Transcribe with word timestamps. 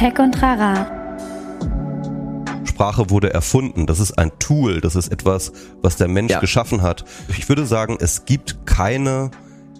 Tech 0.00 0.18
und 0.18 0.32
Trara. 0.32 0.86
Sprache 2.64 3.10
wurde 3.10 3.34
erfunden. 3.34 3.84
Das 3.84 4.00
ist 4.00 4.12
ein 4.12 4.30
Tool. 4.38 4.80
Das 4.80 4.96
ist 4.96 5.12
etwas, 5.12 5.52
was 5.82 5.96
der 5.96 6.08
Mensch 6.08 6.32
ja. 6.32 6.40
geschaffen 6.40 6.80
hat. 6.80 7.04
Ich 7.28 7.50
würde 7.50 7.66
sagen, 7.66 7.98
es 8.00 8.24
gibt 8.24 8.64
keine 8.64 9.30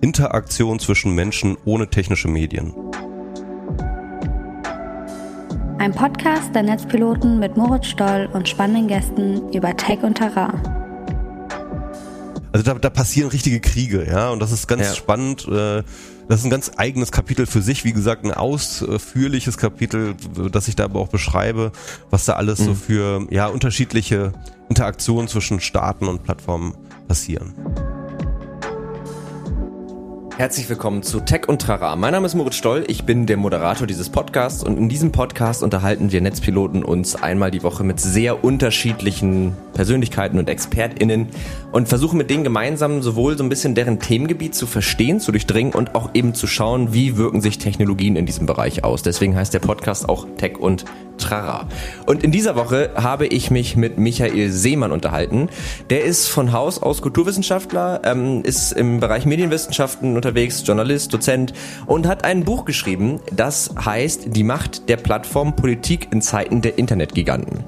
Interaktion 0.02 0.79
zwischen 0.79 1.14
Menschen 1.14 1.56
ohne 1.64 1.88
technische 1.88 2.29
Medien. 2.29 2.75
Ein 5.79 5.93
Podcast 5.95 6.55
der 6.55 6.64
Netzpiloten 6.64 7.39
mit 7.39 7.57
Moritz 7.57 7.87
Stoll 7.87 8.29
und 8.34 8.46
spannenden 8.46 8.89
Gästen 8.89 9.50
über 9.55 9.75
Tech 9.75 10.02
und 10.02 10.16
Terrain. 10.16 10.79
Also 12.53 12.64
da, 12.64 12.75
da 12.75 12.91
passieren 12.91 13.30
richtige 13.30 13.61
Kriege, 13.61 14.07
ja, 14.07 14.30
und 14.30 14.41
das 14.41 14.53
ist 14.53 14.67
ganz 14.67 14.82
ja. 14.82 14.95
spannend. 14.95 15.46
Äh, 15.49 15.82
das 16.29 16.41
ist 16.41 16.46
ein 16.46 16.50
ganz 16.50 16.71
eigenes 16.77 17.11
Kapitel 17.11 17.45
für 17.46 17.61
sich, 17.61 17.85
wie 17.85 17.93
gesagt, 17.93 18.25
ein 18.25 18.32
ausführliches 18.32 19.59
Kapitel, 19.59 20.14
das 20.53 20.68
ich 20.68 20.77
da 20.77 20.85
aber 20.85 21.00
auch 21.00 21.08
beschreibe, 21.08 21.72
was 22.11 22.25
da 22.25 22.35
alles 22.35 22.61
mhm. 22.61 22.64
so 22.64 22.75
für 22.75 23.27
ja 23.31 23.49
unterschiedliche 23.49 24.32
Interaktionen 24.68 25.27
zwischen 25.27 25.61
Staaten 25.61 26.07
und 26.07 26.22
Plattformen 26.22 26.75
passieren. 27.08 27.53
Herzlich 30.40 30.71
willkommen 30.71 31.03
zu 31.03 31.21
Tech 31.21 31.50
und 31.50 31.61
Trara. 31.61 31.94
Mein 31.96 32.12
Name 32.12 32.25
ist 32.25 32.34
Moritz 32.34 32.55
Stoll, 32.55 32.84
ich 32.86 33.05
bin 33.05 33.27
der 33.27 33.36
Moderator 33.36 33.86
dieses 33.86 34.08
Podcasts 34.08 34.64
und 34.64 34.78
in 34.78 34.89
diesem 34.89 35.12
Podcast 35.12 35.62
unterhalten 35.62 36.12
wir 36.12 36.22
Netzpiloten 36.22 36.83
uns 36.83 37.14
einmal 37.14 37.50
die 37.50 37.62
Woche 37.62 37.84
mit 37.84 38.00
sehr 38.00 38.42
unterschiedlichen 38.42 39.55
Persönlichkeiten 39.75 40.39
und 40.39 40.48
ExpertInnen 40.48 41.28
und 41.72 41.89
versuchen 41.89 42.16
mit 42.16 42.30
denen 42.30 42.42
gemeinsam 42.42 43.03
sowohl 43.03 43.36
so 43.36 43.44
ein 43.44 43.50
bisschen 43.50 43.75
deren 43.75 44.00
Themengebiet 44.00 44.55
zu 44.55 44.66
verstehen, 44.66 45.20
zu 45.20 45.30
durchdringen 45.30 45.75
und 45.75 45.94
auch 45.94 46.14
eben 46.14 46.33
zu 46.33 46.47
schauen, 46.47 46.94
wie 46.94 47.19
wirken 47.19 47.42
sich 47.42 47.58
Technologien 47.58 48.16
in 48.16 48.25
diesem 48.25 48.47
Bereich 48.47 48.83
aus. 48.83 49.02
Deswegen 49.02 49.36
heißt 49.36 49.52
der 49.52 49.58
Podcast 49.58 50.08
auch 50.08 50.27
Tech 50.38 50.56
und 50.58 50.86
Trara. 51.20 51.69
Und 52.06 52.24
in 52.24 52.32
dieser 52.32 52.56
Woche 52.56 52.90
habe 52.96 53.26
ich 53.26 53.50
mich 53.50 53.76
mit 53.76 53.98
Michael 53.98 54.50
Seemann 54.50 54.92
unterhalten. 54.92 55.48
Der 55.90 56.04
ist 56.04 56.27
von 56.27 56.52
Haus 56.52 56.82
aus 56.82 57.02
Kulturwissenschaftler, 57.02 58.00
ähm, 58.04 58.42
ist 58.42 58.72
im 58.72 58.98
Bereich 59.00 59.27
Medienwissenschaften 59.27 60.16
unterwegs, 60.16 60.62
Journalist, 60.66 61.12
Dozent 61.14 61.52
und 61.86 62.06
hat 62.06 62.24
ein 62.24 62.44
Buch 62.44 62.64
geschrieben, 62.64 63.20
das 63.32 63.70
heißt 63.84 64.36
Die 64.36 64.42
Macht 64.42 64.88
der 64.88 64.96
Plattform 64.96 65.54
Politik 65.54 66.08
in 66.10 66.22
Zeiten 66.22 66.62
der 66.62 66.78
Internetgiganten 66.78 67.64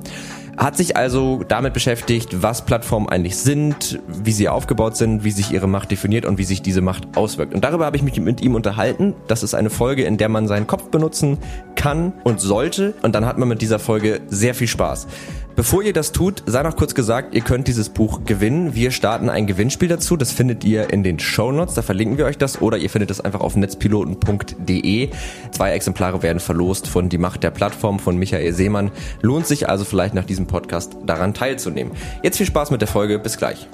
hat 0.62 0.76
sich 0.76 0.96
also 0.96 1.42
damit 1.46 1.74
beschäftigt, 1.74 2.42
was 2.42 2.64
Plattformen 2.64 3.08
eigentlich 3.08 3.36
sind, 3.36 3.98
wie 4.06 4.30
sie 4.30 4.48
aufgebaut 4.48 4.96
sind, 4.96 5.24
wie 5.24 5.32
sich 5.32 5.50
ihre 5.50 5.66
Macht 5.66 5.90
definiert 5.90 6.24
und 6.24 6.38
wie 6.38 6.44
sich 6.44 6.62
diese 6.62 6.80
Macht 6.80 7.16
auswirkt. 7.16 7.52
Und 7.52 7.64
darüber 7.64 7.84
habe 7.84 7.96
ich 7.96 8.02
mich 8.02 8.20
mit 8.20 8.40
ihm 8.40 8.54
unterhalten. 8.54 9.14
Das 9.26 9.42
ist 9.42 9.54
eine 9.54 9.70
Folge, 9.70 10.04
in 10.04 10.18
der 10.18 10.28
man 10.28 10.46
seinen 10.46 10.68
Kopf 10.68 10.88
benutzen 10.90 11.38
kann 11.74 12.12
und 12.22 12.40
sollte. 12.40 12.94
Und 13.02 13.14
dann 13.14 13.26
hat 13.26 13.38
man 13.38 13.48
mit 13.48 13.60
dieser 13.60 13.80
Folge 13.80 14.20
sehr 14.28 14.54
viel 14.54 14.68
Spaß. 14.68 15.08
Bevor 15.54 15.82
ihr 15.82 15.92
das 15.92 16.12
tut, 16.12 16.42
sei 16.46 16.62
noch 16.62 16.76
kurz 16.76 16.94
gesagt, 16.94 17.34
ihr 17.34 17.42
könnt 17.42 17.68
dieses 17.68 17.90
Buch 17.90 18.24
gewinnen. 18.24 18.74
Wir 18.74 18.90
starten 18.90 19.28
ein 19.28 19.46
Gewinnspiel 19.46 19.88
dazu. 19.88 20.16
Das 20.16 20.32
findet 20.32 20.64
ihr 20.64 20.90
in 20.90 21.02
den 21.02 21.18
Show 21.18 21.52
Notes. 21.52 21.74
Da 21.74 21.82
verlinken 21.82 22.16
wir 22.16 22.24
euch 22.24 22.38
das. 22.38 22.62
Oder 22.62 22.78
ihr 22.78 22.88
findet 22.88 23.10
es 23.10 23.20
einfach 23.20 23.40
auf 23.40 23.54
netzpiloten.de. 23.56 25.10
Zwei 25.50 25.72
Exemplare 25.72 26.22
werden 26.22 26.40
verlost 26.40 26.88
von 26.88 27.10
Die 27.10 27.18
Macht 27.18 27.42
der 27.42 27.50
Plattform 27.50 27.98
von 27.98 28.16
Michael 28.16 28.52
Seemann. 28.54 28.90
Lohnt 29.20 29.46
sich 29.46 29.68
also 29.68 29.84
vielleicht 29.84 30.14
nach 30.14 30.24
diesem 30.24 30.46
Podcast 30.46 30.96
daran 31.04 31.34
teilzunehmen. 31.34 31.92
Jetzt 32.22 32.38
viel 32.38 32.46
Spaß 32.46 32.70
mit 32.70 32.80
der 32.80 32.88
Folge. 32.88 33.18
Bis 33.18 33.36
gleich. 33.36 33.68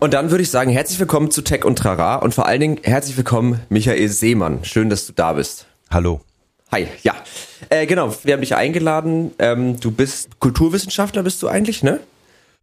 Und 0.00 0.14
dann 0.14 0.30
würde 0.30 0.42
ich 0.42 0.50
sagen, 0.50 0.70
herzlich 0.70 0.98
willkommen 0.98 1.30
zu 1.30 1.42
Tech 1.42 1.66
und 1.66 1.76
Trara 1.76 2.16
und 2.16 2.34
vor 2.34 2.46
allen 2.46 2.60
Dingen 2.60 2.80
herzlich 2.82 3.18
willkommen, 3.18 3.60
Michael 3.68 4.08
Seemann. 4.08 4.64
Schön, 4.64 4.88
dass 4.88 5.06
du 5.06 5.12
da 5.12 5.34
bist. 5.34 5.66
Hallo. 5.90 6.22
Hi, 6.72 6.86
ja. 7.02 7.14
Äh, 7.68 7.84
genau, 7.84 8.14
wir 8.24 8.32
haben 8.32 8.40
dich 8.40 8.56
eingeladen. 8.56 9.32
Ähm, 9.38 9.78
du 9.78 9.90
bist 9.90 10.40
Kulturwissenschaftler, 10.40 11.22
bist 11.22 11.42
du 11.42 11.48
eigentlich, 11.48 11.82
ne? 11.82 12.00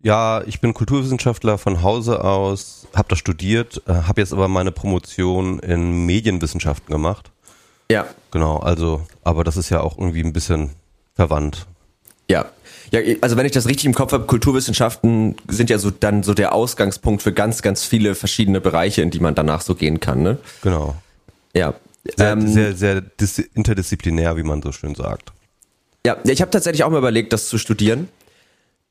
Ja, 0.02 0.42
ich 0.48 0.62
bin 0.62 0.74
Kulturwissenschaftler 0.74 1.60
von 1.60 1.84
Hause 1.84 2.24
aus, 2.24 2.88
habe 2.96 3.10
da 3.10 3.16
studiert, 3.16 3.84
äh, 3.86 3.94
habe 3.94 4.20
jetzt 4.20 4.34
aber 4.34 4.48
meine 4.48 4.72
Promotion 4.72 5.60
in 5.60 6.08
Medienwissenschaften 6.08 6.92
gemacht. 6.92 7.30
Ja. 7.92 8.08
Genau, 8.32 8.58
also, 8.58 9.06
aber 9.24 9.44
das 9.44 9.58
ist 9.58 9.70
ja 9.70 9.82
auch 9.82 10.00
irgendwie 10.00 10.24
ein 10.24 10.34
bisschen 10.34 10.72
verwandt. 11.14 11.68
Ja, 12.30 12.52
ja, 12.92 13.02
also 13.22 13.36
wenn 13.36 13.46
ich 13.46 13.52
das 13.52 13.68
richtig 13.68 13.86
im 13.86 13.94
Kopf 13.94 14.14
habe, 14.14 14.26
Kulturwissenschaften 14.26 15.36
sind 15.48 15.70
ja 15.70 15.78
so 15.78 15.92
dann 15.92 16.24
so 16.24 16.34
der 16.34 16.54
Ausgangspunkt 16.54 17.22
für 17.22 17.34
ganz, 17.34 17.62
ganz 17.62 17.84
viele 17.84 18.16
verschiedene 18.16 18.62
Bereiche, 18.62 19.02
in 19.02 19.10
die 19.10 19.20
man 19.20 19.36
danach 19.36 19.62
so 19.62 19.76
gehen 19.76 20.00
kann, 20.00 20.24
ne? 20.24 20.38
Genau. 20.62 20.96
Ja. 21.54 21.74
Sehr, 22.16 22.32
ähm, 22.32 22.48
sehr, 22.48 22.74
sehr 22.74 23.04
interdisziplinär, 23.54 24.38
wie 24.38 24.44
man 24.44 24.62
so 24.62 24.72
schön 24.72 24.96
sagt. 24.96 25.34
Ja, 26.06 26.16
ich 26.24 26.42
habe 26.42 26.52
tatsächlich 26.52 26.86
auch 26.86 26.90
mal 26.90 27.00
überlegt, 27.00 27.34
das 27.34 27.50
zu 27.50 27.58
studieren. 27.58 28.08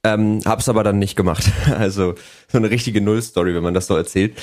Ähm, 0.04 0.42
hab's 0.44 0.68
aber 0.68 0.84
dann 0.84 0.98
nicht 0.98 1.16
gemacht. 1.16 1.50
Also 1.66 2.14
so 2.48 2.58
eine 2.58 2.70
richtige 2.70 3.00
Nullstory, 3.00 3.54
wenn 3.54 3.62
man 3.62 3.74
das 3.74 3.86
so 3.86 3.96
erzählt. 3.96 4.36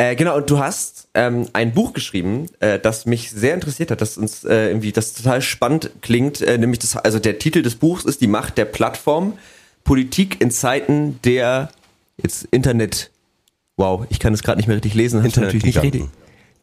Äh, 0.00 0.16
genau, 0.16 0.38
und 0.38 0.48
du 0.48 0.58
hast 0.58 1.08
ähm, 1.12 1.46
ein 1.52 1.74
Buch 1.74 1.92
geschrieben, 1.92 2.46
äh, 2.60 2.78
das 2.78 3.04
mich 3.04 3.30
sehr 3.30 3.52
interessiert 3.52 3.90
hat, 3.90 4.00
das 4.00 4.16
uns 4.16 4.44
äh, 4.44 4.68
irgendwie 4.68 4.92
das 4.92 5.12
total 5.12 5.42
spannend 5.42 5.90
klingt, 6.00 6.40
äh, 6.40 6.56
nämlich 6.56 6.78
das, 6.78 6.96
also 6.96 7.18
der 7.18 7.38
Titel 7.38 7.60
des 7.60 7.74
Buchs 7.74 8.06
ist 8.06 8.22
Die 8.22 8.26
Macht 8.26 8.56
der 8.56 8.64
Plattform, 8.64 9.34
Politik 9.84 10.40
in 10.40 10.50
Zeiten 10.50 11.18
der 11.22 11.68
jetzt 12.16 12.48
Internet, 12.50 13.10
wow, 13.76 14.06
ich 14.08 14.20
kann 14.20 14.32
es 14.32 14.42
gerade 14.42 14.56
nicht 14.56 14.68
mehr 14.68 14.76
richtig 14.76 14.94
lesen, 14.94 15.20
natürlich 15.22 15.64
nicht 15.64 15.82
richtig. 15.82 16.04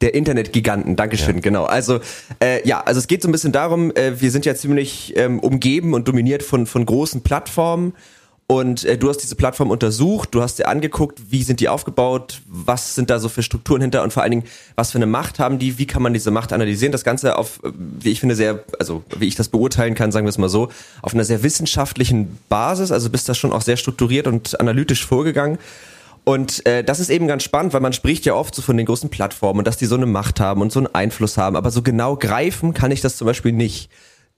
Der 0.01 0.15
Internetgiganten, 0.15 0.95
Dankeschön, 0.95 1.35
ja. 1.35 1.41
genau. 1.41 1.65
Also 1.65 1.99
äh, 2.41 2.67
ja, 2.67 2.81
also 2.81 2.99
es 2.99 3.05
geht 3.05 3.21
so 3.21 3.29
ein 3.29 3.31
bisschen 3.31 3.51
darum, 3.51 3.95
äh, 3.95 4.19
wir 4.19 4.31
sind 4.31 4.47
ja 4.47 4.55
ziemlich 4.55 5.13
ähm, 5.15 5.39
umgeben 5.39 5.93
und 5.93 6.07
dominiert 6.07 6.41
von, 6.41 6.65
von 6.65 6.87
großen 6.87 7.21
Plattformen 7.21 7.93
und 8.49 8.85
äh, 8.85 8.97
du 8.97 9.09
hast 9.09 9.17
diese 9.17 9.35
Plattform 9.35 9.71
untersucht, 9.71 10.29
du 10.31 10.41
hast 10.41 10.57
dir 10.57 10.69
angeguckt, 10.69 11.19
wie 11.29 11.43
sind 11.43 11.59
die 11.59 11.67
aufgebaut, 11.67 12.41
was 12.47 12.95
sind 12.95 13.09
da 13.09 13.19
so 13.19 13.27
für 13.27 13.43
Strukturen 13.43 13.81
hinter 13.81 14.03
und 14.03 14.13
vor 14.13 14.23
allen 14.23 14.31
Dingen, 14.31 14.43
was 14.75 14.91
für 14.91 14.97
eine 14.97 15.05
Macht 15.05 15.37
haben 15.37 15.59
die, 15.59 15.77
wie 15.77 15.85
kann 15.85 16.01
man 16.01 16.13
diese 16.13 16.31
Macht 16.31 16.53
analysieren. 16.53 16.93
Das 16.93 17.03
Ganze 17.03 17.37
auf, 17.37 17.61
äh, 17.65 17.71
wie 17.75 18.11
ich 18.11 18.21
finde, 18.21 18.35
sehr, 18.35 18.63
also 18.79 19.03
wie 19.17 19.27
ich 19.27 19.35
das 19.35 19.49
beurteilen 19.49 19.95
kann, 19.95 20.13
sagen 20.13 20.25
wir 20.25 20.29
es 20.29 20.37
mal 20.37 20.47
so, 20.47 20.69
auf 21.01 21.13
einer 21.13 21.25
sehr 21.25 21.43
wissenschaftlichen 21.43 22.37
Basis, 22.47 22.93
also 22.93 23.09
bist 23.09 23.27
da 23.27 23.33
schon 23.33 23.51
auch 23.51 23.61
sehr 23.61 23.75
strukturiert 23.75 24.27
und 24.27 24.57
analytisch 24.61 25.05
vorgegangen. 25.05 25.57
Und 26.23 26.65
äh, 26.65 26.85
das 26.85 27.01
ist 27.01 27.09
eben 27.09 27.27
ganz 27.27 27.43
spannend, 27.43 27.73
weil 27.73 27.81
man 27.81 27.93
spricht 27.93 28.25
ja 28.25 28.33
oft 28.33 28.55
so 28.55 28.61
von 28.61 28.77
den 28.77 28.85
großen 28.85 29.09
Plattformen 29.09 29.59
und 29.59 29.67
dass 29.67 29.75
die 29.75 29.85
so 29.85 29.95
eine 29.95 30.05
Macht 30.05 30.39
haben 30.39 30.61
und 30.61 30.71
so 30.71 30.79
einen 30.79 30.93
Einfluss 30.93 31.37
haben, 31.37 31.57
aber 31.57 31.69
so 31.69 31.81
genau 31.81 32.15
greifen 32.15 32.73
kann 32.73 32.91
ich 32.91 33.01
das 33.01 33.17
zum 33.17 33.27
Beispiel 33.27 33.51
nicht. 33.51 33.89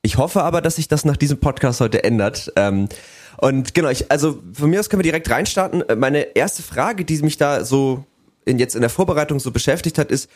Ich 0.02 0.18
hoffe 0.18 0.44
aber, 0.44 0.62
dass 0.62 0.78
sich 0.78 0.88
das 0.88 1.06
nach 1.06 1.18
diesem 1.18 1.40
Podcast 1.40 1.82
heute 1.82 2.04
ändert. 2.04 2.54
Ähm, 2.56 2.88
und 3.42 3.74
genau, 3.74 3.90
ich, 3.90 4.12
also 4.12 4.42
von 4.54 4.70
mir 4.70 4.80
aus 4.80 4.90
können 4.90 5.00
wir 5.00 5.12
direkt 5.12 5.30
reinstarten. 5.30 5.84
Meine 5.98 6.36
erste 6.36 6.62
Frage, 6.62 7.06
die 7.06 7.22
mich 7.22 7.38
da 7.38 7.64
so 7.64 8.04
in, 8.46 8.60
jetzt 8.60 8.76
in 8.76 8.82
der 8.82 8.90
Vorbereitung 8.90 9.40
so 9.40 9.52
beschäftigt 9.52 9.98
hat, 9.98 10.12
ist, 10.12 10.30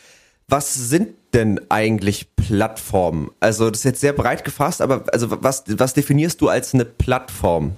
was 0.48 0.74
sind 0.74 1.10
denn 1.34 1.60
eigentlich 1.70 2.36
Plattformen? 2.36 3.32
Also 3.40 3.70
das 3.70 3.80
ist 3.80 3.86
jetzt 3.86 4.02
sehr 4.02 4.14
breit 4.14 4.44
gefasst, 4.44 4.82
aber 4.82 5.06
also 5.12 5.42
was, 5.42 5.64
was 5.68 5.94
definierst 5.94 6.42
du 6.42 6.50
als 6.50 6.74
eine 6.74 6.86
Plattform? 6.86 7.78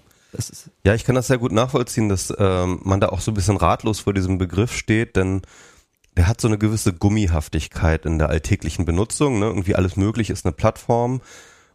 ja, 0.84 0.94
ich 0.94 1.06
kann 1.06 1.16
das 1.16 1.28
sehr 1.28 1.38
gut 1.38 1.53
nachvollziehen, 1.53 2.09
dass 2.09 2.34
ähm, 2.38 2.81
man 2.84 3.00
da 3.00 3.09
auch 3.09 3.22
so 3.22 3.31
ein 3.31 3.36
bisschen 3.36 3.56
ratlos 3.56 4.02
vor 4.02 4.13
diesem 4.13 4.38
Begriff 4.38 4.74
steht, 4.74 5.16
denn 5.16 5.42
der 6.18 6.28
hat 6.28 6.42
so 6.42 6.47
eine 6.47 6.57
gewisse 6.57 6.94
Gummihaftigkeit 6.94 8.06
in 8.06 8.19
der 8.19 8.30
alltäglichen 8.30 8.86
Benutzung. 8.86 9.40
Ne? 9.40 9.46
Irgendwie 9.46 9.75
alles 9.75 9.96
möglich 9.96 10.30
ist 10.30 10.46
eine 10.46 10.53
Plattform. 10.53 11.22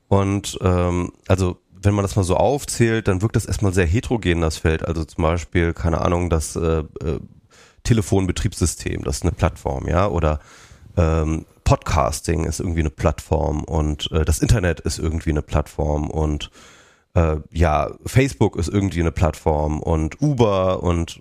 Und 0.09 0.59
ähm, 0.63 1.13
also 1.29 1.59
wenn 1.83 1.95
man 1.95 2.03
das 2.03 2.17
mal 2.17 2.25
so 2.25 2.37
aufzählt, 2.37 3.09
dann 3.09 3.23
wirkt 3.23 3.37
das 3.37 3.47
erstmal 3.47 3.73
sehr 3.73 3.87
heterogen, 3.87 4.41
das 4.41 4.59
Feld. 4.59 4.85
Also 4.87 5.05
zum 5.05 5.23
Beispiel, 5.23 5.73
keine 5.73 6.01
Ahnung, 6.01 6.31
das 6.31 6.57
äh, 6.57 6.81
äh, 6.81 7.21
Telefonbetriebssystem, 7.85 9.03
das 9.05 9.17
ist 9.17 9.23
eine 9.23 9.33
Plattform, 9.33 9.89
ja, 9.89 10.09
oder 10.09 10.41
ähm, 10.97 11.47
Podcasting 11.65 12.45
ist 12.45 12.61
irgendwie 12.61 12.81
eine 12.81 12.91
Plattform 12.91 13.65
und 13.65 14.11
äh, 14.13 14.25
das 14.25 14.41
Internet 14.41 14.81
ist 14.81 14.99
irgendwie 14.99 15.31
eine 15.31 15.43
Plattform 15.43 16.11
und 16.11 16.51
äh, 17.15 17.37
ja, 17.51 17.91
Facebook 18.05 18.57
ist 18.57 18.69
irgendwie 18.69 19.01
eine 19.01 19.13
Plattform 19.13 19.81
und 19.81 20.21
Uber 20.21 20.83
und 20.83 21.21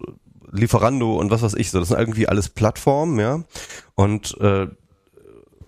Lieferando 0.52 1.16
und 1.18 1.30
was 1.30 1.44
weiß 1.44 1.54
ich 1.54 1.70
so, 1.70 1.80
das 1.80 1.90
sind 1.90 2.00
irgendwie 2.00 2.28
alles 2.28 2.50
Plattformen, 2.50 3.20
ja. 3.20 3.44
Und 3.94 4.36
äh, 4.42 4.68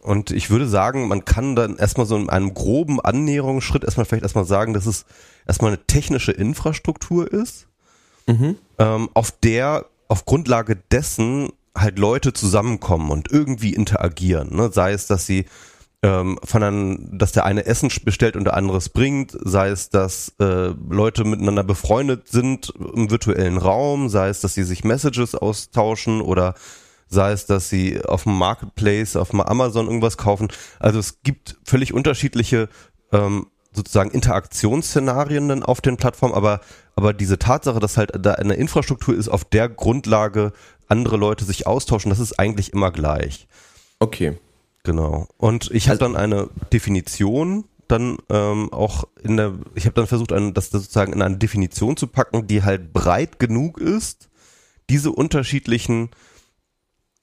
und 0.02 0.32
ich 0.32 0.50
würde 0.50 0.68
sagen, 0.68 1.08
man 1.08 1.26
kann 1.26 1.56
dann 1.56 1.78
erstmal 1.78 2.08
so 2.08 2.18
in 2.18 2.30
einem 2.30 2.54
groben 2.54 3.00
Annäherungsschritt 3.00 3.84
erstmal 3.84 4.06
vielleicht 4.06 4.24
erstmal 4.24 4.46
sagen, 4.46 4.74
dass 4.74 4.86
es 4.86 5.06
erstmal 5.48 5.72
eine 5.72 5.86
technische 5.86 6.32
Infrastruktur 6.32 7.32
ist, 7.32 7.68
mhm. 8.28 8.58
ähm, 8.80 9.10
auf 9.14 9.32
der 9.32 9.86
auf 10.08 10.26
Grundlage 10.26 10.76
dessen 10.92 11.50
halt 11.78 11.98
Leute 11.98 12.34
zusammenkommen 12.34 13.12
und 13.12 13.32
irgendwie 13.32 13.74
interagieren. 13.74 14.56
Ne? 14.56 14.72
Sei 14.74 14.92
es, 14.92 15.08
dass 15.08 15.26
sie 15.26 15.46
ähm, 16.04 16.40
von 16.44 16.64
einem, 16.64 17.18
dass 17.18 17.32
der 17.32 17.46
eine 17.46 17.66
Essen 17.66 17.90
bestellt 18.04 18.36
und 18.36 18.46
der 18.46 18.56
andere 18.56 18.78
es 18.78 18.90
bringt, 18.90 19.38
sei 19.40 19.70
es, 19.70 19.90
dass 19.90 20.34
äh, 20.40 20.74
Leute 20.90 21.24
miteinander 21.24 21.64
befreundet 21.64 22.28
sind 22.28 22.74
im 22.94 23.12
virtuellen 23.12 23.58
Raum, 23.58 24.10
sei 24.10 24.30
es, 24.30 24.42
dass 24.42 24.56
sie 24.56 24.64
sich 24.64 24.84
Messages 24.84 25.36
austauschen 25.36 26.22
oder 26.22 26.56
sei 27.12 27.34
es, 27.34 27.46
dass 27.46 27.70
sie 27.70 28.04
auf 28.04 28.24
dem 28.24 28.38
Marketplace, 28.38 29.16
auf 29.16 29.30
dem 29.30 29.42
Amazon 29.42 29.88
irgendwas 29.88 30.18
kaufen. 30.18 30.48
Also 30.80 31.00
es 31.00 31.22
gibt 31.24 31.58
völlig 31.64 31.94
unterschiedliche 31.94 32.70
ähm, 33.12 33.48
sozusagen 33.74 34.12
Interaktionsszenarien 34.12 35.48
dann 35.48 35.64
auf 35.64 35.82
den 35.82 35.98
Plattformen, 35.98 36.34
aber, 36.34 36.62
aber 36.96 37.14
diese 37.14 37.38
Tatsache, 37.38 37.80
dass 37.80 37.98
halt 37.98 38.12
da 38.20 38.34
eine 38.34 38.56
Infrastruktur 38.56 39.16
ist, 39.16 39.30
auf 39.30 39.46
der 39.46 39.70
Grundlage 39.70 40.54
andere 40.88 41.18
Leute 41.18 41.46
sich 41.46 41.68
austauschen, 41.68 42.10
das 42.10 42.20
ist 42.20 42.40
eigentlich 42.40 42.74
immer 42.74 42.92
gleich. 42.92 43.48
Okay. 44.00 44.38
Genau. 44.84 45.28
Und 45.38 45.70
ich 45.72 45.90
habe 45.90 46.04
also, 46.04 46.14
dann 46.14 46.16
eine 46.16 46.50
Definition 46.74 47.66
dann 47.88 48.18
ähm, 48.30 48.72
auch 48.72 49.04
in 49.22 49.36
der, 49.36 49.54
ich 49.76 49.86
habe 49.86 49.94
dann 49.96 50.08
versucht, 50.08 50.32
ein, 50.32 50.54
das 50.54 50.70
sozusagen 50.70 51.12
in 51.12 51.22
eine 51.22 51.38
Definition 51.38 51.98
zu 51.98 52.08
packen, 52.08 52.48
die 52.48 52.64
halt 52.64 52.94
breit 52.94 53.38
genug 53.38 53.80
ist, 53.80 54.30
diese 54.90 55.12
unterschiedlichen 55.12 56.10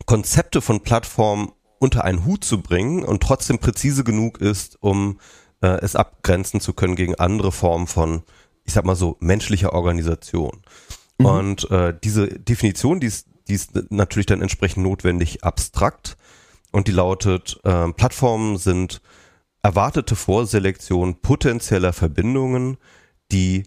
Konzepte 0.06 0.60
von 0.60 0.82
Plattformen 0.82 1.52
unter 1.78 2.04
einen 2.04 2.24
Hut 2.24 2.44
zu 2.44 2.60
bringen 2.60 3.04
und 3.04 3.22
trotzdem 3.22 3.58
präzise 3.58 4.04
genug 4.04 4.40
ist, 4.40 4.76
um 4.80 5.20
äh, 5.60 5.80
es 5.80 5.96
abgrenzen 5.96 6.60
zu 6.60 6.72
können 6.72 6.96
gegen 6.96 7.14
andere 7.14 7.52
Formen 7.52 7.86
von, 7.86 8.22
ich 8.64 8.72
sag 8.72 8.84
mal 8.84 8.96
so, 8.96 9.16
menschlicher 9.20 9.72
Organisation. 9.72 10.62
Mhm. 11.18 11.26
Und 11.26 11.70
äh, 11.70 11.94
diese 12.02 12.26
Definition, 12.26 13.00
die 13.00 13.06
ist, 13.06 13.28
die 13.48 13.54
ist 13.54 13.72
natürlich 13.90 14.26
dann 14.26 14.42
entsprechend 14.42 14.82
notwendig 14.82 15.44
abstrakt 15.44 16.16
und 16.72 16.88
die 16.88 16.92
lautet, 16.92 17.60
äh, 17.64 17.92
Plattformen 17.92 18.58
sind 18.58 19.00
erwartete 19.62 20.16
Vorselektion 20.16 21.20
potenzieller 21.20 21.92
Verbindungen, 21.92 22.76
die 23.32 23.64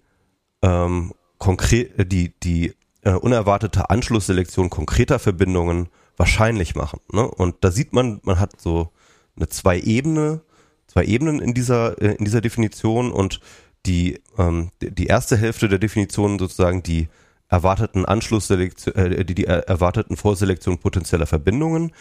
ähm, 0.62 1.14
konkret, 1.38 2.12
die, 2.12 2.40
die 2.40 2.74
äh, 3.02 3.12
unerwartete 3.12 3.90
Anschlussselektion 3.90 4.70
konkreter 4.70 5.20
Verbindungen 5.20 5.90
wahrscheinlich 6.22 6.76
machen. 6.76 7.00
Ne? 7.12 7.28
Und 7.28 7.56
da 7.62 7.72
sieht 7.72 7.94
man, 7.94 8.22
man 8.24 8.40
hat 8.40 8.62
so 8.62 8.92
eine 9.36 9.50
zwei 9.50 9.80
Ebene, 9.80 10.42
zwei 10.86 11.04
Ebenen 11.04 11.40
in 11.40 11.56
dieser, 11.56 12.00
äh, 12.00 12.14
in 12.14 12.26
dieser 12.26 12.42
Definition 12.42 13.12
und 13.12 13.40
die, 13.88 14.22
ähm, 14.38 14.70
die 14.82 15.08
erste 15.08 15.36
Hälfte 15.36 15.68
der 15.68 15.80
Definition 15.80 16.38
sozusagen 16.38 16.84
die 16.84 17.08
erwarteten 17.50 18.06
Anschlussselektion, 18.06 18.94
äh, 18.96 19.26
die, 19.26 19.34
die 19.34 19.46
erwarteten 19.46 20.16
Vorselektion 20.16 20.78
potenzieller 20.78 21.26
Verbindungen, 21.26 21.92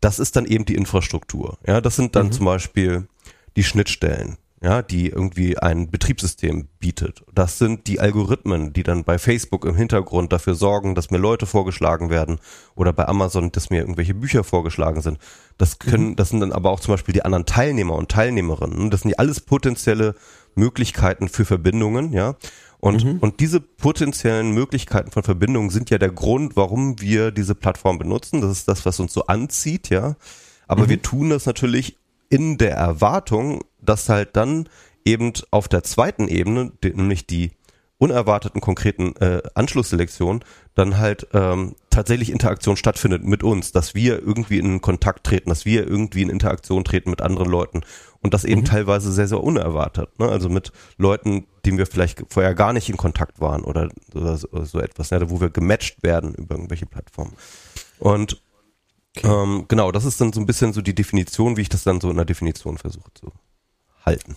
das 0.00 0.18
ist 0.18 0.36
dann 0.36 0.44
eben 0.44 0.66
die 0.66 0.74
Infrastruktur. 0.74 1.56
Ja, 1.66 1.80
das 1.80 1.96
sind 1.96 2.14
dann 2.16 2.26
mhm. 2.26 2.32
zum 2.32 2.44
Beispiel 2.44 3.08
die 3.56 3.64
Schnittstellen, 3.64 4.36
ja, 4.62 4.82
die 4.82 5.08
irgendwie 5.08 5.56
ein 5.56 5.90
Betriebssystem 5.90 6.68
bietet. 6.78 7.24
Das 7.34 7.56
sind 7.56 7.86
die 7.86 7.98
Algorithmen, 7.98 8.74
die 8.74 8.82
dann 8.82 9.04
bei 9.04 9.18
Facebook 9.18 9.64
im 9.64 9.74
Hintergrund 9.74 10.34
dafür 10.34 10.54
sorgen, 10.54 10.94
dass 10.94 11.10
mir 11.10 11.16
Leute 11.16 11.46
vorgeschlagen 11.46 12.10
werden 12.10 12.38
oder 12.74 12.92
bei 12.92 13.08
Amazon, 13.08 13.52
dass 13.52 13.70
mir 13.70 13.80
irgendwelche 13.80 14.12
Bücher 14.12 14.44
vorgeschlagen 14.44 15.00
sind. 15.00 15.18
Das 15.56 15.78
können, 15.78 16.10
mhm. 16.10 16.16
das 16.16 16.28
sind 16.28 16.40
dann 16.40 16.52
aber 16.52 16.70
auch 16.70 16.80
zum 16.80 16.92
Beispiel 16.92 17.14
die 17.14 17.24
anderen 17.24 17.46
Teilnehmer 17.46 17.94
und 17.94 18.10
Teilnehmerinnen. 18.10 18.90
Das 18.90 19.00
sind 19.00 19.10
ja 19.10 19.16
alles 19.16 19.40
potenzielle 19.40 20.14
Möglichkeiten 20.54 21.28
für 21.28 21.46
Verbindungen, 21.46 22.12
ja. 22.12 22.36
Und, 22.80 23.04
mhm. 23.04 23.18
und 23.18 23.40
diese 23.40 23.60
potenziellen 23.60 24.52
Möglichkeiten 24.52 25.10
von 25.10 25.22
Verbindungen 25.22 25.70
sind 25.70 25.90
ja 25.90 25.98
der 25.98 26.10
Grund, 26.10 26.56
warum 26.56 27.00
wir 27.00 27.30
diese 27.30 27.54
Plattform 27.54 27.98
benutzen. 27.98 28.40
Das 28.40 28.50
ist 28.50 28.68
das, 28.68 28.84
was 28.84 29.00
uns 29.00 29.12
so 29.12 29.26
anzieht, 29.26 29.88
ja. 29.88 30.16
Aber 30.66 30.84
mhm. 30.84 30.88
wir 30.88 31.02
tun 31.02 31.30
das 31.30 31.46
natürlich 31.46 31.96
in 32.30 32.56
der 32.56 32.76
Erwartung, 32.76 33.62
dass 33.80 34.08
halt 34.08 34.36
dann 34.36 34.68
eben 35.04 35.32
auf 35.50 35.68
der 35.68 35.82
zweiten 35.82 36.28
Ebene, 36.28 36.72
nämlich 36.82 37.26
die 37.26 37.50
unerwarteten 37.98 38.62
konkreten 38.62 39.14
äh, 39.16 39.42
Anschlussselektion, 39.54 40.42
dann 40.74 40.96
halt 40.96 41.28
ähm, 41.34 41.74
tatsächlich 41.90 42.30
Interaktion 42.30 42.78
stattfindet 42.78 43.24
mit 43.24 43.42
uns, 43.42 43.72
dass 43.72 43.94
wir 43.94 44.20
irgendwie 44.20 44.58
in 44.58 44.80
Kontakt 44.80 45.24
treten, 45.24 45.50
dass 45.50 45.66
wir 45.66 45.86
irgendwie 45.86 46.22
in 46.22 46.30
Interaktion 46.30 46.82
treten 46.82 47.10
mit 47.10 47.20
anderen 47.20 47.50
Leuten 47.50 47.82
und 48.22 48.32
das 48.32 48.44
eben 48.44 48.62
mhm. 48.62 48.66
teilweise 48.66 49.12
sehr, 49.12 49.28
sehr 49.28 49.42
unerwartet. 49.42 50.18
Ne? 50.18 50.28
Also 50.28 50.48
mit 50.48 50.72
Leuten, 50.96 51.46
denen 51.66 51.76
wir 51.76 51.86
vielleicht 51.86 52.22
vorher 52.30 52.54
gar 52.54 52.72
nicht 52.72 52.88
in 52.88 52.96
Kontakt 52.96 53.38
waren 53.38 53.64
oder, 53.64 53.90
oder 54.14 54.38
so, 54.38 54.48
so, 54.64 54.80
etwas, 54.80 55.10
ne? 55.10 55.28
wo 55.28 55.42
wir 55.42 55.50
gematcht 55.50 56.02
werden 56.02 56.34
über 56.34 56.54
irgendwelche 56.54 56.86
Plattformen. 56.86 57.34
Und 57.98 58.40
Okay. 59.16 59.26
Ähm, 59.26 59.64
genau, 59.68 59.90
das 59.92 60.04
ist 60.04 60.20
dann 60.20 60.32
so 60.32 60.40
ein 60.40 60.46
bisschen 60.46 60.72
so 60.72 60.82
die 60.82 60.94
Definition, 60.94 61.56
wie 61.56 61.62
ich 61.62 61.68
das 61.68 61.82
dann 61.82 62.00
so 62.00 62.10
in 62.10 62.16
der 62.16 62.24
Definition 62.24 62.78
versuche 62.78 63.12
zu 63.14 63.32
halten. 64.04 64.36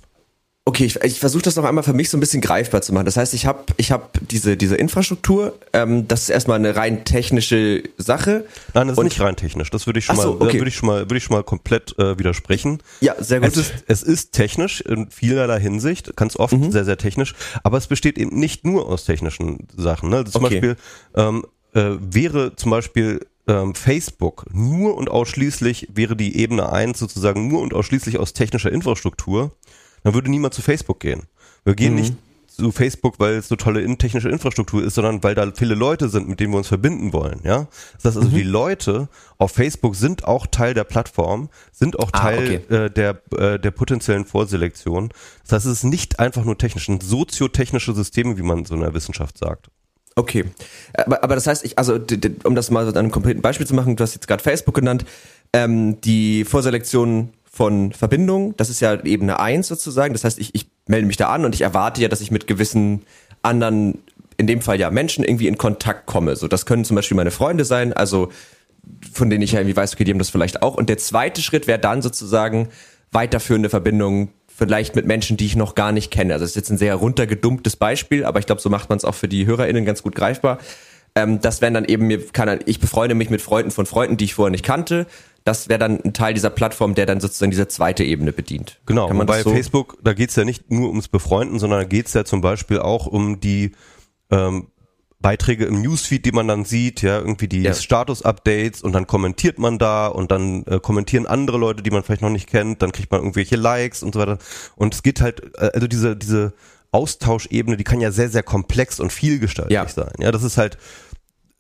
Okay, 0.66 0.86
ich, 0.86 0.96
ich 1.04 1.20
versuche 1.20 1.44
das 1.44 1.58
noch 1.58 1.66
einmal 1.66 1.84
für 1.84 1.92
mich 1.92 2.10
so 2.10 2.16
ein 2.16 2.22
bisschen 2.22 2.40
greifbar 2.40 2.82
zu 2.82 2.94
machen. 2.94 3.06
Das 3.06 3.18
heißt, 3.18 3.34
ich 3.34 3.46
habe 3.46 3.66
ich 3.76 3.92
hab 3.92 4.18
diese, 4.30 4.56
diese 4.56 4.78
Infrastruktur, 4.78 5.60
ähm, 5.74 6.08
das 6.08 6.24
ist 6.24 6.30
erstmal 6.30 6.58
eine 6.58 6.78
rein 6.78 7.04
technische 7.04 7.84
Sache. 7.98 8.46
Nein, 8.74 8.88
das 8.88 8.98
ist 8.98 9.04
nicht 9.04 9.20
rein 9.20 9.36
technisch. 9.36 9.70
Das 9.72 9.88
würde 9.88 10.00
ich 10.00 10.06
schon 10.06 10.16
so, 10.16 10.36
mal, 10.36 10.48
okay. 10.48 10.60
würde 10.60 10.70
ich 10.70 10.78
schon 10.78 10.88
mal, 10.88 11.02
würde 11.02 11.18
ich 11.18 11.26
schon 11.26 11.36
mal 11.36 11.44
komplett 11.44 12.00
äh, 12.00 12.18
widersprechen. 12.18 12.82
Ja, 13.02 13.14
sehr 13.22 13.42
gut. 13.42 13.50
Es 13.50 13.58
ist, 13.58 13.74
es 13.88 14.04
ist 14.04 14.32
technisch 14.32 14.80
in 14.80 15.12
vielerlei 15.12 15.60
Hinsicht, 15.60 16.16
ganz 16.16 16.38
oft 16.38 16.54
mhm. 16.54 16.72
sehr, 16.72 16.86
sehr 16.86 16.98
technisch, 16.98 17.36
aber 17.64 17.78
es 17.78 17.88
besteht 17.88 18.18
eben 18.18 18.40
nicht 18.40 18.66
nur 18.66 18.88
aus 18.88 19.04
technischen 19.04 19.68
Sachen. 19.76 20.12
Ne? 20.12 20.18
Also 20.18 20.32
zum 20.32 20.46
okay. 20.46 20.62
Beispiel 20.62 20.76
ähm, 21.16 21.46
äh, 21.74 21.98
wäre 22.00 22.56
zum 22.56 22.72
Beispiel 22.72 23.20
ähm, 23.48 23.76
Facebook 23.76 24.46
nur 24.54 24.96
und 24.96 25.10
ausschließlich 25.10 25.90
wäre 25.94 26.16
die 26.16 26.38
Ebene 26.38 26.72
1 26.72 26.98
sozusagen 26.98 27.48
nur 27.48 27.62
und 27.62 27.74
ausschließlich 27.74 28.20
aus 28.20 28.34
technischer 28.34 28.72
Infrastruktur, 28.72 29.52
dann 30.04 30.14
würde 30.14 30.30
niemand 30.30 30.54
zu 30.54 30.62
Facebook 30.62 31.00
gehen. 31.00 31.24
Wir 31.64 31.76
gehen 31.76 31.94
mhm. 31.94 32.00
nicht 32.00 32.14
zu 32.48 32.72
Facebook, 32.72 33.20
weil 33.20 33.34
es 33.34 33.48
so 33.48 33.56
tolle 33.56 33.86
technische 33.98 34.30
Infrastruktur 34.30 34.84
ist, 34.84 34.94
sondern 34.94 35.24
weil 35.24 35.34
da 35.34 35.52
viele 35.56 35.74
Leute 35.74 36.08
sind, 36.10 36.28
mit 36.28 36.40
denen 36.40 36.54
wir 36.54 36.58
uns 36.58 36.68
verbinden 36.68 37.12
wollen, 37.12 37.42
ja. 37.44 37.68
Das 37.96 38.06
heißt 38.06 38.18
also, 38.18 38.30
mhm. 38.30 38.36
die 38.36 38.44
Leute 38.44 39.10
auf 39.38 39.52
Facebook 39.52 39.96
sind 39.96 40.26
auch 40.26 40.46
Teil 40.48 40.74
der 40.74 40.84
Plattform, 40.84 41.50
sind 41.72 41.98
auch 42.00 42.12
ah, 42.14 42.20
Teil 42.20 42.38
ah, 42.38 42.44
okay. 42.44 42.76
äh, 42.76 42.90
der, 42.92 43.22
äh, 43.38 43.60
der 43.60 43.72
potenziellen 43.72 44.26
Vorselektion. 44.26 45.10
Das 45.44 45.54
heißt, 45.54 45.66
es 45.66 45.72
ist 45.80 45.84
nicht 45.84 46.20
einfach 46.20 46.46
nur 46.46 46.58
technisch, 46.58 46.88
ein 46.90 47.02
soziotechnische 47.02 47.94
Systeme, 47.94 48.38
wie 48.38 48.44
man 48.44 48.66
so 48.66 48.76
in 48.76 48.82
der 48.82 48.94
Wissenschaft 48.94 49.38
sagt. 49.38 49.70
Okay. 50.16 50.46
Aber, 50.94 51.24
aber 51.24 51.36
das 51.36 51.48
heißt, 51.48 51.66
ich, 51.66 51.78
also 51.78 52.00
um 52.44 52.56
das 52.56 52.72
mal 52.72 52.88
an 52.88 52.96
einem 52.96 53.12
konkreten 53.12 53.42
Beispiel 53.42 53.66
zu 53.66 53.74
machen, 53.74 53.96
du 53.96 54.04
hast 54.04 54.14
jetzt 54.14 54.28
gerade 54.28 54.44
Facebook 54.44 54.76
genannt, 54.76 55.06
ähm, 55.54 56.00
die 56.02 56.46
Vorselektion 56.46 57.30
von 57.50 57.92
Verbindungen, 57.92 58.56
das 58.58 58.70
ist 58.70 58.80
ja 58.80 59.04
Ebene 59.04 59.40
1 59.40 59.68
sozusagen. 59.68 60.14
Das 60.14 60.24
heißt, 60.24 60.40
ich, 60.40 60.56
ich 60.56 60.68
melde 60.88 61.08
mich 61.08 61.18
da 61.18 61.30
an 61.30 61.46
und 61.46 61.54
ich 61.54 61.62
erwarte 61.62 62.02
ja, 62.02 62.08
dass 62.08 62.22
ich 62.22 62.32
mit 62.32 62.48
gewissen 62.48 63.04
anderen, 63.44 64.00
in 64.38 64.48
dem 64.48 64.62
Fall 64.62 64.80
ja 64.80 64.90
Menschen, 64.90 65.24
irgendwie 65.24 65.48
in 65.48 65.58
Kontakt 65.58 66.08
komme. 66.08 66.36
So, 66.36 66.48
das 66.48 66.66
können 66.66 66.86
zum 66.86 66.96
Beispiel 66.96 67.16
meine 67.16 67.32
Freunde 67.32 67.66
sein, 67.66 67.94
also 67.94 68.30
von 69.14 69.30
denen 69.30 69.44
ich 69.44 69.52
ja 69.52 69.60
irgendwie 69.60 69.78
weiß, 69.78 69.94
okay, 69.94 70.04
die 70.04 70.12
haben 70.12 70.20
das 70.20 70.30
vielleicht 70.30 70.62
auch. 70.62 70.76
Und 70.76 70.90
der 70.90 70.98
zweite 70.98 71.42
Schritt 71.42 71.68
wäre 71.68 71.80
dann 71.80 72.02
sozusagen 72.02 72.70
weiterführende 73.12 73.70
Verbindungen 73.70 74.30
vielleicht 74.56 74.96
mit 74.96 75.06
Menschen, 75.06 75.38
die 75.38 75.46
ich 75.46 75.56
noch 75.56 75.76
gar 75.76 75.92
nicht 75.92 76.12
kenne. 76.12 76.34
Also 76.34 76.44
das 76.44 76.52
ist 76.52 76.56
jetzt 76.56 76.70
ein 76.70 76.78
sehr 76.78 76.96
runtergedumptes 76.96 77.76
Beispiel, 77.76 78.26
aber 78.26 78.40
ich 78.40 78.46
glaube, 78.46 78.62
so 78.62 78.70
macht 78.70 78.90
man 78.90 78.98
es 78.98 79.06
auch 79.06 79.16
für 79.16 79.28
die 79.28 79.46
HörerInnen 79.46 79.86
ganz 79.86 80.04
gut 80.04 80.16
greifbar. 80.16 80.60
Ähm, 81.16 81.40
das 81.42 81.62
wären 81.62 81.74
dann 81.74 81.86
eben, 81.86 82.08
mir 82.08 82.26
kann, 82.28 82.60
ich 82.66 82.80
befreunde 82.80 83.16
mich 83.16 83.30
mit 83.30 83.42
Freunden 83.42 83.72
von 83.72 83.86
Freunden, 83.86 84.18
die 84.18 84.26
ich 84.26 84.34
vorher 84.36 84.52
nicht 84.52 84.66
kannte. 84.66 85.08
Das 85.44 85.68
wäre 85.68 85.80
dann 85.80 86.00
ein 86.02 86.14
Teil 86.14 86.34
dieser 86.34 86.50
Plattform, 86.50 86.96
der 86.96 87.06
dann 87.06 87.20
sozusagen 87.20 87.52
diese 87.52 87.68
zweite 87.68 88.04
Ebene 88.04 88.32
bedient. 88.32 88.80
Genau, 88.86 89.08
kann 89.08 89.18
man 89.18 89.28
bei 89.28 89.44
so 89.44 89.52
Facebook, 89.52 89.98
da 90.02 90.14
geht's 90.14 90.36
ja 90.36 90.46
nicht 90.46 90.72
nur 90.72 90.90
ums 90.90 91.10
Befreunden, 91.10 91.60
sondern 91.60 91.82
da 91.82 91.86
geht's 91.86 92.14
ja 92.14 92.24
zum 92.24 92.42
Beispiel 92.42 92.80
auch 92.80 93.08
um 93.08 93.40
die 93.42 93.74
ähm, 94.32 94.68
Beiträge 95.24 95.66
im 95.66 95.82
Newsfeed, 95.82 96.24
die 96.26 96.32
man 96.32 96.48
dann 96.48 96.66
sieht, 96.66 97.02
ja, 97.02 97.18
irgendwie 97.18 97.48
die 97.48 97.64
ja. 97.64 97.74
Status-Updates 97.74 98.84
und 98.84 98.92
dann 98.92 99.08
kommentiert 99.08 99.58
man 99.58 99.80
da 99.80 100.06
und 100.06 100.30
dann 100.30 100.64
äh, 100.66 100.80
kommentieren 100.80 101.26
andere 101.26 101.58
Leute, 101.58 101.82
die 101.82 101.90
man 101.90 102.04
vielleicht 102.04 102.22
noch 102.22 102.30
nicht 102.30 102.48
kennt, 102.48 102.84
dann 102.84 102.92
kriegt 102.92 103.10
man 103.10 103.22
irgendwelche 103.22 103.56
Likes 103.56 104.04
und 104.04 104.14
so 104.14 104.20
weiter. 104.20 104.38
Und 104.76 104.94
es 104.94 105.02
geht 105.02 105.22
halt, 105.22 105.42
äh, 105.58 105.72
also 105.74 105.88
diese, 105.88 106.16
diese 106.16 106.54
Austauschebene, 106.92 107.78
die 107.78 107.84
kann 107.84 108.02
ja 108.02 108.12
sehr, 108.12 108.30
sehr 108.30 108.44
komplex 108.44 109.00
und 109.00 109.12
vielgestaltig 109.12 109.74
ja. 109.74 109.88
sein. 109.88 110.14
Ja, 110.20 110.32
das 110.32 110.44
ist 110.44 110.58
halt, 110.58 110.78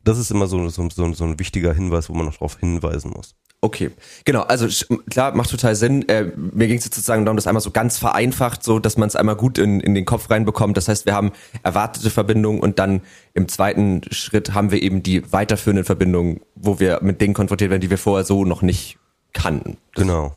das 0.03 0.20
ist 0.20 0.29
immer 0.29 0.46
so, 0.46 0.70
so, 0.70 0.88
so, 0.89 1.13
so 1.13 1.24
ein 1.24 1.39
wichtiger 1.39 1.74
Hinweis, 1.74 2.10
wo 2.10 2.13
man 2.13 2.27
noch 2.27 2.34
darauf 2.34 2.60
hinweisen 2.60 3.12
muss. 3.12 3.34
Okay, 3.63 3.91
genau. 4.25 4.41
Also 4.41 4.67
klar, 5.10 5.34
macht 5.38 5.50
total 5.50 5.74
Sinn. 5.75 6.05
Äh, 6.10 6.25
mir 6.36 6.67
ging 6.67 6.79
es 6.79 6.84
jetzt 6.84 6.96
sozusagen 6.96 7.24
darum, 7.24 7.38
das 7.38 7.48
einmal 7.48 7.62
so 7.62 7.72
ganz 7.72 7.98
vereinfacht, 7.98 8.62
so 8.62 8.77
dass 8.77 8.98
man 8.98 9.08
es 9.08 9.15
einmal 9.15 9.38
gut 9.38 9.58
in, 9.58 9.79
in 9.79 9.96
den 9.96 10.03
Kopf 10.03 10.29
reinbekommt. 10.29 10.75
Das 10.75 10.89
heißt, 10.89 11.05
wir 11.05 11.13
haben 11.13 11.32
erwartete 11.63 12.10
Verbindungen 12.10 12.60
und 12.60 12.77
dann 12.77 13.00
im 13.34 13.48
zweiten 13.48 14.01
Schritt 14.12 14.53
haben 14.53 14.72
wir 14.72 14.82
eben 14.82 15.01
die 15.01 15.32
weiterführenden 15.32 15.86
Verbindungen, 15.86 16.41
wo 16.55 16.82
wir 16.82 17.00
mit 17.03 17.22
Dingen 17.22 17.34
konfrontiert 17.34 17.72
werden, 17.72 17.79
die 17.79 17.89
wir 17.89 17.98
vorher 17.98 18.25
so 18.25 18.43
noch 18.43 18.63
nicht 18.63 18.98
kannten. 19.32 19.77
Genau. 19.96 20.36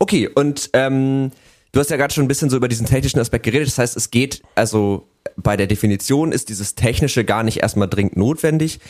Okay, 0.00 0.26
und 0.26 0.70
ähm, 0.72 1.30
du 1.70 1.78
hast 1.78 1.90
ja 1.90 1.96
gerade 1.96 2.12
schon 2.12 2.24
ein 2.24 2.28
bisschen 2.28 2.50
so 2.50 2.56
über 2.56 2.66
diesen 2.66 2.86
technischen 2.86 3.20
Aspekt 3.20 3.44
geredet. 3.44 3.68
Das 3.68 3.78
heißt, 3.78 3.96
es 3.96 4.10
geht 4.10 4.42
also 4.56 5.06
bei 5.36 5.56
der 5.56 5.68
Definition 5.68 6.32
ist 6.32 6.48
dieses 6.48 6.74
Technische 6.74 7.24
gar 7.24 7.44
nicht 7.44 7.58
erstmal 7.62 7.88
dringend 7.88 8.16
notwendig. 8.16 8.80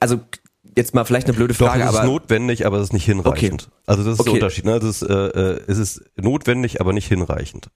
Also 0.00 0.20
jetzt 0.76 0.94
mal 0.94 1.04
vielleicht 1.04 1.26
eine 1.26 1.36
blöde 1.36 1.54
Frage, 1.54 1.80
Doch, 1.80 1.86
es 1.86 1.92
ist 1.94 1.98
aber 1.98 2.06
notwendig, 2.06 2.66
aber 2.66 2.78
es 2.78 2.84
ist 2.84 2.92
nicht 2.92 3.06
hinreichend. 3.06 3.64
Okay. 3.64 3.72
Also 3.86 4.04
das 4.04 4.14
ist 4.14 4.20
okay. 4.20 4.30
der 4.30 4.34
Unterschied. 4.34 4.64
Ne? 4.64 4.78
Das 4.78 4.84
ist, 4.84 5.02
äh, 5.02 5.14
äh, 5.14 5.60
es 5.66 5.78
ist 5.78 6.04
notwendig, 6.16 6.80
aber 6.80 6.92
nicht 6.92 7.08
hinreichend. 7.08 7.68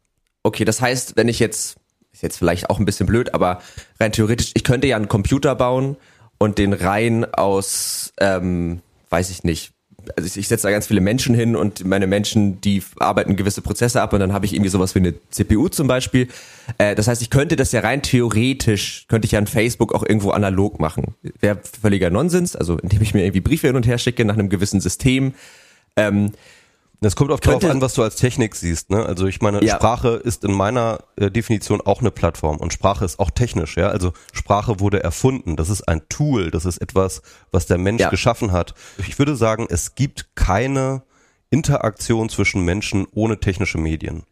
Okay, 0.42 0.64
das 0.64 0.80
heißt, 0.80 1.16
wenn 1.16 1.28
ich 1.28 1.38
jetzt 1.38 1.76
ist 2.12 2.22
jetzt 2.22 2.38
vielleicht 2.38 2.70
auch 2.70 2.78
ein 2.78 2.84
bisschen 2.84 3.06
blöd, 3.06 3.34
aber 3.34 3.60
rein 4.00 4.12
theoretisch, 4.12 4.50
ich 4.54 4.64
könnte 4.64 4.86
ja 4.88 4.96
einen 4.96 5.08
Computer 5.08 5.54
bauen 5.54 5.96
und 6.38 6.58
den 6.58 6.72
rein 6.72 7.24
aus 7.24 8.12
ähm, 8.18 8.80
weiß 9.10 9.30
ich 9.30 9.44
nicht, 9.44 9.72
also 10.16 10.26
ich, 10.26 10.36
ich 10.36 10.48
setze 10.48 10.66
da 10.66 10.70
ganz 10.70 10.86
viele 10.86 11.00
Menschen 11.00 11.34
hin 11.34 11.56
und 11.56 11.84
meine 11.84 12.06
Menschen, 12.06 12.60
die 12.60 12.82
arbeiten 12.98 13.36
gewisse 13.36 13.62
Prozesse 13.62 14.00
ab 14.00 14.12
und 14.12 14.20
dann 14.20 14.32
habe 14.32 14.46
ich 14.46 14.52
irgendwie 14.52 14.70
sowas 14.70 14.94
wie 14.94 15.00
eine 15.00 15.14
CPU 15.30 15.68
zum 15.68 15.86
Beispiel. 15.86 16.28
Äh, 16.78 16.94
das 16.94 17.08
heißt, 17.08 17.22
ich 17.22 17.30
könnte 17.30 17.56
das 17.56 17.72
ja 17.72 17.80
rein 17.80 18.02
theoretisch, 18.02 19.06
könnte 19.08 19.26
ich 19.26 19.32
ja 19.32 19.38
an 19.38 19.46
Facebook 19.46 19.94
auch 19.94 20.02
irgendwo 20.02 20.30
analog 20.30 20.80
machen. 20.80 21.14
Wäre 21.40 21.58
völliger 21.80 22.10
Nonsens, 22.10 22.56
also 22.56 22.78
indem 22.78 23.02
ich 23.02 23.14
mir 23.14 23.22
irgendwie 23.22 23.40
Briefe 23.40 23.66
hin 23.68 23.76
und 23.76 23.86
her 23.86 23.98
schicke 23.98 24.24
nach 24.24 24.34
einem 24.34 24.48
gewissen 24.48 24.80
System. 24.80 25.34
Ähm, 25.96 26.32
das 27.00 27.16
kommt 27.16 27.30
auch 27.30 27.40
darauf 27.40 27.64
an, 27.64 27.80
was 27.80 27.94
du 27.94 28.02
als 28.02 28.16
Technik 28.16 28.54
siehst. 28.54 28.90
Ne? 28.90 29.04
Also 29.04 29.26
ich 29.26 29.40
meine, 29.40 29.64
ja. 29.64 29.76
Sprache 29.76 30.20
ist 30.22 30.44
in 30.44 30.52
meiner 30.52 30.98
äh, 31.16 31.30
Definition 31.30 31.80
auch 31.80 32.00
eine 32.00 32.10
Plattform 32.10 32.58
und 32.58 32.72
Sprache 32.72 33.04
ist 33.04 33.18
auch 33.18 33.30
technisch. 33.30 33.76
Ja, 33.76 33.88
also 33.88 34.12
Sprache 34.32 34.80
wurde 34.80 35.02
erfunden. 35.02 35.56
Das 35.56 35.70
ist 35.70 35.88
ein 35.88 36.02
Tool. 36.10 36.50
Das 36.50 36.66
ist 36.66 36.78
etwas, 36.78 37.22
was 37.52 37.66
der 37.66 37.78
Mensch 37.78 38.02
ja. 38.02 38.10
geschaffen 38.10 38.52
hat. 38.52 38.74
Ich 38.98 39.18
würde 39.18 39.34
sagen, 39.34 39.66
es 39.70 39.94
gibt 39.94 40.34
keine 40.34 41.02
Interaktion 41.48 42.28
zwischen 42.28 42.64
Menschen 42.64 43.06
ohne 43.12 43.40
technische 43.40 43.78
Medien. 43.78 44.24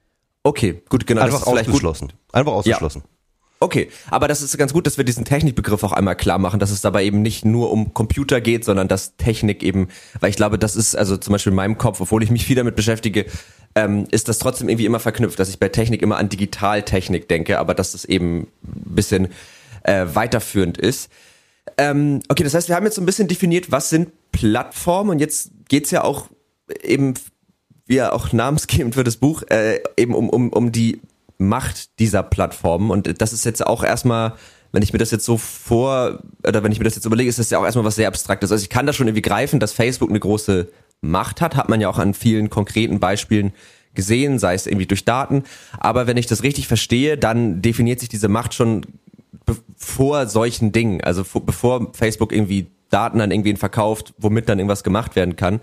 Okay, 0.42 0.82
gut, 0.88 1.06
genau. 1.06 1.22
Einfach 1.22 1.46
ausgeschlossen. 1.46 2.12
Einfach 2.32 2.52
ausgeschlossen. 2.52 3.02
Ja. 3.04 3.17
Okay, 3.60 3.90
aber 4.08 4.28
das 4.28 4.40
ist 4.40 4.56
ganz 4.56 4.72
gut, 4.72 4.86
dass 4.86 4.98
wir 4.98 5.04
diesen 5.04 5.24
Technikbegriff 5.24 5.82
auch 5.82 5.90
einmal 5.90 6.14
klar 6.14 6.38
machen, 6.38 6.60
dass 6.60 6.70
es 6.70 6.80
dabei 6.80 7.04
eben 7.04 7.22
nicht 7.22 7.44
nur 7.44 7.72
um 7.72 7.92
Computer 7.92 8.40
geht, 8.40 8.64
sondern 8.64 8.86
dass 8.86 9.16
Technik 9.16 9.64
eben, 9.64 9.88
weil 10.20 10.30
ich 10.30 10.36
glaube, 10.36 10.58
das 10.60 10.76
ist 10.76 10.94
also 10.94 11.16
zum 11.16 11.32
Beispiel 11.32 11.50
in 11.50 11.56
meinem 11.56 11.76
Kopf, 11.76 12.00
obwohl 12.00 12.22
ich 12.22 12.30
mich 12.30 12.46
viel 12.46 12.54
damit 12.54 12.76
beschäftige, 12.76 13.26
ähm, 13.74 14.06
ist 14.12 14.28
das 14.28 14.38
trotzdem 14.38 14.68
irgendwie 14.68 14.86
immer 14.86 15.00
verknüpft, 15.00 15.40
dass 15.40 15.48
ich 15.48 15.58
bei 15.58 15.68
Technik 15.68 16.02
immer 16.02 16.18
an 16.18 16.28
Digitaltechnik 16.28 17.28
denke, 17.28 17.58
aber 17.58 17.74
dass 17.74 17.92
das 17.92 18.04
eben 18.04 18.42
ein 18.42 18.94
bisschen 18.94 19.28
äh, 19.82 20.06
weiterführend 20.12 20.78
ist. 20.78 21.10
Ähm, 21.76 22.20
okay, 22.28 22.44
das 22.44 22.54
heißt, 22.54 22.68
wir 22.68 22.76
haben 22.76 22.84
jetzt 22.84 22.94
so 22.94 23.02
ein 23.02 23.06
bisschen 23.06 23.26
definiert, 23.26 23.72
was 23.72 23.90
sind 23.90 24.10
Plattformen 24.30 25.10
und 25.10 25.18
jetzt 25.18 25.50
geht's 25.68 25.90
ja 25.90 26.04
auch 26.04 26.28
eben, 26.82 27.14
wie 27.86 27.96
ja 27.96 28.12
auch 28.12 28.32
namensgebend 28.32 28.94
für 28.94 29.04
das 29.04 29.16
Buch, 29.16 29.42
äh, 29.50 29.80
eben 29.96 30.14
um, 30.14 30.28
um, 30.28 30.52
um 30.52 30.70
die 30.70 31.00
Macht 31.38 31.98
dieser 32.00 32.22
Plattformen. 32.22 32.90
Und 32.90 33.20
das 33.20 33.32
ist 33.32 33.44
jetzt 33.44 33.66
auch 33.66 33.84
erstmal, 33.84 34.34
wenn 34.72 34.82
ich 34.82 34.92
mir 34.92 34.98
das 34.98 35.10
jetzt 35.10 35.24
so 35.24 35.38
vor, 35.38 36.18
oder 36.46 36.62
wenn 36.62 36.72
ich 36.72 36.78
mir 36.78 36.84
das 36.84 36.96
jetzt 36.96 37.06
überlege, 37.06 37.30
ist 37.30 37.38
das 37.38 37.50
ja 37.50 37.58
auch 37.58 37.64
erstmal 37.64 37.84
was 37.84 37.94
sehr 37.94 38.08
Abstraktes. 38.08 38.52
Also 38.52 38.62
ich 38.62 38.68
kann 38.68 38.86
das 38.86 38.96
schon 38.96 39.06
irgendwie 39.06 39.22
greifen, 39.22 39.60
dass 39.60 39.72
Facebook 39.72 40.10
eine 40.10 40.20
große 40.20 40.68
Macht 41.00 41.40
hat, 41.40 41.56
hat 41.56 41.68
man 41.68 41.80
ja 41.80 41.88
auch 41.88 41.98
an 41.98 42.12
vielen 42.12 42.50
konkreten 42.50 42.98
Beispielen 42.98 43.52
gesehen, 43.94 44.38
sei 44.38 44.54
es 44.54 44.66
irgendwie 44.66 44.86
durch 44.86 45.04
Daten. 45.04 45.44
Aber 45.78 46.06
wenn 46.06 46.16
ich 46.16 46.26
das 46.26 46.42
richtig 46.42 46.68
verstehe, 46.68 47.16
dann 47.16 47.62
definiert 47.62 48.00
sich 48.00 48.08
diese 48.08 48.28
Macht 48.28 48.52
schon 48.54 48.84
vor 49.76 50.26
solchen 50.26 50.72
Dingen. 50.72 51.02
Also 51.02 51.24
bevor 51.40 51.92
Facebook 51.94 52.32
irgendwie 52.32 52.66
Daten 52.90 53.20
an 53.20 53.30
irgendwen 53.30 53.56
verkauft, 53.56 54.12
womit 54.18 54.48
dann 54.48 54.58
irgendwas 54.58 54.84
gemacht 54.84 55.16
werden 55.16 55.36
kann. 55.36 55.60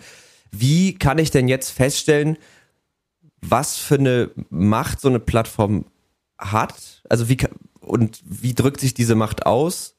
Wie 0.52 0.96
kann 0.96 1.18
ich 1.18 1.32
denn 1.32 1.48
jetzt 1.48 1.72
feststellen, 1.72 2.38
was 3.42 3.78
für 3.78 3.96
eine 3.96 4.32
Macht 4.50 5.02
so 5.02 5.08
eine 5.08 5.20
Plattform 5.20 5.86
hat? 6.38 7.04
Also 7.10 7.30
wie 7.30 7.38
und 7.82 8.22
wie 8.26 8.54
drückt 8.54 8.80
sich 8.80 8.94
diese 8.94 9.16
Macht 9.16 9.46
aus? 9.46 9.96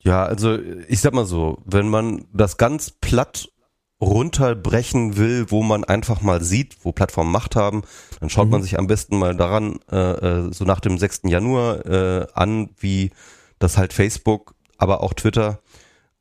Ja, 0.00 0.24
also 0.24 0.58
ich 0.88 1.00
sag 1.00 1.14
mal 1.14 1.26
so, 1.26 1.58
wenn 1.64 1.88
man 1.88 2.26
das 2.32 2.56
ganz 2.58 2.90
platt 2.90 3.48
runterbrechen 4.00 5.16
will, 5.16 5.50
wo 5.50 5.62
man 5.62 5.82
einfach 5.84 6.20
mal 6.20 6.42
sieht, 6.42 6.76
wo 6.82 6.92
Plattformen 6.92 7.32
Macht 7.32 7.56
haben, 7.56 7.82
dann 8.20 8.28
schaut 8.28 8.46
mhm. 8.46 8.52
man 8.52 8.62
sich 8.62 8.78
am 8.78 8.86
besten 8.86 9.18
mal 9.18 9.34
daran, 9.34 9.78
äh, 9.90 9.96
äh 9.96 10.52
so 10.52 10.64
nach 10.64 10.80
dem 10.80 10.98
6. 10.98 11.22
Januar 11.24 11.86
äh, 11.86 12.26
an, 12.34 12.70
wie 12.78 13.10
das 13.58 13.78
halt 13.78 13.92
Facebook, 13.92 14.54
aber 14.76 15.02
auch 15.02 15.14
Twitter 15.14 15.60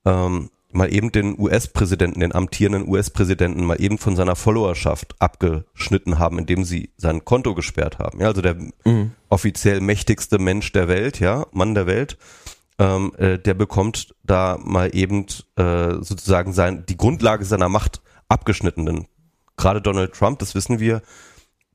ähm, 0.05 0.49
mal 0.75 0.93
eben 0.93 1.11
den 1.11 1.39
US-Präsidenten, 1.39 2.19
den 2.19 2.35
amtierenden 2.35 2.87
US-Präsidenten 2.87 3.65
mal 3.65 3.81
eben 3.81 3.97
von 3.97 4.15
seiner 4.15 4.35
Followerschaft 4.35 5.15
abgeschnitten 5.19 6.19
haben, 6.19 6.37
indem 6.37 6.63
sie 6.63 6.91
sein 6.97 7.23
Konto 7.25 7.55
gesperrt 7.55 7.99
haben. 7.99 8.19
Ja, 8.19 8.27
also 8.27 8.41
der 8.41 8.55
mhm. 8.83 9.11
offiziell 9.29 9.81
mächtigste 9.81 10.37
Mensch 10.37 10.71
der 10.71 10.87
Welt, 10.87 11.19
ja, 11.19 11.45
Mann 11.51 11.73
der 11.73 11.87
Welt, 11.87 12.17
ähm, 12.77 13.13
äh, 13.17 13.39
der 13.39 13.53
bekommt 13.53 14.15
da 14.23 14.57
mal 14.61 14.93
eben 14.93 15.25
äh, 15.55 15.93
sozusagen 16.01 16.51
sein, 16.53 16.85
die 16.87 16.97
Grundlage 16.97 17.45
seiner 17.45 17.69
Macht 17.69 18.01
abgeschnitten. 18.27 18.85
Denn 18.85 19.07
gerade 19.57 19.81
Donald 19.81 20.13
Trump, 20.13 20.39
das 20.39 20.55
wissen 20.55 20.79
wir, 20.79 21.01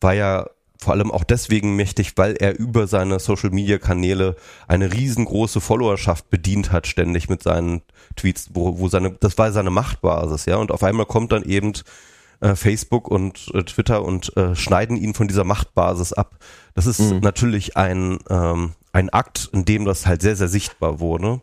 war 0.01 0.15
ja 0.15 0.47
vor 0.81 0.95
allem 0.95 1.11
auch 1.11 1.25
deswegen 1.25 1.77
mächtig, 1.77 2.13
weil 2.17 2.37
er 2.37 2.59
über 2.59 2.87
seine 2.87 3.19
Social 3.21 3.51
Media 3.51 3.79
Kanäle 3.79 4.37
eine 4.67 4.93
riesengroße 4.93 5.61
Followerschaft 5.61 6.31
bedient 6.31 6.73
hat, 6.73 6.87
ständig 6.87 7.29
mit 7.29 7.43
seinen 7.43 7.83
Tweets, 8.17 8.51
wo, 8.55 8.79
wo 8.79 8.89
seine, 8.89 9.11
das 9.13 9.37
war 9.37 9.53
seine 9.53 9.71
Machtbasis, 9.71 10.47
ja. 10.47 10.57
Und 10.57 10.73
auf 10.73 10.83
einmal 10.83 11.07
kommt 11.07 11.33
dann 11.33 11.43
eben 11.43 11.75
äh, 12.41 12.55
Facebook 12.55 13.09
und 13.09 13.51
äh, 13.53 13.63
Twitter 13.63 14.03
und 14.03 14.35
äh, 14.39 14.57
schneiden 14.57 14.97
ihn 14.97 15.13
von 15.13 15.29
dieser 15.29 15.45
Machtbasis 15.45 16.15
ab. 16.15 16.39
Das 16.75 16.87
ist 16.87 17.01
mhm. 17.01 17.21
natürlich 17.21 17.77
ein, 17.77 18.19
ähm, 18.31 18.73
ein 18.93 19.11
Akt, 19.11 19.51
in 19.53 19.67
dem 19.67 19.85
das 19.85 20.07
halt 20.07 20.23
sehr, 20.23 20.37
sehr 20.37 20.49
sichtbar 20.49 20.99
wurde. 20.99 21.43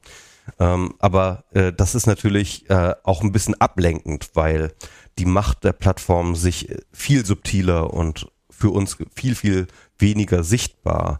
Ähm, 0.59 0.95
aber 0.97 1.43
äh, 1.53 1.71
das 1.73 1.93
ist 1.93 2.07
natürlich 2.07 2.69
äh, 2.69 2.95
auch 3.03 3.21
ein 3.21 3.31
bisschen 3.31 3.59
ablenkend, 3.59 4.31
weil 4.33 4.73
die 5.19 5.25
Macht 5.25 5.63
der 5.63 5.73
Plattform 5.73 6.35
sich 6.35 6.69
viel 6.91 7.25
subtiler 7.25 7.93
und 7.93 8.27
für 8.57 8.71
uns 8.71 8.97
viel, 9.15 9.35
viel 9.35 9.67
weniger 9.99 10.43
sichtbar 10.43 11.19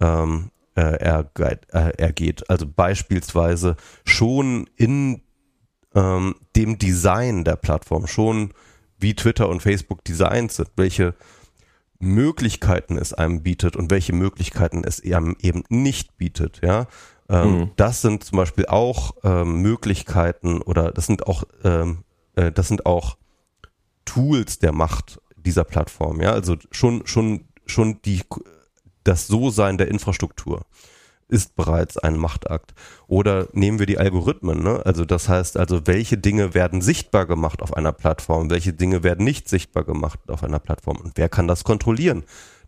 ähm, 0.00 0.50
äh, 0.76 0.80
ergeht, 0.80 1.66
äh, 1.72 1.90
ergeht. 1.98 2.48
Also 2.48 2.66
beispielsweise 2.66 3.76
schon 4.04 4.70
in 4.76 5.22
ähm, 5.94 6.36
dem 6.54 6.78
Design 6.78 7.44
der 7.44 7.56
Plattform, 7.56 8.06
schon 8.06 8.52
wie 8.98 9.14
Twitter 9.14 9.48
und 9.48 9.62
Facebook 9.62 10.04
designt 10.04 10.52
sind, 10.52 10.70
welche 10.76 11.14
Möglichkeiten 11.98 12.98
es 12.98 13.12
einem 13.12 13.42
bietet 13.42 13.74
und 13.74 13.90
welche 13.90 14.12
Möglichkeiten 14.12 14.84
es 14.84 15.02
einem 15.02 15.36
eben 15.40 15.64
nicht 15.68 16.16
bietet, 16.18 16.60
ja. 16.62 16.86
Ähm, 17.28 17.58
mhm. 17.58 17.70
Das 17.74 18.02
sind 18.02 18.22
zum 18.22 18.36
Beispiel 18.36 18.66
auch 18.66 19.16
ähm, 19.24 19.60
Möglichkeiten 19.60 20.62
oder 20.62 20.92
das 20.92 21.06
sind 21.06 21.26
auch 21.26 21.42
ähm, 21.64 22.04
äh, 22.36 22.52
das 22.52 22.68
sind 22.68 22.86
auch 22.86 23.16
Tools 24.04 24.60
der 24.60 24.72
Macht 24.72 25.20
dieser 25.46 25.64
Plattform, 25.64 26.20
ja, 26.20 26.32
also 26.32 26.56
schon, 26.70 27.06
schon, 27.06 27.46
schon 27.64 28.00
die, 28.04 28.22
das 29.04 29.26
So-Sein 29.26 29.78
der 29.78 29.88
Infrastruktur 29.88 30.66
ist 31.28 31.56
bereits 31.56 31.98
ein 31.98 32.16
Machtakt. 32.16 32.74
Oder 33.08 33.48
nehmen 33.52 33.78
wir 33.78 33.86
die 33.86 33.98
Algorithmen, 33.98 34.62
ne? 34.62 34.82
Also 34.84 35.04
das 35.04 35.28
heißt 35.28 35.56
also, 35.56 35.86
welche 35.86 36.18
Dinge 36.18 36.54
werden 36.54 36.82
sichtbar 36.82 37.26
gemacht 37.26 37.62
auf 37.62 37.76
einer 37.76 37.92
Plattform, 37.92 38.50
welche 38.50 38.72
Dinge 38.72 39.02
werden 39.02 39.24
nicht 39.24 39.48
sichtbar 39.48 39.84
gemacht 39.84 40.20
auf 40.28 40.44
einer 40.44 40.60
Plattform 40.60 40.98
und 40.98 41.12
wer 41.16 41.28
kann 41.28 41.48
das 41.48 41.64
kontrollieren? 41.64 42.24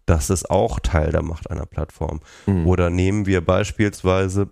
Das 0.06 0.30
ist 0.30 0.50
auch 0.50 0.80
Teil 0.80 1.12
der 1.12 1.23
Macht 1.23 1.50
einer 1.50 1.66
Plattform. 1.66 2.20
Mhm. 2.47 2.66
Oder 2.66 2.90
nehmen 2.90 3.26
wir 3.26 3.44
beispielsweise 3.44 4.49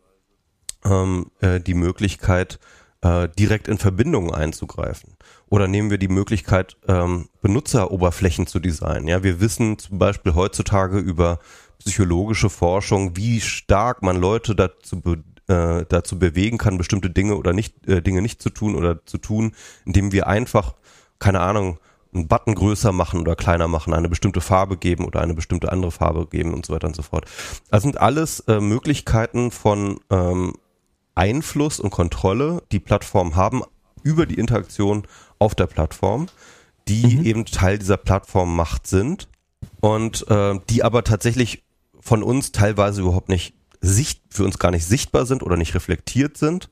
ähm, 0.84 1.30
äh, 1.40 1.60
die 1.60 1.74
Möglichkeit, 1.74 2.60
äh, 3.02 3.28
direkt 3.38 3.68
in 3.68 3.78
Verbindungen 3.78 4.32
einzugreifen. 4.34 5.16
Oder 5.48 5.68
nehmen 5.68 5.90
wir 5.90 5.98
die 5.98 6.08
Möglichkeit, 6.08 6.76
ähm, 6.88 7.28
Benutzeroberflächen 7.42 8.46
zu 8.46 8.58
designen. 8.58 9.08
Ja, 9.08 9.22
wir 9.22 9.40
wissen 9.40 9.78
zum 9.78 9.98
Beispiel 9.98 10.34
heutzutage 10.34 10.98
über 10.98 11.38
psychologische 11.78 12.50
Forschung, 12.50 13.16
wie 13.16 13.40
stark 13.40 14.02
man 14.02 14.16
Leute 14.16 14.54
dazu, 14.54 15.00
be 15.00 15.22
äh, 15.48 15.84
dazu 15.88 16.18
bewegen 16.18 16.58
kann, 16.58 16.76
bestimmte 16.78 17.08
Dinge 17.08 17.36
oder 17.36 17.52
nicht 17.52 17.86
äh, 17.86 18.02
Dinge 18.02 18.20
nicht 18.20 18.42
zu 18.42 18.50
tun 18.50 18.74
oder 18.74 19.04
zu 19.06 19.18
tun, 19.18 19.52
indem 19.84 20.10
wir 20.10 20.26
einfach, 20.26 20.74
keine 21.20 21.40
Ahnung, 21.40 21.78
einen 22.12 22.28
Button 22.28 22.54
größer 22.54 22.92
machen 22.92 23.20
oder 23.20 23.36
kleiner 23.36 23.68
machen, 23.68 23.94
eine 23.94 24.08
bestimmte 24.08 24.40
Farbe 24.40 24.76
geben 24.76 25.04
oder 25.04 25.20
eine 25.20 25.34
bestimmte 25.34 25.70
andere 25.70 25.92
Farbe 25.92 26.26
geben 26.26 26.54
und 26.54 26.66
so 26.66 26.72
weiter 26.72 26.88
und 26.88 26.96
so 26.96 27.02
fort. 27.02 27.26
Das 27.70 27.82
sind 27.82 28.00
alles 28.00 28.40
äh, 28.40 28.60
Möglichkeiten 28.60 29.50
von 29.50 30.00
ähm, 30.10 30.54
Einfluss 31.16 31.80
und 31.80 31.90
Kontrolle, 31.90 32.62
die 32.70 32.80
Plattformen 32.80 33.34
haben 33.34 33.62
über 34.02 34.26
die 34.26 34.36
Interaktion 34.36 35.06
auf 35.38 35.54
der 35.54 35.66
Plattform, 35.66 36.26
die 36.86 37.16
mhm. 37.16 37.24
eben 37.24 37.44
Teil 37.46 37.78
dieser 37.78 37.96
Plattformmacht 37.96 38.86
sind 38.86 39.28
und 39.80 40.28
äh, 40.30 40.58
die 40.70 40.84
aber 40.84 41.02
tatsächlich 41.02 41.64
von 42.00 42.22
uns 42.22 42.52
teilweise 42.52 43.00
überhaupt 43.00 43.28
nicht 43.28 43.54
sicht, 43.80 44.22
für 44.30 44.44
uns 44.44 44.58
gar 44.58 44.70
nicht 44.70 44.86
sichtbar 44.86 45.26
sind 45.26 45.42
oder 45.42 45.56
nicht 45.56 45.74
reflektiert 45.74 46.36
sind, 46.36 46.70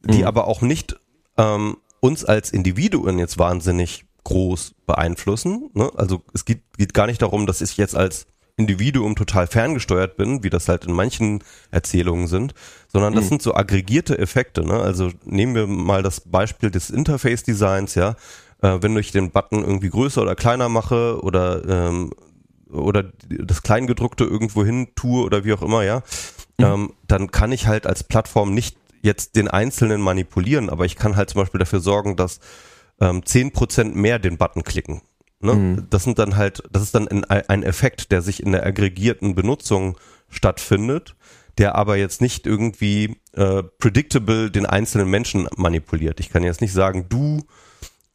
die 0.00 0.18
mhm. 0.18 0.24
aber 0.24 0.48
auch 0.48 0.60
nicht 0.60 0.96
ähm, 1.36 1.76
uns 2.00 2.24
als 2.24 2.50
Individuen 2.50 3.18
jetzt 3.18 3.38
wahnsinnig 3.38 4.04
groß 4.24 4.74
beeinflussen. 4.86 5.70
Ne? 5.74 5.90
Also 5.94 6.22
es 6.32 6.44
geht, 6.44 6.62
geht 6.76 6.94
gar 6.94 7.06
nicht 7.06 7.22
darum, 7.22 7.46
dass 7.46 7.60
ich 7.60 7.76
jetzt 7.76 7.94
als 7.94 8.26
Individuum 8.62 9.16
total 9.16 9.46
ferngesteuert 9.46 10.16
bin, 10.16 10.42
wie 10.42 10.50
das 10.50 10.68
halt 10.68 10.84
in 10.84 10.92
manchen 10.92 11.42
Erzählungen 11.70 12.26
sind, 12.26 12.54
sondern 12.88 13.14
das 13.14 13.24
mhm. 13.24 13.28
sind 13.28 13.42
so 13.42 13.54
aggregierte 13.54 14.18
Effekte. 14.18 14.64
Ne? 14.64 14.74
Also 14.74 15.10
nehmen 15.24 15.54
wir 15.54 15.66
mal 15.66 16.02
das 16.02 16.20
Beispiel 16.20 16.70
des 16.70 16.90
Interface-Designs, 16.90 17.94
ja. 17.94 18.16
Äh, 18.62 18.78
wenn 18.80 18.96
ich 18.96 19.10
den 19.10 19.30
Button 19.30 19.62
irgendwie 19.62 19.90
größer 19.90 20.22
oder 20.22 20.34
kleiner 20.36 20.68
mache 20.68 21.20
oder 21.22 21.64
ähm, 21.68 22.12
oder 22.70 23.04
das 23.28 23.62
Kleingedruckte 23.62 24.24
irgendwo 24.24 24.64
hin 24.64 24.88
tue 24.94 25.24
oder 25.24 25.44
wie 25.44 25.52
auch 25.52 25.62
immer, 25.62 25.84
ja, 25.84 26.02
mhm. 26.58 26.64
ähm, 26.64 26.92
dann 27.06 27.30
kann 27.30 27.52
ich 27.52 27.66
halt 27.66 27.86
als 27.86 28.02
Plattform 28.02 28.54
nicht 28.54 28.76
jetzt 29.02 29.36
den 29.36 29.48
Einzelnen 29.48 30.00
manipulieren, 30.00 30.70
aber 30.70 30.86
ich 30.86 30.96
kann 30.96 31.16
halt 31.16 31.28
zum 31.30 31.42
Beispiel 31.42 31.58
dafür 31.58 31.80
sorgen, 31.80 32.16
dass 32.16 32.40
ähm, 33.00 33.20
10% 33.20 33.94
mehr 33.94 34.18
den 34.18 34.38
Button 34.38 34.62
klicken. 34.62 35.02
Ne? 35.42 35.54
Mhm. 35.54 35.86
Das 35.90 36.04
sind 36.04 36.18
dann 36.18 36.36
halt, 36.36 36.62
das 36.70 36.82
ist 36.82 36.94
dann 36.94 37.08
ein, 37.08 37.62
Effekt, 37.62 38.12
der 38.12 38.22
sich 38.22 38.42
in 38.42 38.52
der 38.52 38.64
aggregierten 38.64 39.34
Benutzung 39.34 39.98
stattfindet, 40.28 41.14
der 41.58 41.74
aber 41.74 41.96
jetzt 41.96 42.20
nicht 42.20 42.46
irgendwie 42.46 43.16
äh, 43.32 43.62
predictable 43.62 44.50
den 44.50 44.66
einzelnen 44.66 45.08
Menschen 45.08 45.48
manipuliert. 45.56 46.20
Ich 46.20 46.30
kann 46.30 46.44
jetzt 46.44 46.60
nicht 46.60 46.72
sagen, 46.72 47.06
du 47.08 47.44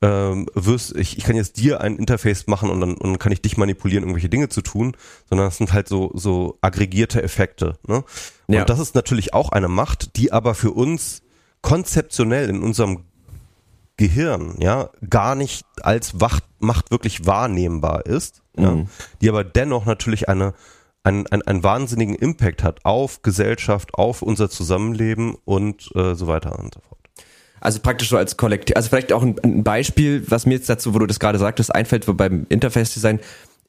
ähm, 0.01 0.47
wirst, 0.53 0.95
ich, 0.95 1.17
ich 1.17 1.23
kann 1.23 1.35
jetzt 1.35 1.57
dir 1.57 1.81
ein 1.81 1.97
Interface 1.97 2.47
machen 2.47 2.69
und 2.69 2.81
dann, 2.81 2.93
und 2.93 3.03
dann 3.03 3.19
kann 3.19 3.31
ich 3.31 3.41
dich 3.41 3.57
manipulieren, 3.57 4.03
irgendwelche 4.03 4.29
Dinge 4.29 4.49
zu 4.49 4.61
tun, 4.61 4.95
sondern 5.27 5.47
es 5.47 5.57
sind 5.57 5.73
halt 5.73 5.87
so, 5.87 6.11
so 6.13 6.57
aggregierte 6.61 7.21
Effekte. 7.21 7.77
Ne? 7.87 8.03
Ja. 8.47 8.61
Und 8.61 8.69
das 8.69 8.79
ist 8.79 8.95
natürlich 8.95 9.33
auch 9.33 9.49
eine 9.49 9.67
Macht, 9.67 10.15
die 10.15 10.31
aber 10.31 10.53
für 10.53 10.71
uns 10.71 11.23
konzeptionell 11.61 12.49
in 12.49 12.61
unserem 12.61 13.05
Gehirn, 13.97 14.55
ja, 14.59 14.91
gar 15.09 15.33
nicht 15.33 15.65
als 15.81 16.19
Macht 16.59 16.91
wirklich 16.91 17.25
wahrnehmbar 17.25 18.05
ist, 18.05 18.41
mhm. 18.55 18.63
ja, 18.63 18.85
die 19.21 19.29
aber 19.29 19.43
dennoch 19.43 19.85
natürlich 19.85 20.29
eine, 20.29 20.53
einen, 21.03 21.27
einen, 21.27 21.41
einen 21.43 21.63
wahnsinnigen 21.63 22.15
Impact 22.15 22.63
hat 22.63 22.85
auf 22.85 23.21
Gesellschaft, 23.21 23.93
auf 23.93 24.21
unser 24.21 24.49
Zusammenleben 24.49 25.35
und 25.45 25.89
äh, 25.95 26.15
so 26.15 26.27
weiter 26.27 26.57
und 26.57 26.73
so 26.73 26.81
fort. 26.81 26.97
Also 27.59 27.79
praktisch 27.79 28.09
so 28.09 28.17
als 28.17 28.37
Kollektiv. 28.37 28.75
Also 28.75 28.89
vielleicht 28.89 29.11
auch 29.11 29.23
ein, 29.23 29.39
ein, 29.39 29.63
Beispiel, 29.63 30.23
was 30.29 30.45
mir 30.45 30.55
jetzt 30.55 30.69
dazu, 30.69 30.93
wo 30.93 30.99
du 30.99 31.07
das 31.07 31.19
gerade 31.19 31.39
sagtest, 31.39 31.73
einfällt, 31.73 32.07
wo 32.07 32.13
beim 32.13 32.45
Interface-Design, 32.49 33.19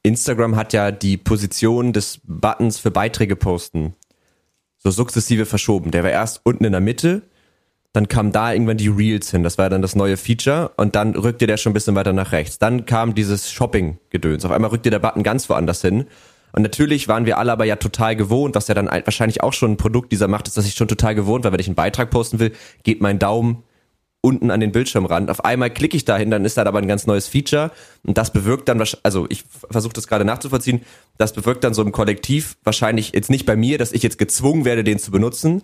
Instagram 0.03 0.55
hat 0.55 0.73
ja 0.73 0.91
die 0.91 1.17
Position 1.17 1.91
des 1.91 2.21
Buttons 2.23 2.79
für 2.79 2.91
Beiträge 2.91 3.35
posten 3.35 3.95
so 4.79 4.91
sukzessive 4.91 5.45
verschoben. 5.45 5.91
Der 5.91 6.03
war 6.03 6.11
erst 6.11 6.41
unten 6.43 6.63
in 6.63 6.71
der 6.71 6.81
Mitte, 6.81 7.21
dann 7.93 8.07
kam 8.07 8.31
da 8.31 8.53
irgendwann 8.53 8.77
die 8.77 8.87
Reels 8.87 9.31
hin, 9.31 9.43
das 9.43 9.57
war 9.57 9.69
dann 9.69 9.81
das 9.81 9.95
neue 9.95 10.15
Feature 10.15 10.71
und 10.77 10.95
dann 10.95 11.15
rückte 11.15 11.47
der 11.47 11.57
schon 11.57 11.71
ein 11.71 11.73
bisschen 11.73 11.95
weiter 11.95 12.13
nach 12.13 12.31
rechts. 12.31 12.59
Dann 12.59 12.85
kam 12.85 13.15
dieses 13.15 13.51
Shopping-Gedöns. 13.51 14.45
Auf 14.45 14.51
einmal 14.51 14.69
rückte 14.69 14.91
der 14.91 14.99
Button 14.99 15.23
ganz 15.23 15.49
woanders 15.49 15.81
hin. 15.81 16.05
Und 16.51 16.63
natürlich 16.63 17.07
waren 17.07 17.25
wir 17.25 17.37
alle 17.37 17.51
aber 17.51 17.65
ja 17.65 17.75
total 17.75 18.15
gewohnt, 18.15 18.55
was 18.55 18.67
ja 18.67 18.73
dann 18.73 18.87
wahrscheinlich 18.87 19.41
auch 19.41 19.53
schon 19.53 19.71
ein 19.71 19.77
Produkt 19.77 20.11
dieser 20.11 20.27
Macht 20.27 20.47
ist, 20.47 20.57
dass 20.57 20.65
ich 20.65 20.73
schon 20.73 20.87
total 20.87 21.15
gewohnt 21.15 21.43
war, 21.43 21.51
wenn 21.51 21.59
ich 21.59 21.67
einen 21.67 21.75
Beitrag 21.75 22.09
posten 22.09 22.39
will, 22.39 22.53
geht 22.83 23.01
mein 23.01 23.19
Daumen 23.19 23.63
unten 24.21 24.51
an 24.51 24.59
den 24.59 24.71
Bildschirmrand. 24.71 25.29
Auf 25.29 25.45
einmal 25.45 25.69
klicke 25.69 25.95
ich 25.95 26.05
dahin, 26.05 26.29
dann 26.29 26.43
ist 26.43 26.57
da 26.57 26.65
aber 26.65 26.79
ein 26.79 26.87
ganz 26.87 27.07
neues 27.07 27.27
Feature 27.27 27.71
und 28.03 28.17
das 28.17 28.33
bewirkt 28.33 28.67
dann, 28.67 28.83
also 29.03 29.27
ich 29.29 29.45
versuche 29.71 29.93
das 29.93 30.07
gerade 30.07 30.25
nachzuvollziehen, 30.25 30.81
das 31.17 31.33
bewirkt 31.33 31.63
dann 31.63 31.73
so 31.73 31.81
im 31.81 31.91
Kollektiv 31.91 32.57
wahrscheinlich 32.63 33.13
jetzt 33.13 33.29
nicht 33.29 33.45
bei 33.45 33.55
mir, 33.55 33.77
dass 33.77 33.93
ich 33.93 34.03
jetzt 34.03 34.17
gezwungen 34.17 34.65
werde, 34.65 34.83
den 34.83 34.99
zu 34.99 35.11
benutzen, 35.11 35.63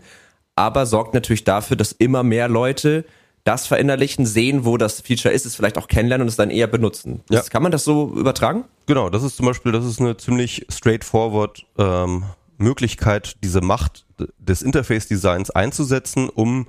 aber 0.56 0.86
sorgt 0.86 1.14
natürlich 1.14 1.44
dafür, 1.44 1.78
dass 1.78 1.92
immer 1.92 2.24
mehr 2.24 2.48
Leute 2.48 3.06
das 3.44 3.68
verinnerlichen, 3.68 4.26
sehen, 4.26 4.66
wo 4.66 4.76
das 4.78 5.02
Feature 5.02 5.34
ist, 5.34 5.46
es 5.46 5.56
vielleicht 5.56 5.78
auch 5.78 5.88
kennenlernen 5.88 6.24
und 6.24 6.30
es 6.30 6.36
dann 6.36 6.50
eher 6.50 6.68
benutzen. 6.68 7.22
Ja. 7.30 7.42
kann 7.44 7.62
man 7.62 7.72
das 7.72 7.84
so 7.84 8.12
übertragen? 8.16 8.66
Genau, 8.88 9.10
das 9.10 9.24
ist 9.24 9.38
zum 9.38 9.46
Beispiel, 9.46 9.72
das 9.72 9.86
ist 9.86 10.02
eine 10.02 10.18
ziemlich 10.18 10.66
straightforward 10.70 11.66
ähm, 11.78 12.24
Möglichkeit, 12.58 13.36
diese 13.44 13.62
Macht 13.62 14.06
des 14.40 14.64
Interface-Designs 14.64 15.52
einzusetzen, 15.52 16.30
um 16.30 16.68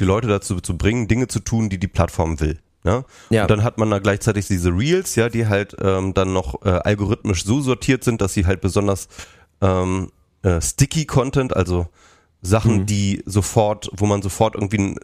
die 0.00 0.04
Leute 0.04 0.28
dazu 0.28 0.60
zu 0.60 0.76
bringen, 0.76 1.08
Dinge 1.08 1.28
zu 1.28 1.40
tun, 1.40 1.70
die 1.70 1.78
die 1.78 1.88
Plattform 1.88 2.40
will. 2.40 2.58
Ja? 2.84 3.04
ja. 3.30 3.42
Und 3.42 3.50
dann 3.50 3.64
hat 3.64 3.78
man 3.78 3.90
da 3.90 3.98
gleichzeitig 3.98 4.46
diese 4.46 4.70
Reels, 4.70 5.14
ja, 5.14 5.30
die 5.30 5.46
halt 5.46 5.76
ähm, 5.80 6.12
dann 6.12 6.34
noch 6.34 6.62
äh, 6.64 6.68
algorithmisch 6.68 7.44
so 7.44 7.60
sortiert 7.60 8.04
sind, 8.04 8.20
dass 8.20 8.34
sie 8.34 8.46
halt 8.46 8.60
besonders 8.60 9.08
ähm, 9.62 10.10
äh, 10.42 10.60
sticky 10.60 11.06
Content, 11.06 11.56
also 11.56 11.88
Sachen, 12.42 12.78
mhm. 12.78 12.86
die 12.86 13.22
sofort, 13.26 13.90
wo 13.96 14.06
man 14.06 14.22
sofort 14.22 14.54
irgendwie 14.54 14.96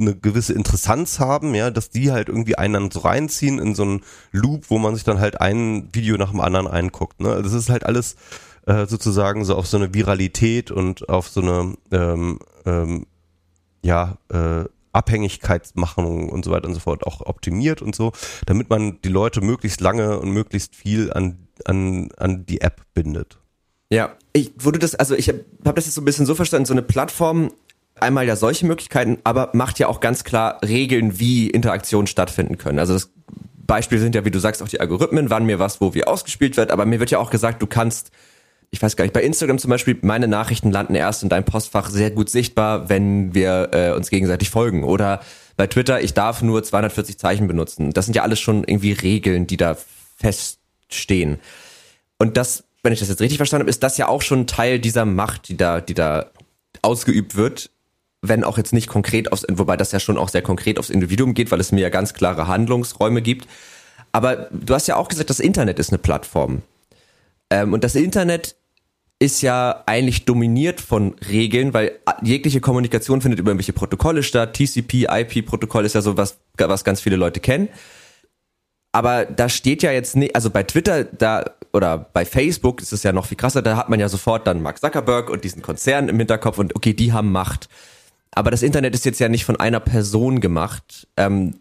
eine 0.00 0.14
gewisse 0.14 0.52
Interessanz 0.52 1.18
haben, 1.18 1.54
ja, 1.54 1.70
dass 1.70 1.90
die 1.90 2.12
halt 2.12 2.28
irgendwie 2.28 2.56
einen 2.56 2.74
dann 2.74 2.90
so 2.90 3.00
reinziehen 3.00 3.58
in 3.58 3.74
so 3.74 3.82
einen 3.82 4.02
Loop, 4.30 4.70
wo 4.70 4.78
man 4.78 4.94
sich 4.94 5.04
dann 5.04 5.18
halt 5.18 5.40
ein 5.40 5.88
Video 5.92 6.16
nach 6.16 6.30
dem 6.30 6.40
anderen 6.40 6.68
einguckt. 6.68 7.20
Ne? 7.20 7.42
Das 7.42 7.52
ist 7.52 7.68
halt 7.68 7.84
alles 7.84 8.16
äh, 8.66 8.86
sozusagen 8.86 9.44
so 9.44 9.56
auf 9.56 9.66
so 9.66 9.76
eine 9.76 9.94
Viralität 9.94 10.70
und 10.70 11.08
auf 11.08 11.28
so 11.28 11.40
eine 11.40 11.74
ähm, 11.90 12.38
ähm, 12.64 13.06
ja, 13.82 14.18
äh, 14.30 14.64
Abhängigkeitsmachung 14.92 16.28
und 16.28 16.44
so 16.44 16.50
weiter 16.50 16.68
und 16.68 16.74
so 16.74 16.80
fort 16.80 17.06
auch 17.06 17.20
optimiert 17.20 17.82
und 17.82 17.94
so, 17.94 18.12
damit 18.46 18.70
man 18.70 19.00
die 19.02 19.08
Leute 19.08 19.40
möglichst 19.40 19.80
lange 19.80 20.18
und 20.18 20.30
möglichst 20.30 20.74
viel 20.74 21.12
an, 21.12 21.48
an, 21.64 22.10
an 22.16 22.46
die 22.46 22.60
App 22.60 22.82
bindet. 22.94 23.38
Ja, 23.90 24.16
ich 24.32 24.52
wurde 24.58 24.78
das, 24.78 24.94
also 24.94 25.14
ich 25.14 25.28
habe 25.28 25.44
hab 25.64 25.76
das 25.76 25.86
jetzt 25.86 25.94
so 25.94 26.02
ein 26.02 26.04
bisschen 26.04 26.26
so 26.26 26.34
verstanden, 26.34 26.66
so 26.66 26.74
eine 26.74 26.82
Plattform 26.82 27.52
einmal 27.98 28.26
ja 28.26 28.36
solche 28.36 28.66
Möglichkeiten, 28.66 29.18
aber 29.24 29.50
macht 29.54 29.78
ja 29.78 29.88
auch 29.88 30.00
ganz 30.00 30.24
klar 30.24 30.60
Regeln, 30.62 31.18
wie 31.18 31.48
Interaktionen 31.48 32.06
stattfinden 32.06 32.58
können. 32.58 32.78
Also 32.78 32.92
das 32.92 33.10
Beispiel 33.66 33.98
sind 33.98 34.14
ja, 34.14 34.24
wie 34.24 34.30
du 34.30 34.38
sagst, 34.38 34.62
auch 34.62 34.68
die 34.68 34.80
Algorithmen, 34.80 35.30
wann 35.30 35.46
mir 35.46 35.58
was 35.58 35.80
wo 35.80 35.94
wie 35.94 36.04
ausgespielt 36.04 36.56
wird, 36.56 36.70
aber 36.70 36.86
mir 36.86 37.00
wird 37.00 37.10
ja 37.10 37.18
auch 37.18 37.30
gesagt, 37.30 37.60
du 37.62 37.66
kannst 37.66 38.12
ich 38.70 38.82
weiß 38.82 38.96
gar 38.96 39.04
nicht, 39.04 39.14
bei 39.14 39.22
Instagram 39.22 39.58
zum 39.58 39.70
Beispiel, 39.70 39.98
meine 40.02 40.28
Nachrichten 40.28 40.70
landen 40.70 40.94
erst 40.94 41.22
in 41.22 41.28
deinem 41.28 41.44
Postfach 41.44 41.88
sehr 41.88 42.10
gut 42.10 42.28
sichtbar, 42.28 42.88
wenn 42.88 43.34
wir 43.34 43.70
äh, 43.72 43.92
uns 43.92 44.10
gegenseitig 44.10 44.50
folgen. 44.50 44.84
Oder 44.84 45.20
bei 45.56 45.66
Twitter, 45.66 46.02
ich 46.02 46.12
darf 46.12 46.42
nur 46.42 46.62
240 46.62 47.18
Zeichen 47.18 47.48
benutzen. 47.48 47.92
Das 47.92 48.04
sind 48.04 48.14
ja 48.14 48.22
alles 48.22 48.40
schon 48.40 48.64
irgendwie 48.64 48.92
Regeln, 48.92 49.46
die 49.46 49.56
da 49.56 49.76
feststehen. 50.16 51.38
Und 52.18 52.36
das, 52.36 52.64
wenn 52.82 52.92
ich 52.92 53.00
das 53.00 53.08
jetzt 53.08 53.20
richtig 53.20 53.38
verstanden 53.38 53.62
habe, 53.62 53.70
ist 53.70 53.82
das 53.82 53.98
ja 53.98 54.08
auch 54.08 54.22
schon 54.22 54.46
Teil 54.46 54.78
dieser 54.78 55.04
Macht, 55.04 55.48
die 55.48 55.56
da, 55.56 55.80
die 55.80 55.94
da 55.94 56.30
ausgeübt 56.82 57.36
wird, 57.36 57.70
wenn 58.22 58.44
auch 58.44 58.58
jetzt 58.58 58.72
nicht 58.72 58.88
konkret 58.88 59.32
aufs, 59.32 59.44
wobei 59.50 59.76
das 59.76 59.92
ja 59.92 60.00
schon 60.00 60.18
auch 60.18 60.28
sehr 60.28 60.42
konkret 60.42 60.78
aufs 60.78 60.90
Individuum 60.90 61.34
geht, 61.34 61.50
weil 61.50 61.60
es 61.60 61.72
mir 61.72 61.80
ja 61.80 61.88
ganz 61.88 62.14
klare 62.14 62.46
Handlungsräume 62.46 63.22
gibt. 63.22 63.48
Aber 64.12 64.48
du 64.50 64.74
hast 64.74 64.86
ja 64.86 64.96
auch 64.96 65.08
gesagt, 65.08 65.30
das 65.30 65.40
Internet 65.40 65.78
ist 65.78 65.90
eine 65.90 65.98
Plattform. 65.98 66.62
Ähm, 67.50 67.72
und 67.72 67.84
das 67.84 67.94
Internet 67.94 68.56
ist 69.20 69.42
ja 69.42 69.82
eigentlich 69.86 70.24
dominiert 70.24 70.80
von 70.80 71.14
Regeln, 71.28 71.74
weil 71.74 71.98
jegliche 72.22 72.60
Kommunikation 72.60 73.20
findet 73.20 73.40
über 73.40 73.50
irgendwelche 73.50 73.72
Protokolle 73.72 74.22
statt. 74.22 74.54
TCP, 74.54 75.08
IP-Protokoll 75.10 75.84
ist 75.84 75.94
ja 75.94 76.02
so 76.02 76.16
was, 76.16 76.38
was 76.56 76.84
ganz 76.84 77.00
viele 77.00 77.16
Leute 77.16 77.40
kennen. 77.40 77.68
Aber 78.98 79.26
da 79.26 79.48
steht 79.48 79.84
ja 79.84 79.92
jetzt 79.92 80.16
nicht, 80.16 80.34
also 80.34 80.50
bei 80.50 80.64
Twitter 80.64 81.04
da 81.04 81.44
oder 81.72 81.98
bei 81.98 82.24
Facebook 82.24 82.82
ist 82.82 82.92
es 82.92 83.04
ja 83.04 83.12
noch 83.12 83.26
viel 83.26 83.36
krasser, 83.36 83.62
da 83.62 83.76
hat 83.76 83.88
man 83.88 84.00
ja 84.00 84.08
sofort 84.08 84.44
dann 84.48 84.60
Mark 84.60 84.80
Zuckerberg 84.80 85.30
und 85.30 85.44
diesen 85.44 85.62
Konzern 85.62 86.08
im 86.08 86.18
Hinterkopf 86.18 86.58
und 86.58 86.74
okay, 86.74 86.94
die 86.94 87.12
haben 87.12 87.30
Macht. 87.30 87.68
Aber 88.32 88.50
das 88.50 88.64
Internet 88.64 88.96
ist 88.96 89.04
jetzt 89.04 89.20
ja 89.20 89.28
nicht 89.28 89.44
von 89.44 89.54
einer 89.54 89.78
Person 89.78 90.40
gemacht. 90.40 91.06
Ähm, 91.16 91.60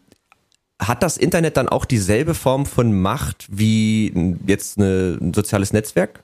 hat 0.80 1.04
das 1.04 1.16
Internet 1.16 1.58
dann 1.58 1.70
auch 1.70 1.86
dieselbe 1.86 2.34
Form 2.34 2.66
von 2.66 3.00
Macht 3.00 3.46
wie 3.52 4.40
jetzt 4.48 4.80
eine, 4.80 5.20
ein 5.22 5.32
soziales 5.36 5.74
Netzwerk? 5.74 6.24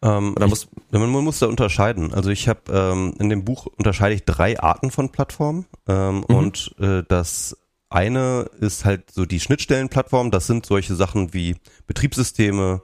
Ähm, 0.00 0.32
Oder 0.36 0.48
muss, 0.48 0.68
ich, 0.90 0.98
man 0.98 1.10
muss 1.10 1.38
da 1.38 1.48
unterscheiden. 1.48 2.14
Also 2.14 2.30
ich 2.30 2.48
habe 2.48 2.60
ähm, 2.72 3.14
in 3.18 3.28
dem 3.28 3.44
Buch 3.44 3.66
unterscheide 3.76 4.14
ich 4.14 4.24
drei 4.24 4.58
Arten 4.58 4.90
von 4.90 5.10
Plattformen 5.10 5.66
ähm, 5.86 6.24
mhm. 6.26 6.34
und 6.34 6.74
äh, 6.80 7.02
das 7.06 7.58
eine 7.94 8.50
ist 8.58 8.84
halt 8.84 9.10
so 9.10 9.24
die 9.24 9.40
Schnittstellenplattform. 9.40 10.30
Das 10.30 10.46
sind 10.46 10.66
solche 10.66 10.96
Sachen 10.96 11.32
wie 11.32 11.56
Betriebssysteme, 11.86 12.82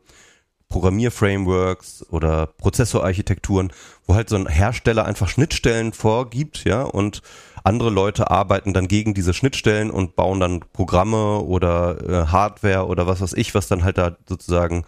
Programmierframeworks 0.68 2.06
oder 2.10 2.46
Prozessorarchitekturen, 2.46 3.72
wo 4.06 4.14
halt 4.14 4.28
so 4.28 4.36
ein 4.36 4.46
Hersteller 4.46 5.04
einfach 5.04 5.28
Schnittstellen 5.28 5.92
vorgibt, 5.92 6.64
ja, 6.64 6.84
und 6.84 7.22
andere 7.64 7.90
Leute 7.90 8.30
arbeiten 8.30 8.72
dann 8.72 8.86
gegen 8.86 9.12
diese 9.12 9.34
Schnittstellen 9.34 9.90
und 9.90 10.14
bauen 10.14 10.38
dann 10.38 10.60
Programme 10.72 11.40
oder 11.40 12.00
äh, 12.08 12.26
Hardware 12.28 12.86
oder 12.86 13.08
was 13.08 13.20
weiß 13.20 13.32
ich, 13.32 13.52
was 13.54 13.66
dann 13.66 13.82
halt 13.82 13.98
da 13.98 14.16
sozusagen 14.28 14.84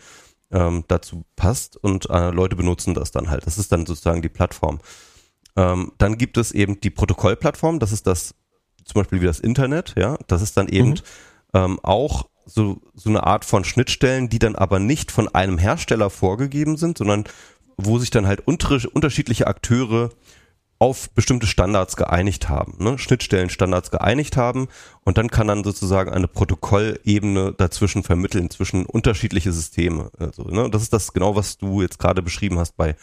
ähm, 0.52 0.84
dazu 0.86 1.24
passt 1.34 1.76
und 1.76 2.08
äh, 2.10 2.30
Leute 2.30 2.54
benutzen 2.54 2.94
das 2.94 3.10
dann 3.10 3.28
halt. 3.28 3.44
Das 3.46 3.58
ist 3.58 3.72
dann 3.72 3.84
sozusagen 3.84 4.22
die 4.22 4.28
Plattform. 4.28 4.78
Ähm, 5.56 5.92
dann 5.98 6.16
gibt 6.16 6.36
es 6.38 6.52
eben 6.52 6.80
die 6.80 6.90
Protokollplattform, 6.90 7.80
das 7.80 7.90
ist 7.90 8.06
das 8.06 8.34
zum 8.84 9.00
Beispiel 9.00 9.20
wie 9.20 9.26
das 9.26 9.40
Internet, 9.40 9.94
ja, 9.96 10.18
das 10.26 10.42
ist 10.42 10.56
dann 10.56 10.68
eben 10.68 10.90
mhm. 10.90 10.96
ähm, 11.54 11.80
auch 11.82 12.26
so, 12.46 12.80
so 12.94 13.08
eine 13.08 13.24
Art 13.24 13.44
von 13.44 13.64
Schnittstellen, 13.64 14.28
die 14.28 14.38
dann 14.38 14.56
aber 14.56 14.78
nicht 14.78 15.12
von 15.12 15.28
einem 15.28 15.58
Hersteller 15.58 16.10
vorgegeben 16.10 16.76
sind, 16.76 16.98
sondern 16.98 17.24
wo 17.76 17.98
sich 17.98 18.10
dann 18.10 18.26
halt 18.26 18.46
unter, 18.46 18.78
unterschiedliche 18.92 19.46
Akteure 19.46 20.10
auf 20.82 21.10
bestimmte 21.10 21.46
Standards 21.46 21.94
geeinigt 21.94 22.48
haben, 22.48 22.74
ne? 22.82 22.98
Schnittstellenstandards 22.98 23.92
geeinigt 23.92 24.36
haben 24.36 24.66
und 25.04 25.16
dann 25.16 25.30
kann 25.30 25.46
dann 25.46 25.62
sozusagen 25.62 26.10
eine 26.10 26.26
Protokollebene 26.26 27.54
dazwischen 27.56 28.02
vermitteln 28.02 28.50
zwischen 28.50 28.84
unterschiedliche 28.84 29.52
Systeme. 29.52 30.10
Also, 30.18 30.42
ne? 30.42 30.68
Das 30.70 30.82
ist 30.82 30.92
das 30.92 31.12
genau, 31.12 31.36
was 31.36 31.56
du 31.56 31.82
jetzt 31.82 32.00
gerade 32.00 32.20
beschrieben 32.20 32.58
hast 32.58 32.76
bei 32.76 32.96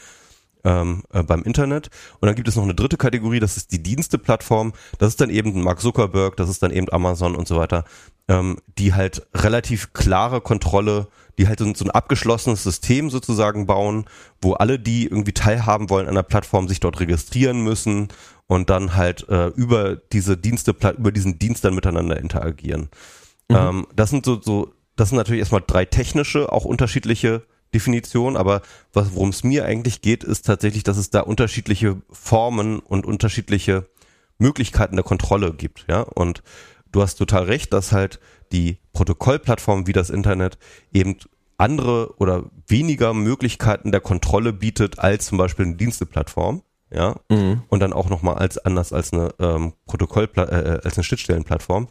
ähm, 0.63 1.03
äh, 1.13 1.23
beim 1.23 1.43
Internet. 1.43 1.89
Und 2.19 2.27
dann 2.27 2.35
gibt 2.35 2.47
es 2.47 2.55
noch 2.55 2.63
eine 2.63 2.75
dritte 2.75 2.97
Kategorie, 2.97 3.39
das 3.39 3.57
ist 3.57 3.71
die 3.71 3.81
Diensteplattform. 3.81 4.73
Das 4.97 5.09
ist 5.09 5.21
dann 5.21 5.29
eben 5.29 5.63
Mark 5.63 5.79
Zuckerberg, 5.79 6.35
das 6.37 6.49
ist 6.49 6.63
dann 6.63 6.71
eben 6.71 6.91
Amazon 6.91 7.35
und 7.35 7.47
so 7.47 7.57
weiter, 7.57 7.83
ähm, 8.27 8.57
die 8.77 8.93
halt 8.93 9.25
relativ 9.33 9.93
klare 9.93 10.41
Kontrolle, 10.41 11.07
die 11.37 11.47
halt 11.47 11.59
so, 11.59 11.73
so 11.73 11.85
ein 11.85 11.91
abgeschlossenes 11.91 12.63
System 12.63 13.09
sozusagen 13.09 13.65
bauen, 13.65 14.05
wo 14.41 14.53
alle, 14.53 14.79
die 14.79 15.05
irgendwie 15.05 15.33
teilhaben 15.33 15.89
wollen 15.89 16.07
an 16.07 16.15
der 16.15 16.23
Plattform, 16.23 16.67
sich 16.67 16.79
dort 16.79 16.99
registrieren 16.99 17.63
müssen 17.63 18.09
und 18.47 18.69
dann 18.69 18.95
halt 18.95 19.27
äh, 19.29 19.47
über 19.47 19.95
diese 19.95 20.35
Dienste, 20.35 20.75
über 20.97 21.11
diesen 21.11 21.39
Dienst 21.39 21.63
dann 21.63 21.75
miteinander 21.75 22.17
interagieren. 22.17 22.89
Mhm. 23.47 23.55
Ähm, 23.55 23.87
das 23.95 24.09
sind 24.09 24.25
so, 24.25 24.41
so, 24.41 24.73
das 24.95 25.09
sind 25.09 25.17
natürlich 25.17 25.39
erstmal 25.39 25.63
drei 25.65 25.85
technische, 25.85 26.51
auch 26.51 26.65
unterschiedliche 26.65 27.43
Definition, 27.73 28.35
aber 28.35 28.61
worum 28.93 29.29
es 29.29 29.43
mir 29.43 29.65
eigentlich 29.65 30.01
geht, 30.01 30.23
ist 30.23 30.45
tatsächlich, 30.45 30.83
dass 30.83 30.97
es 30.97 31.09
da 31.09 31.21
unterschiedliche 31.21 32.01
Formen 32.09 32.79
und 32.79 33.05
unterschiedliche 33.05 33.87
Möglichkeiten 34.37 34.95
der 34.95 35.03
Kontrolle 35.03 35.53
gibt, 35.53 35.85
ja. 35.87 36.01
Und 36.01 36.41
du 36.91 37.01
hast 37.01 37.15
total 37.15 37.43
recht, 37.43 37.73
dass 37.73 37.91
halt 37.91 38.19
die 38.51 38.77
Protokollplattform 38.93 39.85
wie 39.85 39.93
das 39.93 40.09
Internet 40.09 40.57
eben 40.91 41.17
andere 41.57 42.15
oder 42.17 42.45
weniger 42.67 43.13
Möglichkeiten 43.13 43.91
der 43.91 44.01
Kontrolle 44.01 44.53
bietet 44.53 44.97
als 44.97 45.25
zum 45.25 45.37
Beispiel 45.37 45.65
eine 45.65 45.75
Diensteplattform, 45.75 46.63
ja. 46.91 47.17
Mhm. 47.29 47.63
Und 47.67 47.81
dann 47.81 47.93
auch 47.93 48.09
nochmal 48.09 48.35
als 48.35 48.57
anders 48.57 48.93
als 48.93 49.13
eine 49.13 49.33
ähm, 49.39 49.73
Protokoll 49.85 50.29
äh, 50.37 50.41
äh, 50.41 50.79
als 50.83 50.97
eine 50.97 51.03
Schnittstellenplattform. 51.03 51.89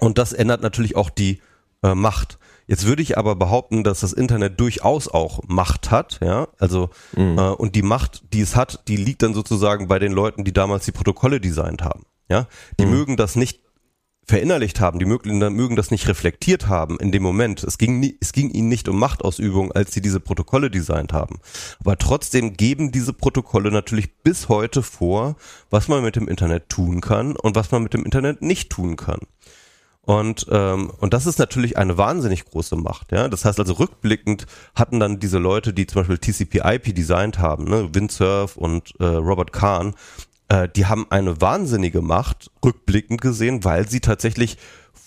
Und 0.00 0.18
das 0.18 0.32
ändert 0.32 0.62
natürlich 0.62 0.94
auch 0.94 1.10
die 1.10 1.40
äh, 1.82 1.94
Macht. 1.94 2.38
Jetzt 2.70 2.86
würde 2.86 3.02
ich 3.02 3.18
aber 3.18 3.34
behaupten, 3.34 3.82
dass 3.82 3.98
das 3.98 4.12
Internet 4.12 4.60
durchaus 4.60 5.08
auch 5.08 5.40
Macht 5.48 5.90
hat, 5.90 6.20
ja, 6.22 6.46
also 6.60 6.90
mhm. 7.16 7.36
äh, 7.36 7.48
und 7.50 7.74
die 7.74 7.82
Macht, 7.82 8.32
die 8.32 8.42
es 8.42 8.54
hat, 8.54 8.86
die 8.86 8.94
liegt 8.94 9.22
dann 9.22 9.34
sozusagen 9.34 9.88
bei 9.88 9.98
den 9.98 10.12
Leuten, 10.12 10.44
die 10.44 10.52
damals 10.52 10.84
die 10.84 10.92
Protokolle 10.92 11.40
designt 11.40 11.82
haben, 11.82 12.04
ja. 12.28 12.46
Die 12.78 12.86
mhm. 12.86 12.92
mögen 12.92 13.16
das 13.16 13.34
nicht 13.34 13.58
verinnerlicht 14.24 14.78
haben, 14.78 15.00
die 15.00 15.04
mögen, 15.04 15.36
mögen 15.56 15.74
das 15.74 15.90
nicht 15.90 16.06
reflektiert 16.06 16.68
haben 16.68 17.00
in 17.00 17.10
dem 17.10 17.24
Moment. 17.24 17.64
Es 17.64 17.76
ging, 17.76 17.98
nie, 17.98 18.16
es 18.20 18.32
ging 18.32 18.50
ihnen 18.50 18.68
nicht 18.68 18.88
um 18.88 19.00
Machtausübung, 19.00 19.72
als 19.72 19.92
sie 19.92 20.00
diese 20.00 20.20
Protokolle 20.20 20.70
designt 20.70 21.12
haben. 21.12 21.40
Aber 21.80 21.98
trotzdem 21.98 22.56
geben 22.56 22.92
diese 22.92 23.12
Protokolle 23.12 23.72
natürlich 23.72 24.22
bis 24.22 24.48
heute 24.48 24.84
vor, 24.84 25.34
was 25.70 25.88
man 25.88 26.04
mit 26.04 26.14
dem 26.14 26.28
Internet 26.28 26.68
tun 26.68 27.00
kann 27.00 27.34
und 27.34 27.56
was 27.56 27.72
man 27.72 27.82
mit 27.82 27.94
dem 27.94 28.04
Internet 28.04 28.42
nicht 28.42 28.70
tun 28.70 28.94
kann. 28.94 29.18
Und, 30.06 30.46
ähm, 30.50 30.90
und 30.98 31.12
das 31.12 31.26
ist 31.26 31.38
natürlich 31.38 31.76
eine 31.76 31.98
wahnsinnig 31.98 32.46
große 32.46 32.76
Macht. 32.76 33.12
Ja? 33.12 33.28
Das 33.28 33.44
heißt 33.44 33.60
also 33.60 33.74
rückblickend 33.74 34.46
hatten 34.74 34.98
dann 34.98 35.20
diese 35.20 35.38
Leute, 35.38 35.72
die 35.72 35.86
zum 35.86 36.00
Beispiel 36.00 36.18
TCP/IP 36.18 36.94
designt 36.94 37.38
haben, 37.38 37.64
ne? 37.64 37.94
Windsurf 37.94 38.56
und 38.56 38.94
äh, 38.98 39.04
Robert 39.04 39.52
Kahn, 39.52 39.94
äh, 40.48 40.68
die 40.68 40.86
haben 40.86 41.06
eine 41.10 41.40
wahnsinnige 41.40 42.00
Macht 42.00 42.50
rückblickend 42.64 43.20
gesehen, 43.20 43.62
weil 43.64 43.88
sie 43.88 44.00
tatsächlich 44.00 44.56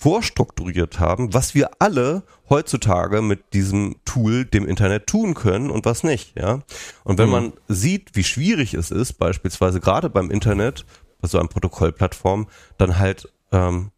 vorstrukturiert 0.04 1.00
haben, 1.00 1.34
was 1.34 1.56
wir 1.56 1.72
alle 1.80 2.24
heutzutage 2.50 3.22
mit 3.22 3.54
diesem 3.54 3.96
Tool, 4.04 4.44
dem 4.44 4.68
Internet 4.68 5.08
tun 5.08 5.34
können 5.34 5.72
und 5.72 5.86
was 5.86 6.04
nicht, 6.04 6.38
ja. 6.38 6.60
Und 7.06 7.18
wenn 7.18 7.28
mhm. 7.28 7.32
man 7.32 7.54
sieht, 7.70 8.10
wie 8.14 8.26
schwierig 8.26 8.74
es 8.74 8.92
ist, 8.92 9.14
beispielsweise 9.14 9.80
gerade 9.80 10.10
beim 10.10 10.30
Internet, 10.30 10.86
bei 11.22 11.30
so 11.30 11.40
einer 11.40 11.48
Protokollplattform, 11.48 12.48
dann 12.78 13.00
halt 13.00 13.32
ähm, 13.54 13.92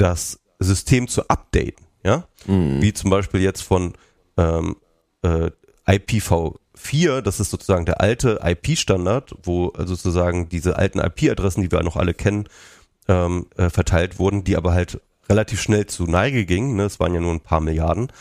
das 0.00 0.40
System 0.58 1.08
zu 1.08 1.28
updaten, 1.28 1.86
ja, 2.04 2.26
mhm. 2.46 2.80
wie 2.80 2.92
zum 2.92 3.10
Beispiel 3.10 3.40
jetzt 3.40 3.62
von 3.62 3.94
ähm, 4.36 4.76
äh, 5.22 5.50
IPv4, 5.86 7.20
das 7.20 7.40
ist 7.40 7.50
sozusagen 7.50 7.86
der 7.86 8.00
alte 8.00 8.40
IP-Standard, 8.42 9.34
wo 9.42 9.72
sozusagen 9.78 10.48
diese 10.48 10.76
alten 10.76 10.98
IP-Adressen, 10.98 11.62
die 11.62 11.72
wir 11.72 11.82
noch 11.82 11.96
alle 11.96 12.14
kennen, 12.14 12.48
ähm, 13.08 13.46
äh, 13.56 13.70
verteilt 13.70 14.18
wurden, 14.18 14.44
die 14.44 14.56
aber 14.56 14.72
halt 14.72 15.00
relativ 15.28 15.60
schnell 15.60 15.86
zu 15.86 16.04
Neige 16.04 16.44
gingen, 16.46 16.76
ne? 16.76 16.84
es 16.84 17.00
waren 17.00 17.14
ja 17.14 17.20
nur 17.20 17.32
ein 17.32 17.40
paar 17.40 17.60
Milliarden. 17.60 18.12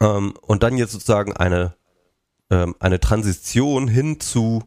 Ähm, 0.00 0.34
und 0.42 0.62
dann 0.62 0.76
jetzt 0.76 0.92
sozusagen 0.92 1.32
eine, 1.32 1.74
ähm, 2.50 2.74
eine 2.78 3.00
Transition 3.00 3.88
hin 3.88 4.20
zu 4.20 4.62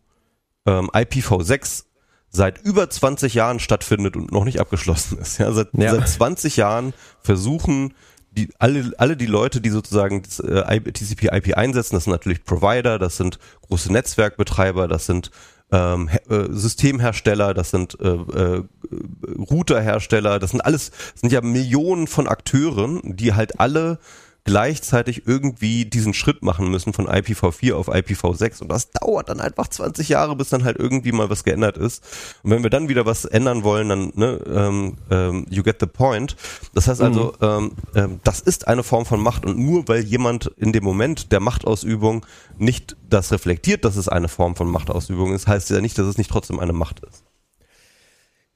ähm, 0.66 0.90
IPv6 0.92 1.86
seit 2.34 2.62
über 2.66 2.90
20 2.90 3.36
Jahren 3.36 3.60
stattfindet 3.60 4.18
und 4.18 4.32
noch 4.32 4.44
nicht 4.44 4.60
abgeschlossen 4.60 5.20
ist. 5.20 5.38
Ja, 5.38 5.52
seit, 5.54 5.70
ja. 5.74 5.92
seit 5.92 6.10
20 6.10 6.58
Jahren 6.58 6.94
versuchen 7.22 7.94
die, 8.32 8.50
alle, 8.58 8.92
alle 8.98 9.16
die 9.16 9.28
Leute, 9.28 9.62
die 9.62 9.70
sozusagen 9.70 10.24
das, 10.24 10.40
äh, 10.40 10.82
TCP/IP 10.82 11.56
einsetzen, 11.56 11.96
das 11.96 12.06
sind 12.06 12.12
natürlich 12.12 12.44
Provider, 12.44 12.98
das 12.98 13.18
sind 13.18 13.38
große 13.68 13.94
Netzwerkbetreiber, 13.94 14.88
das 14.88 15.06
sind 15.06 15.30
ähm, 15.72 16.10
äh, 16.30 16.46
Systemhersteller, 16.50 17.54
das 17.54 17.70
sind 17.70 18.00
äh, 18.00 18.08
äh, 18.08 18.64
Routerhersteller, 19.38 20.40
das 20.40 20.52
sind 20.52 20.62
alles, 20.62 20.90
das 20.90 21.22
sind 21.22 21.32
ja 21.32 21.42
Millionen 21.42 22.08
von 22.08 22.28
Akteuren, 22.28 23.02
die 23.04 23.34
halt 23.34 23.60
alle 23.60 24.00
gleichzeitig 24.46 25.26
irgendwie 25.26 25.86
diesen 25.86 26.14
Schritt 26.14 26.44
machen 26.44 26.70
müssen 26.70 26.94
von 26.94 27.08
IPv4 27.08 27.74
auf 27.74 27.90
IPv6 27.90 28.62
und 28.62 28.70
das 28.70 28.92
dauert 28.92 29.30
dann 29.30 29.40
einfach 29.40 29.68
20 29.68 30.10
Jahre, 30.10 30.36
bis 30.36 30.50
dann 30.50 30.64
halt 30.64 30.78
irgendwie 30.78 31.12
mal 31.14 31.30
was 31.30 31.44
geändert 31.44 31.78
ist. 31.78 32.04
Und 32.44 32.52
wenn 32.52 32.64
wir 32.64 32.70
dann 32.70 32.90
wieder 32.90 33.06
was 33.06 33.26
ändern 33.26 33.64
wollen, 33.64 33.90
dann 33.90 34.12
ne, 34.16 34.40
ähm, 34.46 34.98
ähm, 35.10 35.46
you 35.50 35.64
get 35.64 35.78
the 35.80 35.86
point. 35.86 36.36
Das 36.74 36.88
heißt 36.88 37.02
also, 37.02 37.34
mhm. 37.40 37.48
ähm, 37.48 37.72
ähm, 37.96 38.20
das 38.24 38.42
ist 38.42 38.68
eine 38.68 38.84
Form 38.84 39.06
von 39.06 39.22
Macht 39.22 39.46
und 39.46 39.58
nur 39.58 39.88
weil 39.88 40.04
jemand 40.04 40.48
in 40.58 40.74
dem 40.74 40.84
Moment 40.84 41.32
der 41.32 41.40
Machtausübung 41.40 42.26
nicht 42.58 42.98
das 43.10 43.32
reflektiert, 43.32 43.86
dass 43.86 43.96
es 43.96 44.10
eine 44.10 44.28
Form 44.28 44.56
von 44.56 44.70
Machtausübung 44.70 45.34
ist, 45.34 45.48
heißt 45.48 45.70
ja 45.70 45.80
nicht, 45.80 45.98
dass 45.98 46.08
es 46.08 46.18
nicht 46.18 46.30
trotzdem 46.30 46.60
eine 46.60 46.74
Macht 46.74 47.00
ist. 47.00 47.24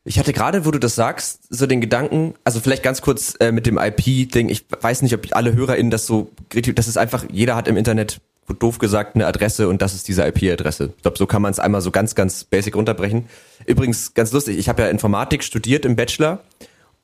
Ich 0.08 0.18
hatte 0.18 0.32
gerade, 0.32 0.66
wo 0.66 0.72
du 0.72 0.80
das 0.80 0.96
sagst, 0.96 1.42
so 1.50 1.68
den 1.68 1.82
Gedanken, 1.82 2.34
also 2.46 2.62
vielleicht 2.62 2.82
ganz 2.82 3.02
kurz 3.02 3.36
äh, 3.42 3.52
mit 3.52 3.66
dem 3.66 3.78
IP-Ding, 3.78 4.48
ich 4.48 4.64
weiß 4.80 5.02
nicht, 5.02 5.14
ob 5.14 5.28
alle 5.32 5.54
HörerInnen 5.54 5.92
das 5.92 6.06
so, 6.06 6.32
das 6.50 6.88
ist 6.88 6.98
einfach, 6.98 7.26
jeder 7.30 7.58
hat 7.58 7.68
im 7.68 7.76
Internet, 7.76 8.22
doof 8.60 8.80
gesagt, 8.80 9.16
eine 9.16 9.28
Adresse 9.28 9.68
und 9.68 9.82
das 9.82 9.94
ist 9.94 10.08
diese 10.08 10.26
IP-Adresse. 10.26 10.94
Ich 10.96 11.02
glaube, 11.02 11.18
so 11.18 11.28
kann 11.28 11.42
man 11.42 11.52
es 11.52 11.60
einmal 11.60 11.82
so 11.82 11.92
ganz, 11.92 12.16
ganz 12.16 12.46
basic 12.46 12.78
runterbrechen. 12.78 13.28
Übrigens, 13.66 14.14
ganz 14.14 14.32
lustig, 14.32 14.58
ich 14.58 14.70
habe 14.70 14.84
ja 14.84 14.88
Informatik 14.88 15.44
studiert 15.44 15.84
im 15.84 15.98
Bachelor 15.98 16.40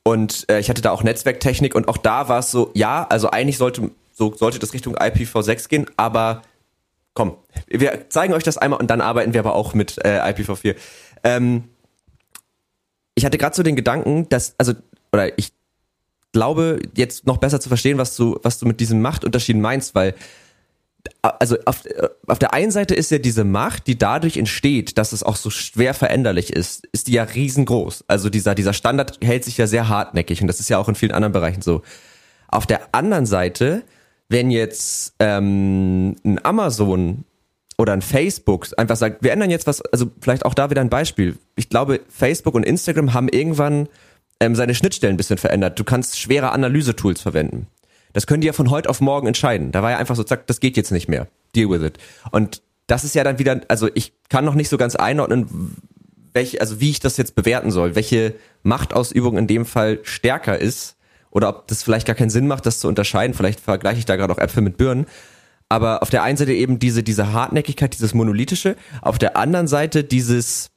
und 0.02 0.46
äh, 0.48 0.58
ich 0.58 0.70
hatte 0.70 0.80
da 0.80 0.90
auch 0.90 1.02
Netzwerktechnik 1.02 1.74
und 1.74 1.88
auch 1.88 1.98
da 1.98 2.30
war 2.30 2.38
es 2.38 2.50
so, 2.50 2.70
ja, 2.72 3.06
also 3.06 3.28
eigentlich 3.28 3.58
sollte, 3.58 3.90
so 4.14 4.34
sollte 4.34 4.58
das 4.58 4.72
Richtung 4.72 4.96
IPv6 4.96 5.68
gehen, 5.68 5.90
aber 5.98 6.40
komm, 7.12 7.36
wir 7.66 8.08
zeigen 8.08 8.32
euch 8.32 8.44
das 8.44 8.56
einmal 8.56 8.80
und 8.80 8.90
dann 8.90 9.02
arbeiten 9.02 9.34
wir 9.34 9.40
aber 9.40 9.54
auch 9.54 9.74
mit 9.74 10.02
äh, 10.02 10.20
IPv4. 10.20 10.74
Ähm, 11.22 11.64
ich 13.14 13.24
hatte 13.24 13.38
gerade 13.38 13.54
so 13.54 13.62
den 13.62 13.76
Gedanken, 13.76 14.28
dass, 14.28 14.54
also, 14.58 14.74
oder 15.12 15.38
ich 15.38 15.52
glaube, 16.32 16.80
jetzt 16.96 17.26
noch 17.26 17.38
besser 17.38 17.60
zu 17.60 17.68
verstehen, 17.68 17.98
was 17.98 18.16
du, 18.16 18.38
was 18.42 18.58
du 18.58 18.66
mit 18.66 18.80
diesem 18.80 19.00
Machtunterschied 19.00 19.56
meinst, 19.56 19.94
weil 19.94 20.14
also 21.22 21.56
auf, 21.66 21.82
auf 22.26 22.38
der 22.38 22.54
einen 22.54 22.70
Seite 22.70 22.94
ist 22.94 23.10
ja 23.10 23.18
diese 23.18 23.44
Macht, 23.44 23.86
die 23.86 23.98
dadurch 23.98 24.36
entsteht, 24.36 24.98
dass 24.98 25.12
es 25.12 25.22
auch 25.22 25.36
so 25.36 25.50
schwer 25.50 25.94
veränderlich 25.94 26.52
ist, 26.52 26.86
ist 26.92 27.08
die 27.08 27.12
ja 27.12 27.24
riesengroß. 27.24 28.04
Also 28.08 28.30
dieser, 28.30 28.54
dieser 28.54 28.72
Standard 28.72 29.18
hält 29.22 29.44
sich 29.44 29.58
ja 29.58 29.66
sehr 29.66 29.88
hartnäckig 29.88 30.40
und 30.40 30.48
das 30.48 30.60
ist 30.60 30.70
ja 30.70 30.78
auch 30.78 30.88
in 30.88 30.94
vielen 30.94 31.12
anderen 31.12 31.32
Bereichen 31.32 31.62
so. 31.62 31.82
Auf 32.48 32.66
der 32.66 32.94
anderen 32.94 33.26
Seite, 33.26 33.82
wenn 34.28 34.50
jetzt 34.50 35.14
ähm, 35.18 36.16
ein 36.24 36.44
Amazon 36.44 37.24
oder 37.76 37.92
ein 37.92 38.02
Facebook 38.02 38.68
einfach 38.76 38.96
sagt, 38.96 39.22
wir 39.22 39.32
ändern 39.32 39.50
jetzt 39.50 39.66
was, 39.66 39.80
also 39.80 40.10
vielleicht 40.20 40.44
auch 40.44 40.54
da 40.54 40.70
wieder 40.70 40.80
ein 40.80 40.90
Beispiel. 40.90 41.36
Ich 41.56 41.68
glaube, 41.68 42.00
Facebook 42.08 42.54
und 42.54 42.64
Instagram 42.64 43.14
haben 43.14 43.28
irgendwann 43.28 43.88
ähm, 44.40 44.54
seine 44.54 44.74
Schnittstellen 44.74 45.14
ein 45.14 45.16
bisschen 45.16 45.38
verändert. 45.38 45.78
Du 45.78 45.84
kannst 45.84 46.18
schwere 46.18 46.52
Analysetools 46.52 47.20
verwenden. 47.20 47.66
Das 48.12 48.26
können 48.26 48.40
die 48.42 48.46
ja 48.46 48.52
von 48.52 48.70
heute 48.70 48.88
auf 48.88 49.00
morgen 49.00 49.26
entscheiden. 49.26 49.72
Da 49.72 49.82
war 49.82 49.90
ja 49.90 49.98
einfach 49.98 50.14
so, 50.14 50.22
zack, 50.22 50.46
das 50.46 50.60
geht 50.60 50.76
jetzt 50.76 50.92
nicht 50.92 51.08
mehr. 51.08 51.26
Deal 51.56 51.68
with 51.68 51.82
it. 51.82 51.98
Und 52.30 52.62
das 52.86 53.02
ist 53.02 53.14
ja 53.14 53.24
dann 53.24 53.38
wieder, 53.38 53.60
also 53.68 53.88
ich 53.94 54.12
kann 54.28 54.44
noch 54.44 54.54
nicht 54.54 54.68
so 54.68 54.76
ganz 54.76 54.94
einordnen, 54.94 55.76
welche, 56.32 56.60
also 56.60 56.80
wie 56.80 56.90
ich 56.90 57.00
das 57.00 57.16
jetzt 57.16 57.34
bewerten 57.34 57.70
soll, 57.70 57.94
welche 57.94 58.34
Machtausübung 58.62 59.36
in 59.36 59.46
dem 59.46 59.66
Fall 59.66 60.00
stärker 60.02 60.58
ist 60.58 60.96
oder 61.30 61.48
ob 61.48 61.66
das 61.68 61.82
vielleicht 61.82 62.06
gar 62.06 62.14
keinen 62.14 62.30
Sinn 62.30 62.46
macht, 62.46 62.66
das 62.66 62.78
zu 62.78 62.88
unterscheiden. 62.88 63.34
Vielleicht 63.34 63.60
vergleiche 63.60 63.98
ich 63.98 64.04
da 64.04 64.16
gerade 64.16 64.32
auch 64.32 64.38
Äpfel 64.38 64.62
mit 64.62 64.76
Birnen 64.76 65.06
aber 65.74 66.02
auf 66.02 66.10
der 66.10 66.22
einen 66.22 66.36
Seite 66.36 66.52
eben 66.52 66.78
diese, 66.78 67.02
diese 67.02 67.32
Hartnäckigkeit, 67.32 67.92
dieses 67.94 68.14
Monolithische, 68.14 68.76
auf 69.02 69.18
der 69.18 69.36
anderen 69.36 69.66
Seite 69.66 70.04
dieses, 70.04 70.70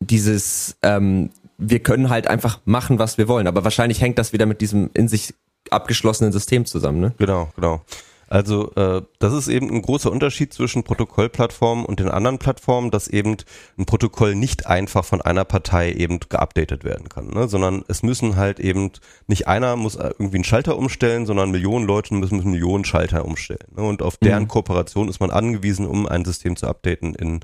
dieses, 0.00 0.76
ähm, 0.82 1.28
wir 1.58 1.80
können 1.80 2.08
halt 2.08 2.26
einfach 2.26 2.60
machen, 2.64 2.98
was 2.98 3.18
wir 3.18 3.28
wollen. 3.28 3.46
Aber 3.46 3.64
wahrscheinlich 3.64 4.00
hängt 4.00 4.18
das 4.18 4.32
wieder 4.32 4.46
mit 4.46 4.62
diesem 4.62 4.88
in 4.94 5.08
sich 5.08 5.34
abgeschlossenen 5.70 6.32
System 6.32 6.64
zusammen, 6.64 7.00
ne? 7.00 7.14
Genau, 7.18 7.50
genau. 7.54 7.82
Also 8.32 8.72
äh, 8.76 9.02
das 9.18 9.34
ist 9.34 9.48
eben 9.48 9.68
ein 9.68 9.82
großer 9.82 10.10
Unterschied 10.10 10.54
zwischen 10.54 10.84
Protokollplattformen 10.84 11.84
und 11.84 12.00
den 12.00 12.08
anderen 12.08 12.38
Plattformen, 12.38 12.90
dass 12.90 13.06
eben 13.06 13.36
ein 13.76 13.84
Protokoll 13.84 14.34
nicht 14.34 14.66
einfach 14.66 15.04
von 15.04 15.20
einer 15.20 15.44
Partei 15.44 15.92
eben 15.92 16.18
geupdatet 16.18 16.82
werden 16.82 17.10
kann, 17.10 17.26
ne? 17.26 17.46
sondern 17.46 17.84
es 17.88 18.02
müssen 18.02 18.36
halt 18.36 18.58
eben 18.58 18.90
nicht 19.26 19.48
einer 19.48 19.76
muss 19.76 19.96
irgendwie 19.96 20.36
einen 20.36 20.44
Schalter 20.44 20.78
umstellen, 20.78 21.26
sondern 21.26 21.50
Millionen 21.50 21.84
Leute 21.86 22.14
müssen, 22.14 22.36
müssen 22.36 22.52
Millionen 22.52 22.86
Schalter 22.86 23.26
umstellen. 23.26 23.68
Ne? 23.76 23.82
Und 23.82 24.00
auf 24.00 24.16
deren 24.16 24.44
mhm. 24.44 24.48
Kooperation 24.48 25.10
ist 25.10 25.20
man 25.20 25.30
angewiesen, 25.30 25.86
um 25.86 26.08
ein 26.08 26.24
System 26.24 26.56
zu 26.56 26.66
updaten 26.68 27.14
in 27.14 27.40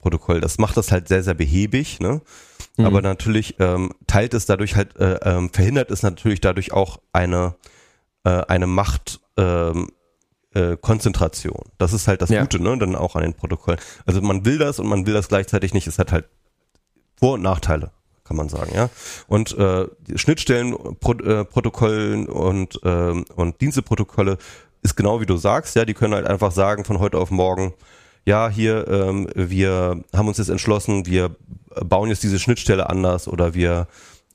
Protokoll. 0.00 0.42
Das 0.42 0.58
macht 0.58 0.76
das 0.76 0.92
halt 0.92 1.08
sehr, 1.08 1.22
sehr 1.22 1.32
behäbig, 1.32 1.98
ne? 2.00 2.20
Mhm. 2.76 2.84
Aber 2.84 3.00
natürlich 3.00 3.56
ähm, 3.58 3.88
teilt 4.06 4.34
es 4.34 4.44
dadurch 4.44 4.76
halt, 4.76 4.96
äh, 4.96 5.18
ähm, 5.22 5.48
verhindert 5.50 5.90
es 5.90 6.02
natürlich 6.02 6.42
dadurch 6.42 6.72
auch 6.72 6.98
eine, 7.14 7.54
äh, 8.24 8.42
eine 8.48 8.66
Macht, 8.66 9.20
ähm, 9.38 9.88
äh, 10.56 10.76
Konzentration. 10.80 11.64
Das 11.78 11.92
ist 11.92 12.08
halt 12.08 12.22
das 12.22 12.30
ja. 12.30 12.40
Gute, 12.40 12.62
ne? 12.62 12.76
Dann 12.78 12.96
auch 12.96 13.14
an 13.14 13.22
den 13.22 13.34
Protokollen. 13.34 13.78
Also 14.06 14.22
man 14.22 14.44
will 14.44 14.58
das 14.58 14.78
und 14.78 14.86
man 14.88 15.06
will 15.06 15.14
das 15.14 15.28
gleichzeitig 15.28 15.74
nicht. 15.74 15.86
Es 15.86 15.98
hat 15.98 16.12
halt 16.12 16.24
Vor- 17.18 17.34
und 17.34 17.42
Nachteile, 17.42 17.90
kann 18.24 18.36
man 18.36 18.48
sagen, 18.48 18.72
ja. 18.74 18.88
Und 19.26 19.56
äh, 19.58 19.86
Schnittstellen, 20.16 20.74
Pro, 21.00 21.12
äh, 21.12 21.44
Protokollen 21.44 22.26
und 22.26 22.80
äh, 22.84 23.22
und 23.34 23.60
Diensteprotokolle 23.60 24.38
ist 24.82 24.96
genau 24.96 25.20
wie 25.20 25.26
du 25.26 25.36
sagst, 25.36 25.76
ja. 25.76 25.84
Die 25.84 25.94
können 25.94 26.14
halt 26.14 26.26
einfach 26.26 26.52
sagen 26.52 26.84
von 26.84 27.00
heute 27.00 27.18
auf 27.18 27.30
morgen, 27.30 27.74
ja, 28.24 28.48
hier, 28.48 28.88
ähm, 28.88 29.28
wir 29.34 30.02
haben 30.14 30.28
uns 30.28 30.38
jetzt 30.38 30.48
entschlossen, 30.48 31.06
wir 31.06 31.36
bauen 31.84 32.08
jetzt 32.08 32.22
diese 32.22 32.38
Schnittstelle 32.38 32.88
anders 32.88 33.28
oder 33.28 33.54
wir 33.54 33.86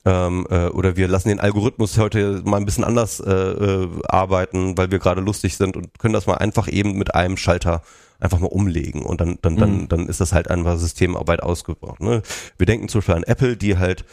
ähm, 0.04 0.46
äh, 0.50 0.66
oder 0.66 0.96
wir 0.96 1.08
lassen 1.08 1.28
den 1.28 1.40
Algorithmus 1.40 1.98
heute 1.98 2.42
mal 2.44 2.56
ein 2.56 2.64
bisschen 2.64 2.84
anders 2.84 3.20
äh, 3.20 3.32
äh, 3.32 3.88
arbeiten, 4.08 4.76
weil 4.76 4.90
wir 4.90 4.98
gerade 4.98 5.20
lustig 5.20 5.56
sind 5.56 5.76
und 5.76 5.98
können 5.98 6.14
das 6.14 6.26
mal 6.26 6.34
einfach 6.34 6.68
eben 6.68 6.98
mit 6.98 7.14
einem 7.14 7.36
Schalter 7.36 7.82
einfach 8.18 8.38
mal 8.38 8.48
umlegen 8.48 9.02
und 9.02 9.20
dann 9.20 9.38
dann 9.42 9.56
dann 9.56 9.72
mhm. 9.82 9.88
dann 9.88 10.08
ist 10.08 10.20
das 10.20 10.32
halt 10.32 10.50
einfach 10.50 10.78
Systemarbeit 10.78 11.42
ausgebaut. 11.42 12.00
Ne? 12.00 12.22
Wir 12.56 12.66
denken 12.66 12.88
zum 12.88 13.00
Beispiel 13.00 13.16
an 13.16 13.24
Apple, 13.24 13.56
die 13.56 13.78
halt 13.78 14.04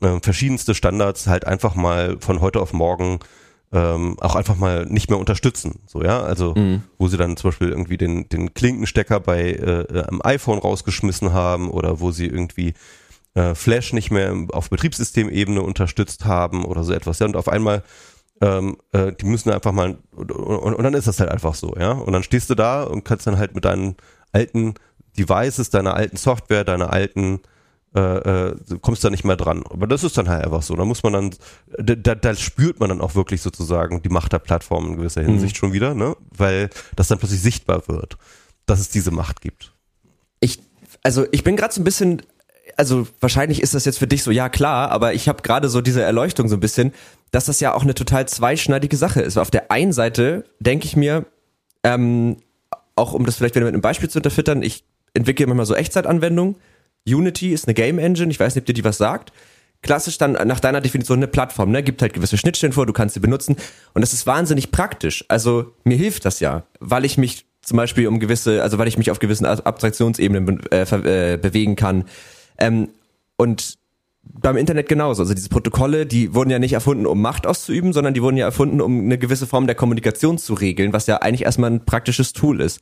äh, 0.00 0.18
verschiedenste 0.20 0.74
Standards 0.74 1.26
halt 1.26 1.46
einfach 1.46 1.74
mal 1.74 2.16
von 2.20 2.40
heute 2.40 2.60
auf 2.60 2.72
morgen 2.72 3.20
ähm, 3.72 4.16
auch 4.20 4.36
einfach 4.36 4.56
mal 4.56 4.84
nicht 4.86 5.08
mehr 5.08 5.18
unterstützen. 5.18 5.80
So, 5.86 6.02
ja, 6.02 6.22
also 6.22 6.54
mhm. 6.54 6.82
wo 6.98 7.08
sie 7.08 7.16
dann 7.16 7.36
zum 7.36 7.50
Beispiel 7.50 7.70
irgendwie 7.70 7.96
den, 7.96 8.28
den 8.28 8.52
Klinkenstecker 8.52 9.18
bei 9.18 9.52
äh, 9.52 10.04
am 10.08 10.20
iPhone 10.22 10.58
rausgeschmissen 10.58 11.32
haben 11.32 11.70
oder 11.70 12.00
wo 12.00 12.10
sie 12.10 12.26
irgendwie 12.26 12.74
äh, 13.34 13.54
Flash 13.54 13.92
nicht 13.92 14.10
mehr 14.10 14.34
auf 14.52 14.70
Betriebssystemebene 14.70 15.62
unterstützt 15.62 16.24
haben 16.24 16.64
oder 16.64 16.84
so 16.84 16.92
etwas. 16.92 17.18
Ja, 17.18 17.26
und 17.26 17.36
auf 17.36 17.48
einmal 17.48 17.82
ähm, 18.40 18.76
äh, 18.92 19.12
die 19.12 19.26
müssen 19.26 19.50
einfach 19.50 19.72
mal 19.72 19.96
und, 20.10 20.32
und, 20.32 20.74
und 20.74 20.82
dann 20.82 20.94
ist 20.94 21.06
das 21.06 21.20
halt 21.20 21.30
einfach 21.30 21.54
so, 21.54 21.74
ja. 21.78 21.92
Und 21.92 22.12
dann 22.12 22.24
stehst 22.24 22.50
du 22.50 22.54
da 22.54 22.82
und 22.82 23.04
kannst 23.04 23.26
dann 23.26 23.38
halt 23.38 23.54
mit 23.54 23.64
deinen 23.64 23.96
alten 24.32 24.74
Devices, 25.16 25.70
deiner 25.70 25.94
alten 25.94 26.16
Software, 26.16 26.64
deiner 26.64 26.92
alten 26.92 27.40
äh, 27.94 28.00
äh, 28.00 28.56
kommst 28.80 29.04
da 29.04 29.10
nicht 29.10 29.24
mehr 29.24 29.36
dran. 29.36 29.64
Aber 29.68 29.86
das 29.86 30.02
ist 30.02 30.16
dann 30.16 30.28
halt 30.28 30.44
einfach 30.44 30.62
so. 30.62 30.74
Da 30.74 30.84
muss 30.84 31.02
man 31.02 31.12
dann, 31.12 31.34
da, 31.78 32.14
da 32.14 32.34
spürt 32.34 32.80
man 32.80 32.88
dann 32.88 33.00
auch 33.00 33.14
wirklich 33.14 33.42
sozusagen 33.42 34.02
die 34.02 34.08
Macht 34.08 34.32
der 34.32 34.38
Plattform 34.38 34.88
in 34.88 34.96
gewisser 34.96 35.22
Hinsicht 35.22 35.54
mhm. 35.56 35.58
schon 35.58 35.72
wieder, 35.72 35.94
ne? 35.94 36.16
Weil 36.36 36.70
das 36.96 37.08
dann 37.08 37.18
plötzlich 37.18 37.42
sichtbar 37.42 37.86
wird, 37.88 38.16
dass 38.66 38.80
es 38.80 38.88
diese 38.88 39.10
Macht 39.10 39.42
gibt. 39.42 39.74
Ich, 40.40 40.60
also 41.02 41.26
ich 41.32 41.44
bin 41.44 41.54
gerade 41.54 41.74
so 41.74 41.80
ein 41.80 41.84
bisschen, 41.84 42.22
also 42.82 43.06
wahrscheinlich 43.20 43.62
ist 43.62 43.74
das 43.74 43.84
jetzt 43.84 44.00
für 44.00 44.08
dich 44.08 44.24
so, 44.24 44.32
ja 44.32 44.48
klar, 44.48 44.90
aber 44.90 45.14
ich 45.14 45.28
habe 45.28 45.42
gerade 45.42 45.68
so 45.68 45.80
diese 45.80 46.02
Erleuchtung 46.02 46.48
so 46.48 46.56
ein 46.56 46.60
bisschen, 46.60 46.92
dass 47.30 47.44
das 47.44 47.60
ja 47.60 47.74
auch 47.74 47.84
eine 47.84 47.94
total 47.94 48.26
zweischneidige 48.26 48.96
Sache 48.96 49.22
ist. 49.22 49.38
Auf 49.38 49.52
der 49.52 49.70
einen 49.70 49.92
Seite 49.92 50.44
denke 50.58 50.86
ich 50.86 50.96
mir, 50.96 51.24
ähm, 51.84 52.38
auch 52.96 53.12
um 53.12 53.24
das 53.24 53.36
vielleicht 53.36 53.54
wieder 53.54 53.66
mit 53.66 53.74
einem 53.74 53.82
Beispiel 53.82 54.10
zu 54.10 54.18
unterfüttern, 54.18 54.64
ich 54.64 54.84
entwickle 55.14 55.46
manchmal 55.46 55.66
so 55.66 55.76
Echtzeitanwendungen 55.76 56.56
Unity 57.06 57.52
ist 57.52 57.68
eine 57.68 57.74
Game 57.74 58.00
Engine, 58.00 58.32
ich 58.32 58.40
weiß 58.40 58.56
nicht, 58.56 58.62
ob 58.62 58.66
dir 58.66 58.74
die 58.74 58.84
was 58.84 58.98
sagt. 58.98 59.32
Klassisch 59.82 60.18
dann 60.18 60.32
nach 60.32 60.60
deiner 60.60 60.80
Definition 60.80 61.18
eine 61.18 61.28
Plattform, 61.28 61.70
ne? 61.70 61.84
Gibt 61.84 62.02
halt 62.02 62.14
gewisse 62.14 62.36
Schnittstellen 62.36 62.72
vor, 62.72 62.86
du 62.86 62.92
kannst 62.92 63.14
sie 63.14 63.20
benutzen. 63.20 63.56
Und 63.94 64.00
das 64.00 64.12
ist 64.12 64.26
wahnsinnig 64.26 64.72
praktisch. 64.72 65.24
Also 65.28 65.72
mir 65.84 65.96
hilft 65.96 66.24
das 66.24 66.40
ja, 66.40 66.64
weil 66.80 67.04
ich 67.04 67.16
mich 67.16 67.46
zum 67.62 67.76
Beispiel 67.76 68.08
um 68.08 68.18
gewisse, 68.20 68.62
also 68.62 68.78
weil 68.78 68.88
ich 68.88 68.98
mich 68.98 69.10
auf 69.10 69.18
gewissen 69.18 69.46
Abstraktionsebenen 69.46 70.60
äh, 70.70 70.82
äh, 70.82 71.36
bewegen 71.36 71.76
kann. 71.76 72.04
Ähm, 72.62 72.88
und 73.36 73.78
beim 74.22 74.56
Internet 74.56 74.88
genauso. 74.88 75.22
Also 75.22 75.34
diese 75.34 75.48
Protokolle, 75.48 76.06
die 76.06 76.32
wurden 76.32 76.50
ja 76.50 76.60
nicht 76.60 76.72
erfunden, 76.72 77.06
um 77.06 77.20
Macht 77.20 77.46
auszuüben, 77.46 77.92
sondern 77.92 78.14
die 78.14 78.22
wurden 78.22 78.36
ja 78.36 78.46
erfunden, 78.46 78.80
um 78.80 79.00
eine 79.00 79.18
gewisse 79.18 79.46
Form 79.48 79.66
der 79.66 79.74
Kommunikation 79.74 80.38
zu 80.38 80.54
regeln, 80.54 80.92
was 80.92 81.06
ja 81.08 81.16
eigentlich 81.18 81.42
erstmal 81.42 81.70
ein 81.70 81.84
praktisches 81.84 82.32
Tool 82.32 82.60
ist. 82.60 82.80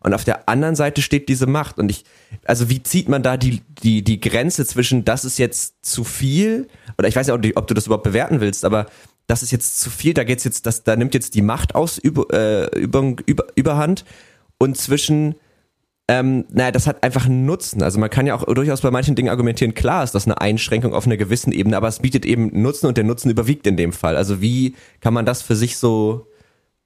Und 0.00 0.14
auf 0.14 0.24
der 0.24 0.48
anderen 0.48 0.74
Seite 0.74 1.00
steht 1.00 1.28
diese 1.28 1.46
Macht. 1.46 1.78
Und 1.78 1.90
ich, 1.90 2.04
also 2.44 2.68
wie 2.68 2.82
zieht 2.82 3.08
man 3.08 3.22
da 3.22 3.36
die, 3.36 3.62
die, 3.82 4.02
die 4.02 4.20
Grenze 4.20 4.66
zwischen, 4.66 5.04
das 5.04 5.24
ist 5.24 5.38
jetzt 5.38 5.76
zu 5.82 6.04
viel, 6.04 6.68
oder 6.98 7.08
ich 7.08 7.16
weiß 7.16 7.28
ja 7.28 7.34
auch 7.34 7.40
ob 7.54 7.66
du 7.66 7.74
das 7.74 7.86
überhaupt 7.86 8.04
bewerten 8.04 8.40
willst, 8.40 8.64
aber 8.64 8.86
das 9.28 9.42
ist 9.42 9.52
jetzt 9.52 9.80
zu 9.80 9.88
viel, 9.88 10.12
da 10.12 10.24
geht's 10.24 10.44
jetzt, 10.44 10.66
das, 10.66 10.82
da 10.82 10.96
nimmt 10.96 11.14
jetzt 11.14 11.34
die 11.34 11.42
Macht 11.42 11.74
aus 11.74 11.98
über, 11.98 12.26
äh, 12.32 12.78
über, 12.78 13.14
über, 13.24 13.46
Überhand 13.54 14.04
und 14.58 14.76
zwischen, 14.76 15.36
ähm, 16.12 16.44
naja, 16.50 16.70
das 16.72 16.86
hat 16.86 17.02
einfach 17.02 17.24
einen 17.24 17.46
Nutzen. 17.46 17.82
Also 17.82 17.98
man 17.98 18.10
kann 18.10 18.26
ja 18.26 18.34
auch 18.34 18.44
durchaus 18.44 18.82
bei 18.82 18.90
manchen 18.90 19.14
Dingen 19.14 19.30
argumentieren, 19.30 19.72
klar 19.72 20.04
ist 20.04 20.14
das 20.14 20.26
eine 20.26 20.42
Einschränkung 20.42 20.92
auf 20.92 21.06
einer 21.06 21.16
gewissen 21.16 21.52
Ebene, 21.52 21.74
aber 21.74 21.88
es 21.88 22.00
bietet 22.00 22.26
eben 22.26 22.50
Nutzen 22.60 22.86
und 22.86 22.98
der 22.98 23.04
Nutzen 23.04 23.30
überwiegt 23.30 23.66
in 23.66 23.78
dem 23.78 23.94
Fall. 23.94 24.18
Also 24.18 24.42
wie 24.42 24.74
kann 25.00 25.14
man 25.14 25.24
das 25.24 25.40
für 25.40 25.56
sich 25.56 25.78
so 25.78 26.26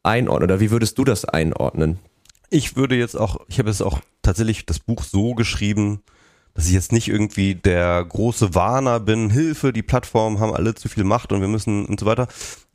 einordnen 0.04 0.48
oder 0.48 0.60
wie 0.60 0.70
würdest 0.70 0.96
du 0.98 1.02
das 1.02 1.24
einordnen? 1.24 1.98
Ich 2.50 2.76
würde 2.76 2.94
jetzt 2.94 3.16
auch, 3.16 3.40
ich 3.48 3.58
habe 3.58 3.68
jetzt 3.68 3.82
auch 3.82 3.98
tatsächlich 4.22 4.64
das 4.64 4.78
Buch 4.78 5.02
so 5.02 5.34
geschrieben, 5.34 6.04
dass 6.54 6.68
ich 6.68 6.72
jetzt 6.72 6.92
nicht 6.92 7.08
irgendwie 7.08 7.56
der 7.56 8.04
große 8.04 8.54
Warner 8.54 9.00
bin, 9.00 9.30
Hilfe, 9.30 9.72
die 9.72 9.82
Plattformen 9.82 10.38
haben 10.38 10.54
alle 10.54 10.76
zu 10.76 10.88
viel 10.88 11.02
Macht 11.02 11.32
und 11.32 11.40
wir 11.40 11.48
müssen 11.48 11.86
und 11.86 11.98
so 11.98 12.06
weiter. 12.06 12.28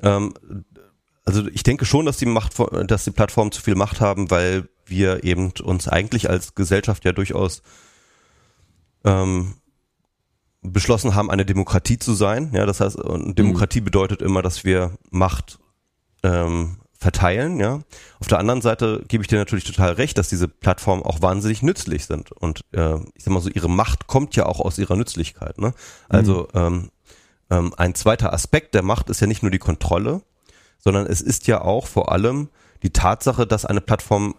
Ähm, 0.03 0.33
also 1.23 1.47
ich 1.47 1.63
denke 1.63 1.85
schon, 1.85 2.05
dass 2.05 2.17
die 2.17 2.25
Macht, 2.25 2.55
dass 2.87 3.05
die 3.05 3.11
Plattformen 3.11 3.53
zu 3.53 3.61
viel 3.61 3.75
Macht 3.75 4.01
haben, 4.01 4.29
weil 4.29 4.67
wir 4.91 5.23
eben 5.23 5.51
uns 5.63 5.87
eigentlich 5.87 6.29
als 6.29 6.53
Gesellschaft 6.53 7.03
ja 7.03 7.11
durchaus 7.11 7.63
ähm, 9.03 9.55
beschlossen 10.61 11.15
haben, 11.15 11.31
eine 11.31 11.45
Demokratie 11.45 11.97
zu 11.97 12.13
sein. 12.13 12.51
Ja, 12.53 12.67
das 12.67 12.79
heißt, 12.79 12.97
Demokratie 12.97 13.81
mhm. 13.81 13.85
bedeutet 13.85 14.21
immer, 14.21 14.43
dass 14.43 14.63
wir 14.63 14.97
Macht 15.09 15.57
ähm, 16.21 16.77
verteilen, 17.01 17.59
ja. 17.59 17.79
Auf 18.19 18.27
der 18.27 18.37
anderen 18.37 18.61
Seite 18.61 19.03
gebe 19.07 19.23
ich 19.23 19.27
dir 19.27 19.39
natürlich 19.39 19.63
total 19.63 19.93
recht, 19.93 20.19
dass 20.19 20.29
diese 20.29 20.47
Plattformen 20.47 21.01
auch 21.01 21.19
wahnsinnig 21.19 21.63
nützlich 21.63 22.05
sind. 22.05 22.31
Und 22.31 22.63
äh, 22.73 22.97
ich 23.15 23.23
sag 23.23 23.33
mal 23.33 23.41
so, 23.41 23.49
ihre 23.49 23.69
Macht 23.69 24.05
kommt 24.05 24.35
ja 24.35 24.45
auch 24.45 24.59
aus 24.59 24.77
ihrer 24.77 24.95
Nützlichkeit. 24.95 25.57
Ne? 25.57 25.73
Also 26.09 26.47
mhm. 26.53 26.59
ähm, 26.59 26.91
ähm, 27.49 27.73
ein 27.75 27.95
zweiter 27.95 28.33
Aspekt 28.33 28.75
der 28.75 28.83
Macht 28.83 29.09
ist 29.09 29.19
ja 29.19 29.25
nicht 29.25 29.41
nur 29.41 29.49
die 29.49 29.57
Kontrolle, 29.57 30.21
sondern 30.77 31.07
es 31.07 31.21
ist 31.21 31.47
ja 31.47 31.61
auch 31.61 31.87
vor 31.87 32.11
allem 32.11 32.49
die 32.83 32.91
Tatsache, 32.91 33.47
dass 33.47 33.65
eine 33.65 33.81
Plattform 33.81 34.35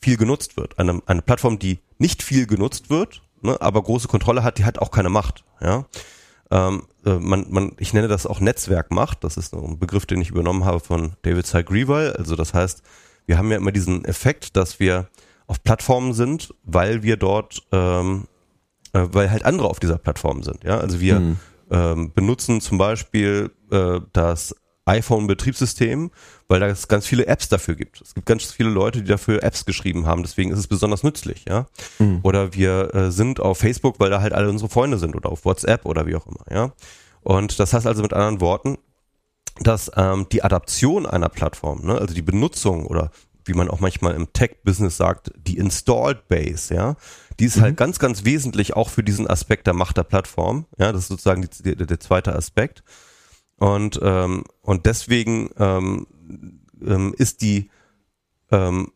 viel 0.00 0.16
genutzt 0.16 0.56
wird. 0.56 0.78
Eine, 0.78 1.02
eine 1.06 1.22
Plattform, 1.22 1.58
die 1.58 1.80
nicht 1.98 2.22
viel 2.22 2.46
genutzt 2.46 2.90
wird, 2.90 3.22
ne, 3.42 3.60
aber 3.60 3.82
große 3.82 4.08
Kontrolle 4.08 4.42
hat, 4.42 4.58
die 4.58 4.64
hat 4.64 4.78
auch 4.78 4.90
keine 4.90 5.08
Macht. 5.08 5.44
Ja. 5.60 5.86
Ähm, 6.50 6.84
äh, 7.04 7.18
man, 7.18 7.46
man, 7.50 7.72
ich 7.78 7.92
nenne 7.92 8.08
das 8.08 8.26
auch 8.26 8.40
Netzwerkmacht. 8.40 9.22
Das 9.24 9.36
ist 9.36 9.54
ein 9.54 9.78
Begriff, 9.78 10.06
den 10.06 10.20
ich 10.20 10.30
übernommen 10.30 10.64
habe 10.64 10.80
von 10.80 11.12
David 11.22 11.46
Sagrival. 11.46 12.14
Also 12.14 12.36
das 12.36 12.54
heißt, 12.54 12.82
wir 13.26 13.38
haben 13.38 13.50
ja 13.50 13.58
immer 13.58 13.72
diesen 13.72 14.04
Effekt, 14.04 14.56
dass 14.56 14.80
wir 14.80 15.08
auf 15.46 15.62
Plattformen 15.62 16.12
sind, 16.12 16.54
weil 16.62 17.02
wir 17.02 17.16
dort, 17.16 17.62
ähm, 17.72 18.26
äh, 18.92 19.06
weil 19.10 19.30
halt 19.30 19.44
andere 19.44 19.68
auf 19.68 19.80
dieser 19.80 19.98
Plattform 19.98 20.42
sind. 20.42 20.64
Ja, 20.64 20.78
also 20.78 21.00
wir 21.00 21.20
mhm. 21.20 21.36
ähm, 21.70 22.12
benutzen 22.14 22.60
zum 22.60 22.78
Beispiel 22.78 23.50
äh, 23.70 24.00
das 24.12 24.54
iPhone-Betriebssystem, 24.88 26.10
weil 26.48 26.60
da 26.60 26.66
es 26.66 26.88
ganz 26.88 27.06
viele 27.06 27.26
Apps 27.26 27.48
dafür 27.48 27.74
gibt. 27.74 28.00
Es 28.00 28.14
gibt 28.14 28.26
ganz 28.26 28.44
viele 28.44 28.70
Leute, 28.70 29.02
die 29.02 29.08
dafür 29.08 29.42
Apps 29.42 29.64
geschrieben 29.64 30.06
haben, 30.06 30.22
deswegen 30.22 30.50
ist 30.50 30.58
es 30.58 30.66
besonders 30.66 31.02
nützlich, 31.02 31.44
ja. 31.48 31.66
Mhm. 31.98 32.20
Oder 32.22 32.54
wir 32.54 32.94
äh, 32.94 33.10
sind 33.10 33.40
auf 33.40 33.58
Facebook, 33.58 34.00
weil 34.00 34.10
da 34.10 34.20
halt 34.20 34.32
alle 34.32 34.48
unsere 34.48 34.70
Freunde 34.70 34.98
sind 34.98 35.14
oder 35.14 35.30
auf 35.30 35.44
WhatsApp 35.44 35.84
oder 35.84 36.06
wie 36.06 36.16
auch 36.16 36.26
immer, 36.26 36.44
ja. 36.50 36.72
Und 37.20 37.58
das 37.60 37.72
heißt 37.72 37.86
also 37.86 38.02
mit 38.02 38.12
anderen 38.12 38.40
Worten, 38.40 38.78
dass 39.60 39.90
ähm, 39.96 40.26
die 40.32 40.42
Adaption 40.42 41.06
einer 41.06 41.28
Plattform, 41.28 41.84
ne, 41.84 41.98
also 41.98 42.14
die 42.14 42.22
Benutzung 42.22 42.86
oder 42.86 43.10
wie 43.44 43.54
man 43.54 43.68
auch 43.68 43.80
manchmal 43.80 44.14
im 44.14 44.32
Tech-Business 44.32 44.96
sagt, 44.96 45.32
die 45.36 45.56
Installed 45.56 46.28
Base, 46.28 46.72
ja, 46.74 46.96
die 47.40 47.46
ist 47.46 47.54
halt 47.54 47.60
mhm. 47.60 47.64
halt 47.64 47.76
ganz, 47.78 47.98
ganz 47.98 48.24
wesentlich 48.24 48.76
auch 48.76 48.90
für 48.90 49.02
diesen 49.02 49.28
Aspekt 49.28 49.66
der 49.66 49.74
Macht 49.74 49.96
der 49.96 50.04
Plattform. 50.04 50.66
Ja, 50.76 50.92
das 50.92 51.02
ist 51.02 51.08
sozusagen 51.08 51.42
die, 51.42 51.74
der, 51.76 51.86
der 51.86 52.00
zweite 52.00 52.34
Aspekt. 52.34 52.82
Und, 53.58 53.98
ähm, 54.02 54.44
und 54.62 54.86
deswegen 54.86 55.50
ähm, 55.58 56.06
ähm, 56.84 57.14
ist 57.16 57.42
die 57.42 57.70
ähm, 58.50 58.92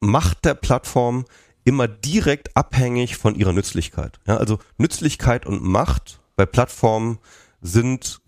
Macht 0.00 0.44
der 0.44 0.54
Plattform 0.54 1.24
immer 1.64 1.86
direkt 1.86 2.56
abhängig 2.56 3.16
von 3.16 3.34
ihrer 3.34 3.52
Nützlichkeit. 3.52 4.18
Ja, 4.26 4.38
also 4.38 4.58
Nützlichkeit 4.78 5.46
und 5.46 5.62
Macht 5.62 6.20
bei 6.36 6.46
Plattformen 6.46 7.18
sind 7.60 8.20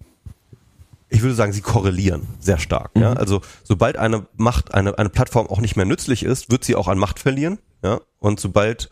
ich 1.12 1.20
würde 1.20 1.34
sagen, 1.34 1.52
sie 1.52 1.60
korrelieren 1.60 2.26
sehr 2.40 2.58
stark. 2.58 2.96
Mhm. 2.96 3.02
Ja? 3.02 3.12
Also 3.12 3.42
sobald 3.64 3.98
eine 3.98 4.26
Macht, 4.36 4.72
eine, 4.72 4.98
eine 4.98 5.10
Plattform 5.10 5.46
auch 5.46 5.60
nicht 5.60 5.76
mehr 5.76 5.84
nützlich 5.84 6.22
ist, 6.22 6.50
wird 6.50 6.64
sie 6.64 6.74
auch 6.74 6.88
an 6.88 6.96
Macht 6.96 7.18
verlieren. 7.18 7.58
Ja? 7.84 8.00
Und 8.18 8.40
sobald 8.40 8.88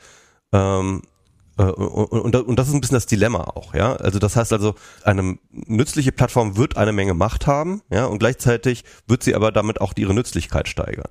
ähm, 0.53 1.03
äh, 1.61 1.73
und, 1.73 2.35
und 2.35 2.59
das 2.59 2.69
ist 2.69 2.75
ein 2.75 2.81
bisschen 2.81 2.95
das 2.95 3.07
Dilemma 3.07 3.45
auch, 3.45 3.75
ja. 3.75 3.95
Also 3.97 4.19
das 4.19 4.37
heißt 4.37 4.53
also, 4.53 4.75
eine 5.05 5.39
nützliche 5.51 6.13
Plattform 6.13 6.57
wird 6.57 6.77
eine 6.77 6.93
Menge 6.93 7.15
Macht 7.15 7.47
haben, 7.47 7.83
ja, 7.91 8.07
und 8.07 8.19
gleichzeitig 8.19 8.85
wird 9.07 9.23
sie 9.23 9.35
aber 9.35 9.53
damit 9.53 9.81
auch 9.81 9.93
ihre 9.97 10.15
Nützlichkeit 10.15 10.69
steigern. 10.69 11.11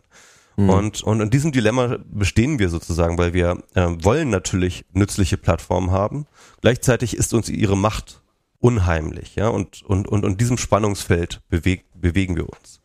Mhm. 0.57 0.69
Und, 0.69 1.03
und 1.03 1.21
in 1.21 1.29
diesem 1.29 1.51
Dilemma 1.51 1.97
bestehen 2.12 2.59
wir 2.59 2.69
sozusagen, 2.69 3.17
weil 3.17 3.33
wir 3.33 3.63
äh, 3.75 3.88
wollen 4.01 4.29
natürlich 4.29 4.85
nützliche 4.93 5.38
Plattformen 5.38 5.91
haben. 5.91 6.25
Gleichzeitig 6.62 7.15
ist 7.15 7.33
uns 7.33 7.49
ihre 7.49 7.77
Macht 7.77 8.21
unheimlich, 8.59 9.35
ja, 9.35 9.47
und, 9.49 9.83
und, 9.83 10.07
und, 10.07 10.25
und 10.25 10.41
diesem 10.41 10.57
Spannungsfeld 10.57 11.41
beweg, 11.49 11.85
bewegen 11.93 12.35
wir 12.35 12.49
uns. 12.49 12.81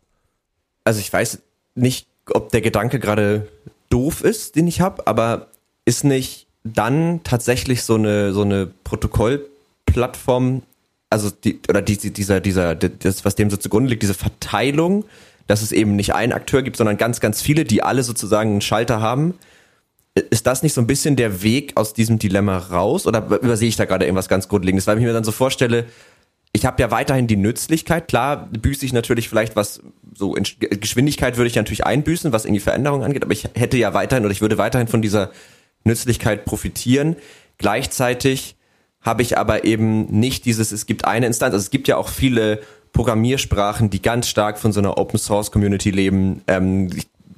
Also 0.84 1.00
ich 1.00 1.12
weiß 1.12 1.40
nicht, 1.74 2.06
ob 2.32 2.50
der 2.50 2.60
Gedanke 2.60 3.00
gerade 3.00 3.48
doof 3.90 4.22
ist, 4.22 4.56
den 4.56 4.66
ich 4.66 4.80
habe, 4.80 5.06
aber 5.06 5.48
ist 5.84 6.04
nicht 6.04 6.46
dann 6.64 7.20
tatsächlich 7.24 7.82
so 7.82 7.94
eine, 7.94 8.32
so 8.32 8.42
eine 8.42 8.66
Protokollplattform, 8.66 10.62
also 11.10 11.30
die, 11.30 11.60
oder 11.68 11.82
die, 11.82 11.96
dieser, 11.96 12.40
dieser, 12.40 12.74
das, 12.74 13.24
was 13.24 13.34
dem 13.36 13.50
so 13.50 13.56
zugrunde 13.56 13.90
liegt, 13.90 14.02
diese 14.02 14.14
Verteilung, 14.14 15.04
dass 15.46 15.62
es 15.62 15.72
eben 15.72 15.94
nicht 15.94 16.14
einen 16.14 16.32
Akteur 16.32 16.62
gibt, 16.62 16.76
sondern 16.76 16.96
ganz, 16.96 17.20
ganz 17.20 17.42
viele, 17.42 17.64
die 17.64 17.82
alle 17.82 18.02
sozusagen 18.02 18.50
einen 18.50 18.60
Schalter 18.62 19.00
haben, 19.00 19.34
ist 20.30 20.46
das 20.46 20.62
nicht 20.62 20.72
so 20.72 20.80
ein 20.80 20.86
bisschen 20.86 21.16
der 21.16 21.42
Weg 21.42 21.76
aus 21.76 21.92
diesem 21.92 22.18
Dilemma 22.18 22.56
raus? 22.56 23.06
Oder 23.06 23.26
übersehe 23.42 23.68
ich 23.68 23.76
da 23.76 23.84
gerade 23.84 24.06
irgendwas 24.06 24.28
ganz 24.28 24.48
Grundlegendes? 24.48 24.86
Weil 24.86 24.98
ich 24.98 25.04
mir 25.04 25.12
dann 25.12 25.24
so 25.24 25.32
vorstelle, 25.32 25.86
ich 26.52 26.64
habe 26.64 26.80
ja 26.80 26.92
weiterhin 26.92 27.26
die 27.26 27.36
Nützlichkeit. 27.36 28.06
Klar 28.06 28.48
büße 28.48 28.86
ich 28.86 28.92
natürlich 28.92 29.28
vielleicht 29.28 29.56
was, 29.56 29.82
so 30.14 30.36
in 30.36 30.44
Geschwindigkeit 30.60 31.36
würde 31.36 31.48
ich 31.48 31.56
natürlich 31.56 31.84
einbüßen, 31.84 32.32
was 32.32 32.44
irgendwie 32.44 32.60
Veränderungen 32.60 33.02
angeht, 33.02 33.24
aber 33.24 33.32
ich 33.32 33.48
hätte 33.54 33.76
ja 33.76 33.92
weiterhin 33.92 34.24
oder 34.24 34.32
ich 34.32 34.40
würde 34.40 34.56
weiterhin 34.56 34.86
von 34.86 35.02
dieser 35.02 35.32
Nützlichkeit 35.84 36.44
profitieren. 36.44 37.16
Gleichzeitig 37.58 38.56
habe 39.00 39.22
ich 39.22 39.38
aber 39.38 39.64
eben 39.64 40.06
nicht 40.06 40.44
dieses, 40.46 40.72
es 40.72 40.86
gibt 40.86 41.04
eine 41.04 41.26
Instanz. 41.26 41.52
Also 41.52 41.64
es 41.64 41.70
gibt 41.70 41.88
ja 41.88 41.96
auch 41.96 42.08
viele 42.08 42.60
Programmiersprachen, 42.92 43.90
die 43.90 44.00
ganz 44.00 44.28
stark 44.28 44.58
von 44.58 44.72
so 44.72 44.80
einer 44.80 44.96
Open 44.96 45.18
Source 45.18 45.50
Community 45.50 45.90
leben. 45.90 46.42
Ähm, 46.46 46.90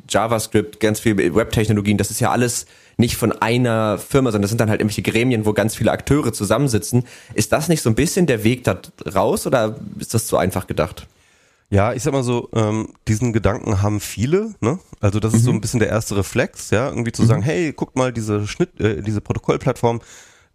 JavaScript, 0.08 0.78
ganz 0.78 1.00
viel 1.00 1.16
Webtechnologien, 1.34 1.98
das 1.98 2.10
ist 2.10 2.20
ja 2.20 2.30
alles 2.30 2.66
nicht 2.96 3.16
von 3.16 3.32
einer 3.32 3.98
Firma, 3.98 4.30
sondern 4.30 4.42
das 4.42 4.50
sind 4.50 4.60
dann 4.60 4.70
halt 4.70 4.80
irgendwelche 4.80 5.02
Gremien, 5.02 5.44
wo 5.44 5.52
ganz 5.52 5.74
viele 5.74 5.90
Akteure 5.90 6.32
zusammensitzen. 6.32 7.04
Ist 7.34 7.52
das 7.52 7.68
nicht 7.68 7.82
so 7.82 7.90
ein 7.90 7.94
bisschen 7.94 8.26
der 8.26 8.44
Weg 8.44 8.64
da 8.64 8.78
raus 9.14 9.46
oder 9.46 9.76
ist 9.98 10.14
das 10.14 10.26
zu 10.26 10.36
einfach 10.36 10.66
gedacht? 10.66 11.06
Ja, 11.68 11.92
ich 11.92 12.02
sag 12.02 12.12
mal 12.12 12.22
so, 12.22 12.48
ähm, 12.52 12.94
diesen 13.08 13.32
Gedanken 13.32 13.82
haben 13.82 14.00
viele, 14.00 14.54
ne? 14.60 14.78
Also 15.00 15.18
das 15.18 15.34
ist 15.34 15.42
so 15.42 15.50
mhm. 15.50 15.58
ein 15.58 15.60
bisschen 15.60 15.80
der 15.80 15.88
erste 15.88 16.16
Reflex, 16.16 16.70
ja, 16.70 16.88
irgendwie 16.88 17.12
zu 17.12 17.22
mhm. 17.22 17.26
sagen, 17.26 17.42
hey, 17.42 17.72
guckt 17.72 17.96
mal, 17.96 18.12
diese 18.12 18.46
Schnitt, 18.46 18.80
äh, 18.80 19.02
diese 19.02 19.20
Protokollplattform, 19.20 20.00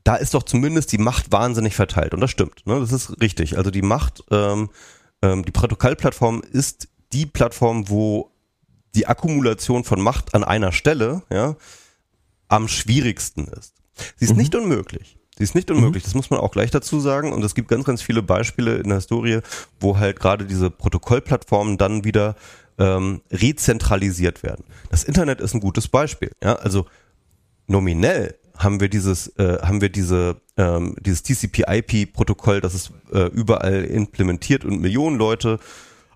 da 0.03 0.15
ist 0.15 0.33
doch 0.33 0.43
zumindest 0.43 0.91
die 0.93 0.97
Macht 0.97 1.31
wahnsinnig 1.31 1.75
verteilt. 1.75 2.13
Und 2.13 2.21
das 2.21 2.31
stimmt, 2.31 2.65
ne? 2.65 2.79
Das 2.79 2.91
ist 2.93 3.21
richtig. 3.21 3.57
Also 3.57 3.71
die 3.71 3.81
Macht, 3.81 4.23
ähm, 4.31 4.69
ähm, 5.21 5.43
die 5.43 5.51
Protokollplattform 5.51 6.41
ist 6.49 6.87
die 7.11 7.25
Plattform, 7.25 7.89
wo 7.89 8.31
die 8.95 9.07
Akkumulation 9.07 9.83
von 9.83 10.01
Macht 10.01 10.33
an 10.33 10.43
einer 10.43 10.71
Stelle 10.71 11.23
ja, 11.29 11.55
am 12.47 12.67
schwierigsten 12.67 13.47
ist. 13.47 13.75
Sie 14.15 14.25
ist 14.25 14.31
mhm. 14.31 14.37
nicht 14.37 14.55
unmöglich. 14.55 15.17
Sie 15.41 15.45
ist 15.45 15.55
nicht 15.55 15.71
mhm. 15.71 15.77
unmöglich, 15.77 16.03
mhm. 16.03 16.05
das 16.05 16.13
muss 16.13 16.29
man 16.29 16.39
auch 16.39 16.51
gleich 16.51 16.69
dazu 16.69 16.99
sagen. 16.99 17.33
Und 17.33 17.43
es 17.43 17.55
gibt 17.55 17.67
ganz, 17.67 17.83
ganz 17.83 18.03
viele 18.03 18.21
Beispiele 18.21 18.75
in 18.75 18.89
der 18.89 18.97
Historie, 18.97 19.39
wo 19.79 19.97
halt 19.97 20.19
gerade 20.19 20.45
diese 20.45 20.69
Protokollplattformen 20.69 21.79
dann 21.79 22.03
wieder 22.03 22.35
ähm, 22.77 23.21
rezentralisiert 23.31 24.43
werden. 24.43 24.63
Das 24.91 25.03
Internet 25.03 25.41
ist 25.41 25.55
ein 25.55 25.59
gutes 25.59 25.87
Beispiel. 25.87 26.31
Ja? 26.43 26.57
Also 26.57 26.85
nominell 27.65 28.35
haben 28.55 28.79
wir 28.79 28.87
dieses, 28.87 29.35
äh, 29.39 29.57
haben 29.63 29.81
wir 29.81 29.89
diese, 29.89 30.39
ähm, 30.57 30.95
dieses 30.99 31.23
TCP/IP-Protokoll, 31.23 32.61
das 32.61 32.75
ist 32.75 32.91
äh, 33.11 33.25
überall 33.29 33.83
implementiert 33.83 34.63
und 34.63 34.79
Millionen 34.79 35.17
Leute 35.17 35.57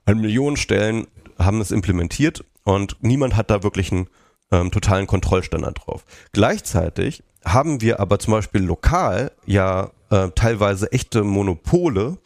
an 0.06 0.20
Millionen 0.20 0.56
Stellen 0.56 1.08
haben 1.40 1.62
es 1.62 1.72
implementiert 1.72 2.46
und 2.64 2.98
niemand 3.02 3.36
hat 3.36 3.50
da 3.50 3.64
wirklich 3.64 3.92
einen 3.92 4.08
ähm, 4.52 4.70
totalen 4.70 5.08
Kontrollstandard 5.08 5.80
drauf. 5.84 6.06
Gleichzeitig 6.32 7.24
haben 7.46 7.82
wir 7.82 8.00
aber 8.00 8.20
zum 8.20 8.34
Beispiel 8.34 8.62
lokal 8.64 9.32
ja 9.46 9.92
äh, 10.10 10.30
teilweise 10.36 10.92
echte 10.92 11.24
Monopole, 11.24 12.18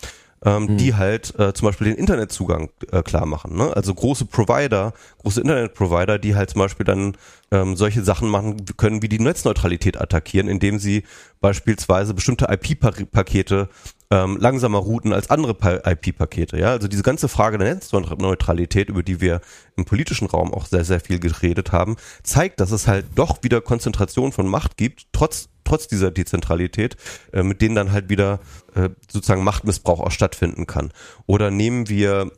ähm, 0.45 0.67
hm. 0.69 0.77
die 0.77 0.95
halt 0.95 1.37
äh, 1.39 1.53
zum 1.53 1.67
Beispiel 1.67 1.87
den 1.87 1.97
Internetzugang 1.97 2.69
äh, 2.91 3.01
klar 3.01 3.25
machen. 3.25 3.55
Ne? 3.55 3.75
Also 3.75 3.93
große 3.93 4.25
Provider, 4.25 4.93
große 5.19 5.41
Internetprovider, 5.41 6.17
die 6.19 6.35
halt 6.35 6.51
zum 6.51 6.59
Beispiel 6.59 6.85
dann 6.85 7.17
ähm, 7.51 7.75
solche 7.75 8.03
Sachen 8.03 8.29
machen 8.29 8.65
können, 8.77 9.01
wie 9.01 9.09
die 9.09 9.19
Netzneutralität 9.19 9.99
attackieren, 9.99 10.47
indem 10.47 10.79
sie 10.79 11.03
beispielsweise 11.41 12.13
bestimmte 12.13 12.47
IP-Pakete 12.49 13.69
ähm, 14.11 14.37
langsamer 14.37 14.79
routen 14.79 15.13
als 15.13 15.29
andere 15.29 15.55
IP-Pakete. 15.85 16.57
Ja, 16.57 16.71
also 16.71 16.87
diese 16.87 17.03
ganze 17.03 17.27
Frage 17.27 17.57
der 17.57 17.75
Netzneutralität, 17.75 18.89
über 18.89 19.03
die 19.03 19.21
wir 19.21 19.41
im 19.75 19.85
politischen 19.85 20.27
Raum 20.27 20.53
auch 20.53 20.65
sehr, 20.65 20.83
sehr 20.83 20.99
viel 20.99 21.19
geredet 21.19 21.71
haben, 21.71 21.95
zeigt, 22.23 22.59
dass 22.59 22.71
es 22.71 22.87
halt 22.87 23.05
doch 23.15 23.43
wieder 23.43 23.61
Konzentration 23.61 24.31
von 24.31 24.47
Macht 24.47 24.77
gibt, 24.77 25.07
trotz 25.11 25.49
trotz 25.69 25.87
dieser 25.87 26.11
Dezentralität, 26.11 26.97
äh, 27.31 27.43
mit 27.43 27.61
denen 27.61 27.75
dann 27.75 27.91
halt 27.91 28.09
wieder 28.09 28.39
äh, 28.75 28.89
sozusagen 29.09 29.43
Machtmissbrauch 29.43 29.99
auch 29.99 30.11
stattfinden 30.11 30.67
kann. 30.67 30.91
Oder 31.27 31.51
nehmen 31.51 31.89
wir 31.89 32.31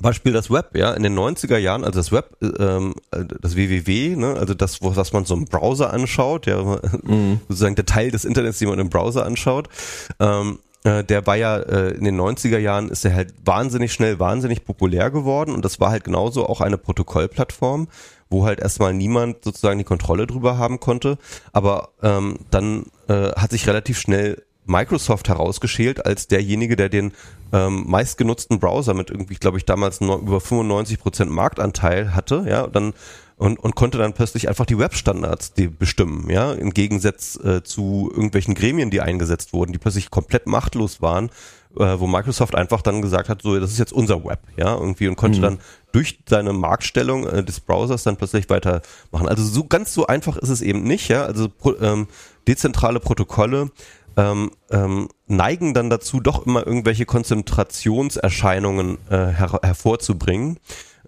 Beispiel 0.00 0.32
das 0.32 0.50
Web, 0.50 0.76
ja, 0.76 0.92
in 0.92 1.02
den 1.02 1.18
90er 1.18 1.58
Jahren, 1.58 1.84
also 1.84 1.98
das 1.98 2.12
Web, 2.12 2.36
ähm, 2.40 2.94
das 3.10 3.56
WWW, 3.56 4.16
ne, 4.16 4.34
also 4.34 4.54
das, 4.54 4.78
was 4.80 5.12
man 5.12 5.24
so 5.24 5.34
im 5.34 5.44
Browser 5.46 5.92
anschaut, 5.92 6.46
ja, 6.46 6.62
mhm. 7.02 7.40
sozusagen 7.48 7.74
der 7.74 7.86
Teil 7.86 8.10
des 8.10 8.24
Internets, 8.24 8.58
den 8.58 8.68
man 8.68 8.78
im 8.78 8.90
Browser 8.90 9.26
anschaut, 9.26 9.68
ähm, 10.20 10.60
äh, 10.84 11.02
der 11.02 11.26
war 11.26 11.36
ja 11.36 11.56
äh, 11.56 11.90
in 11.90 12.04
den 12.04 12.20
90er 12.20 12.58
Jahren 12.58 12.88
ist 12.88 13.04
er 13.04 13.14
halt 13.14 13.34
wahnsinnig 13.44 13.92
schnell, 13.92 14.20
wahnsinnig 14.20 14.64
populär 14.64 15.10
geworden 15.10 15.52
und 15.52 15.64
das 15.64 15.80
war 15.80 15.90
halt 15.90 16.04
genauso 16.04 16.46
auch 16.46 16.60
eine 16.60 16.78
Protokollplattform, 16.78 17.88
wo 18.30 18.44
halt 18.44 18.60
erstmal 18.60 18.94
niemand 18.94 19.44
sozusagen 19.44 19.78
die 19.78 19.84
Kontrolle 19.84 20.26
drüber 20.26 20.58
haben 20.58 20.80
konnte. 20.80 21.18
Aber 21.52 21.90
ähm, 22.02 22.38
dann 22.50 22.86
äh, 23.08 23.32
hat 23.32 23.50
sich 23.50 23.66
relativ 23.66 23.98
schnell 23.98 24.42
Microsoft 24.68 25.28
herausgeschält 25.28 26.04
als 26.04 26.28
derjenige, 26.28 26.76
der 26.76 26.88
den 26.90 27.12
ähm, 27.52 27.84
meistgenutzten 27.86 28.60
Browser 28.60 28.94
mit 28.94 29.10
irgendwie, 29.10 29.36
glaube 29.36 29.56
ich, 29.56 29.64
damals 29.64 30.00
no, 30.00 30.18
über 30.18 30.40
95 30.40 31.00
Prozent 31.00 31.30
Marktanteil 31.30 32.14
hatte, 32.14 32.44
ja, 32.46 32.66
dann 32.66 32.92
und, 33.38 33.58
und 33.60 33.76
konnte 33.76 33.98
dann 33.98 34.14
plötzlich 34.14 34.48
einfach 34.48 34.66
die 34.66 34.78
Webstandards 34.78 35.52
bestimmen, 35.78 36.28
ja, 36.28 36.52
im 36.52 36.74
Gegensatz 36.74 37.38
äh, 37.42 37.62
zu 37.62 38.10
irgendwelchen 38.10 38.54
Gremien, 38.54 38.90
die 38.90 39.00
eingesetzt 39.00 39.52
wurden, 39.52 39.72
die 39.72 39.78
plötzlich 39.78 40.10
komplett 40.10 40.46
machtlos 40.46 41.00
waren, 41.00 41.30
äh, 41.76 41.98
wo 41.98 42.06
Microsoft 42.06 42.54
einfach 42.54 42.82
dann 42.82 43.02
gesagt 43.02 43.28
hat, 43.28 43.42
so, 43.42 43.58
das 43.58 43.72
ist 43.72 43.78
jetzt 43.78 43.92
unser 43.92 44.24
Web, 44.24 44.40
ja, 44.56 44.74
irgendwie 44.74 45.08
und 45.08 45.16
konnte 45.16 45.38
mhm. 45.38 45.42
dann 45.42 45.58
durch 45.92 46.20
seine 46.28 46.52
Marktstellung 46.52 47.26
äh, 47.26 47.42
des 47.42 47.60
Browsers 47.60 48.02
dann 48.02 48.16
plötzlich 48.16 48.48
weitermachen. 48.50 49.28
Also 49.28 49.44
so 49.44 49.64
ganz 49.64 49.94
so 49.94 50.06
einfach 50.06 50.36
ist 50.36 50.48
es 50.48 50.62
eben 50.62 50.82
nicht, 50.82 51.08
ja, 51.08 51.24
also 51.24 51.48
ähm, 51.80 52.08
dezentrale 52.46 53.00
Protokolle 53.00 53.70
ähm, 54.16 54.50
ähm, 54.70 55.08
neigen 55.26 55.74
dann 55.74 55.90
dazu, 55.90 56.20
doch 56.20 56.46
immer 56.46 56.66
irgendwelche 56.66 57.06
Konzentrationserscheinungen 57.06 58.98
äh, 59.10 59.16
her 59.16 59.60
hervorzubringen 59.62 60.58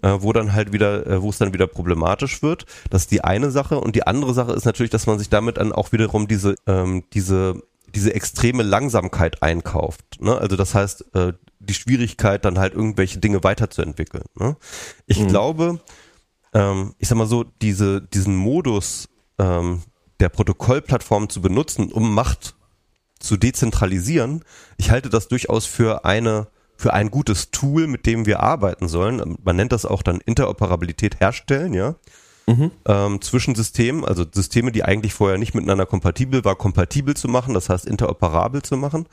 äh, 0.01 0.17
wo 0.19 0.33
dann 0.33 0.53
halt 0.53 0.73
wieder, 0.73 1.05
äh, 1.07 1.21
wo 1.21 1.29
es 1.29 1.37
dann 1.37 1.53
wieder 1.53 1.67
problematisch 1.67 2.41
wird. 2.41 2.65
Das 2.89 3.03
ist 3.03 3.11
die 3.11 3.23
eine 3.23 3.51
Sache. 3.51 3.79
Und 3.79 3.95
die 3.95 4.07
andere 4.07 4.33
Sache 4.33 4.53
ist 4.53 4.65
natürlich, 4.65 4.89
dass 4.89 5.07
man 5.07 5.19
sich 5.19 5.29
damit 5.29 5.57
dann 5.57 5.71
auch 5.71 5.91
wiederum 5.91 6.27
diese, 6.27 6.55
ähm, 6.67 7.03
diese, 7.13 7.61
diese 7.95 8.13
extreme 8.13 8.63
Langsamkeit 8.63 9.41
einkauft. 9.43 10.19
Ne? 10.19 10.37
Also 10.37 10.55
das 10.55 10.75
heißt, 10.75 11.15
äh, 11.15 11.33
die 11.59 11.73
Schwierigkeit, 11.73 12.45
dann 12.45 12.59
halt 12.59 12.73
irgendwelche 12.73 13.19
Dinge 13.19 13.43
weiterzuentwickeln. 13.43 14.25
Ne? 14.35 14.57
Ich 15.05 15.19
mhm. 15.19 15.27
glaube, 15.27 15.79
ähm, 16.53 16.95
ich 16.97 17.07
sag 17.07 17.17
mal 17.17 17.27
so, 17.27 17.43
diese, 17.43 18.01
diesen 18.01 18.35
Modus 18.35 19.09
ähm, 19.37 19.81
der 20.19 20.29
Protokollplattform 20.29 21.29
zu 21.29 21.41
benutzen, 21.41 21.91
um 21.91 22.13
Macht 22.13 22.55
zu 23.19 23.37
dezentralisieren, 23.37 24.43
ich 24.77 24.89
halte 24.89 25.09
das 25.09 25.27
durchaus 25.27 25.65
für 25.65 26.05
eine 26.05 26.47
für 26.81 26.93
ein 26.93 27.11
gutes 27.11 27.51
Tool, 27.51 27.85
mit 27.85 28.07
dem 28.07 28.25
wir 28.25 28.39
arbeiten 28.39 28.87
sollen. 28.87 29.37
Man 29.43 29.55
nennt 29.55 29.71
das 29.71 29.85
auch 29.85 30.01
dann 30.01 30.19
Interoperabilität 30.19 31.19
herstellen, 31.19 31.75
ja. 31.75 31.93
Mhm. 32.51 32.71
Ähm, 32.85 33.21
zwischen 33.21 33.55
Systemen, 33.55 34.05
also 34.05 34.25
Systeme, 34.29 34.71
die 34.71 34.83
eigentlich 34.83 35.13
vorher 35.13 35.37
nicht 35.37 35.53
miteinander 35.53 35.85
kompatibel 35.85 36.43
war, 36.43 36.55
kompatibel 36.55 37.15
zu 37.15 37.27
machen, 37.27 37.53
das 37.53 37.69
heißt 37.69 37.85
interoperabel 37.85 38.61
zu 38.61 38.77
machen. 38.77 39.07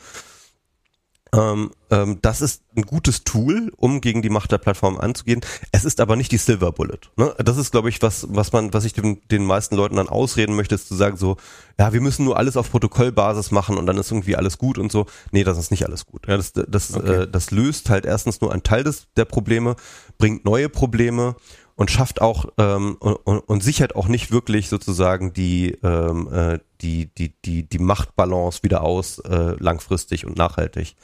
Ähm, 1.34 1.70
ähm, 1.90 2.18
das 2.22 2.40
ist 2.40 2.62
ein 2.74 2.82
gutes 2.82 3.24
Tool, 3.24 3.70
um 3.76 4.00
gegen 4.00 4.22
die 4.22 4.30
Macht 4.30 4.50
der 4.50 4.58
Plattform 4.58 4.98
anzugehen. 4.98 5.40
Es 5.72 5.84
ist 5.84 6.00
aber 6.00 6.16
nicht 6.16 6.32
die 6.32 6.38
Silver 6.38 6.72
Bullet. 6.72 7.00
Ne? 7.16 7.34
Das 7.38 7.58
ist, 7.58 7.70
glaube 7.70 7.90
ich, 7.90 8.00
was, 8.00 8.26
was 8.30 8.52
man, 8.52 8.72
was 8.72 8.84
ich 8.84 8.94
den, 8.94 9.20
den 9.30 9.44
meisten 9.44 9.76
Leuten 9.76 9.96
dann 9.96 10.08
ausreden 10.08 10.56
möchte, 10.56 10.74
ist 10.74 10.88
zu 10.88 10.94
sagen 10.94 11.16
so, 11.16 11.36
ja, 11.78 11.92
wir 11.92 12.00
müssen 12.00 12.24
nur 12.24 12.38
alles 12.38 12.56
auf 12.56 12.70
Protokollbasis 12.70 13.50
machen 13.50 13.76
und 13.76 13.86
dann 13.86 13.98
ist 13.98 14.10
irgendwie 14.10 14.36
alles 14.36 14.58
gut 14.58 14.78
und 14.78 14.90
so. 14.90 15.06
Nee, 15.30 15.44
das 15.44 15.58
ist 15.58 15.70
nicht 15.70 15.84
alles 15.84 16.06
gut. 16.06 16.26
Ja, 16.26 16.36
das, 16.36 16.52
das, 16.52 16.94
okay. 16.94 17.22
äh, 17.22 17.30
das 17.30 17.50
löst 17.50 17.90
halt 17.90 18.06
erstens 18.06 18.40
nur 18.40 18.52
einen 18.52 18.62
Teil 18.62 18.84
des, 18.84 19.06
der 19.16 19.26
Probleme, 19.26 19.76
bringt 20.16 20.44
neue 20.44 20.68
Probleme 20.68 21.36
und 21.78 21.92
schafft 21.92 22.20
auch 22.20 22.46
ähm, 22.58 22.96
und, 22.98 23.38
und 23.38 23.62
sichert 23.62 23.94
auch 23.94 24.08
nicht 24.08 24.32
wirklich 24.32 24.68
sozusagen 24.68 25.32
die 25.32 25.78
ähm, 25.84 26.28
äh, 26.32 26.58
die 26.80 27.06
die 27.06 27.32
die 27.44 27.62
die 27.68 27.78
Machtbalance 27.78 28.64
wieder 28.64 28.82
aus 28.82 29.20
äh, 29.20 29.54
langfristig 29.60 30.26
und 30.26 30.36
nachhaltig. 30.36 30.96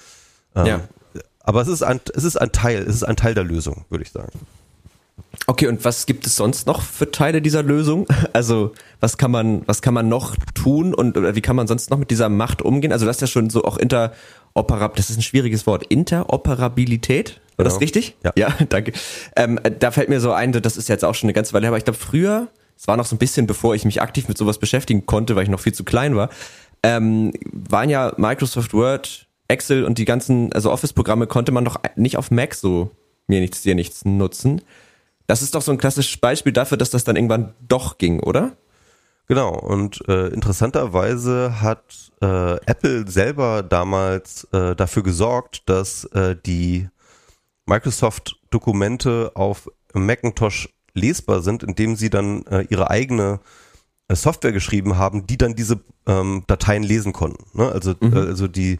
Ähm, 0.56 0.66
ja. 0.66 0.80
Aber 1.38 1.60
es 1.60 1.68
ist 1.68 1.84
ein 1.84 2.00
es 2.12 2.24
ist 2.24 2.36
ein 2.36 2.50
Teil 2.50 2.82
es 2.82 2.96
ist 2.96 3.04
ein 3.04 3.14
Teil 3.14 3.34
der 3.34 3.44
Lösung, 3.44 3.84
würde 3.88 4.02
ich 4.02 4.10
sagen. 4.10 4.32
Okay, 5.46 5.68
und 5.68 5.84
was 5.84 6.06
gibt 6.06 6.26
es 6.26 6.34
sonst 6.34 6.66
noch 6.66 6.82
für 6.82 7.08
Teile 7.08 7.40
dieser 7.40 7.62
Lösung? 7.62 8.08
Also, 8.32 8.72
was 8.98 9.16
kann 9.16 9.30
man, 9.30 9.62
was 9.66 9.80
kann 9.80 9.94
man 9.94 10.08
noch 10.08 10.34
tun 10.54 10.92
und 10.92 11.16
oder 11.16 11.36
wie 11.36 11.40
kann 11.40 11.54
man 11.54 11.68
sonst 11.68 11.88
noch 11.88 11.98
mit 11.98 12.10
dieser 12.10 12.28
Macht 12.28 12.62
umgehen? 12.62 12.90
Also, 12.90 13.04
du 13.04 13.10
hast 13.10 13.20
ja 13.20 13.28
schon 13.28 13.48
so 13.48 13.62
auch 13.62 13.76
interoperab, 13.76 14.96
das 14.96 15.10
ist 15.10 15.18
ein 15.18 15.22
schwieriges 15.22 15.68
Wort, 15.68 15.86
Interoperabilität. 15.86 17.40
War 17.56 17.64
das 17.64 17.80
richtig? 17.80 18.16
Ja. 18.24 18.32
Ja, 18.36 18.54
danke. 18.68 18.92
Ähm, 19.36 19.60
da 19.78 19.90
fällt 19.90 20.08
mir 20.08 20.20
so 20.20 20.32
ein, 20.32 20.52
das 20.52 20.76
ist 20.76 20.88
jetzt 20.88 21.04
auch 21.04 21.14
schon 21.14 21.28
eine 21.28 21.34
ganze 21.34 21.52
Weile 21.52 21.64
her, 21.64 21.68
aber 21.68 21.78
ich 21.78 21.84
glaube 21.84 21.98
früher, 21.98 22.48
es 22.76 22.88
war 22.88 22.96
noch 22.96 23.06
so 23.06 23.14
ein 23.14 23.18
bisschen, 23.18 23.46
bevor 23.46 23.74
ich 23.74 23.84
mich 23.84 24.02
aktiv 24.02 24.28
mit 24.28 24.36
sowas 24.36 24.58
beschäftigen 24.58 25.06
konnte, 25.06 25.36
weil 25.36 25.44
ich 25.44 25.48
noch 25.48 25.60
viel 25.60 25.74
zu 25.74 25.84
klein 25.84 26.16
war, 26.16 26.30
ähm, 26.82 27.32
waren 27.52 27.88
ja 27.88 28.12
Microsoft 28.16 28.74
Word, 28.74 29.26
Excel 29.48 29.84
und 29.84 29.98
die 29.98 30.04
ganzen, 30.04 30.52
also 30.52 30.70
Office-Programme 30.72 31.26
konnte 31.26 31.52
man 31.52 31.64
doch 31.64 31.76
nicht 31.96 32.16
auf 32.16 32.30
Mac 32.30 32.54
so 32.54 32.90
mir 33.26 33.40
nichts, 33.40 33.62
dir 33.62 33.74
nichts 33.74 34.04
nutzen. 34.04 34.62
Das 35.26 35.42
ist 35.42 35.54
doch 35.54 35.62
so 35.62 35.72
ein 35.72 35.78
klassisches 35.78 36.18
Beispiel 36.18 36.52
dafür, 36.52 36.76
dass 36.76 36.90
das 36.90 37.04
dann 37.04 37.16
irgendwann 37.16 37.54
doch 37.66 37.98
ging, 37.98 38.20
oder? 38.20 38.52
Genau, 39.26 39.54
und 39.58 40.06
äh, 40.06 40.28
interessanterweise 40.28 41.62
hat 41.62 42.12
äh, 42.20 42.56
Apple 42.66 43.08
selber 43.08 43.62
damals 43.62 44.44
äh, 44.52 44.76
dafür 44.76 45.02
gesorgt, 45.02 45.62
dass 45.66 46.04
äh, 46.12 46.36
die 46.44 46.88
Microsoft-Dokumente 47.66 49.32
auf 49.34 49.70
Macintosh 49.92 50.68
lesbar 50.94 51.42
sind, 51.42 51.62
indem 51.62 51.96
sie 51.96 52.10
dann 52.10 52.44
äh, 52.46 52.62
ihre 52.68 52.90
eigene 52.90 53.40
äh, 54.08 54.14
Software 54.14 54.52
geschrieben 54.52 54.96
haben, 54.96 55.26
die 55.26 55.38
dann 55.38 55.54
diese 55.54 55.80
ähm, 56.06 56.44
Dateien 56.46 56.82
lesen 56.82 57.12
konnten. 57.12 57.44
Ne? 57.56 57.70
Also, 57.70 57.94
mhm. 58.00 58.12
äh, 58.12 58.18
also 58.20 58.48
die 58.48 58.78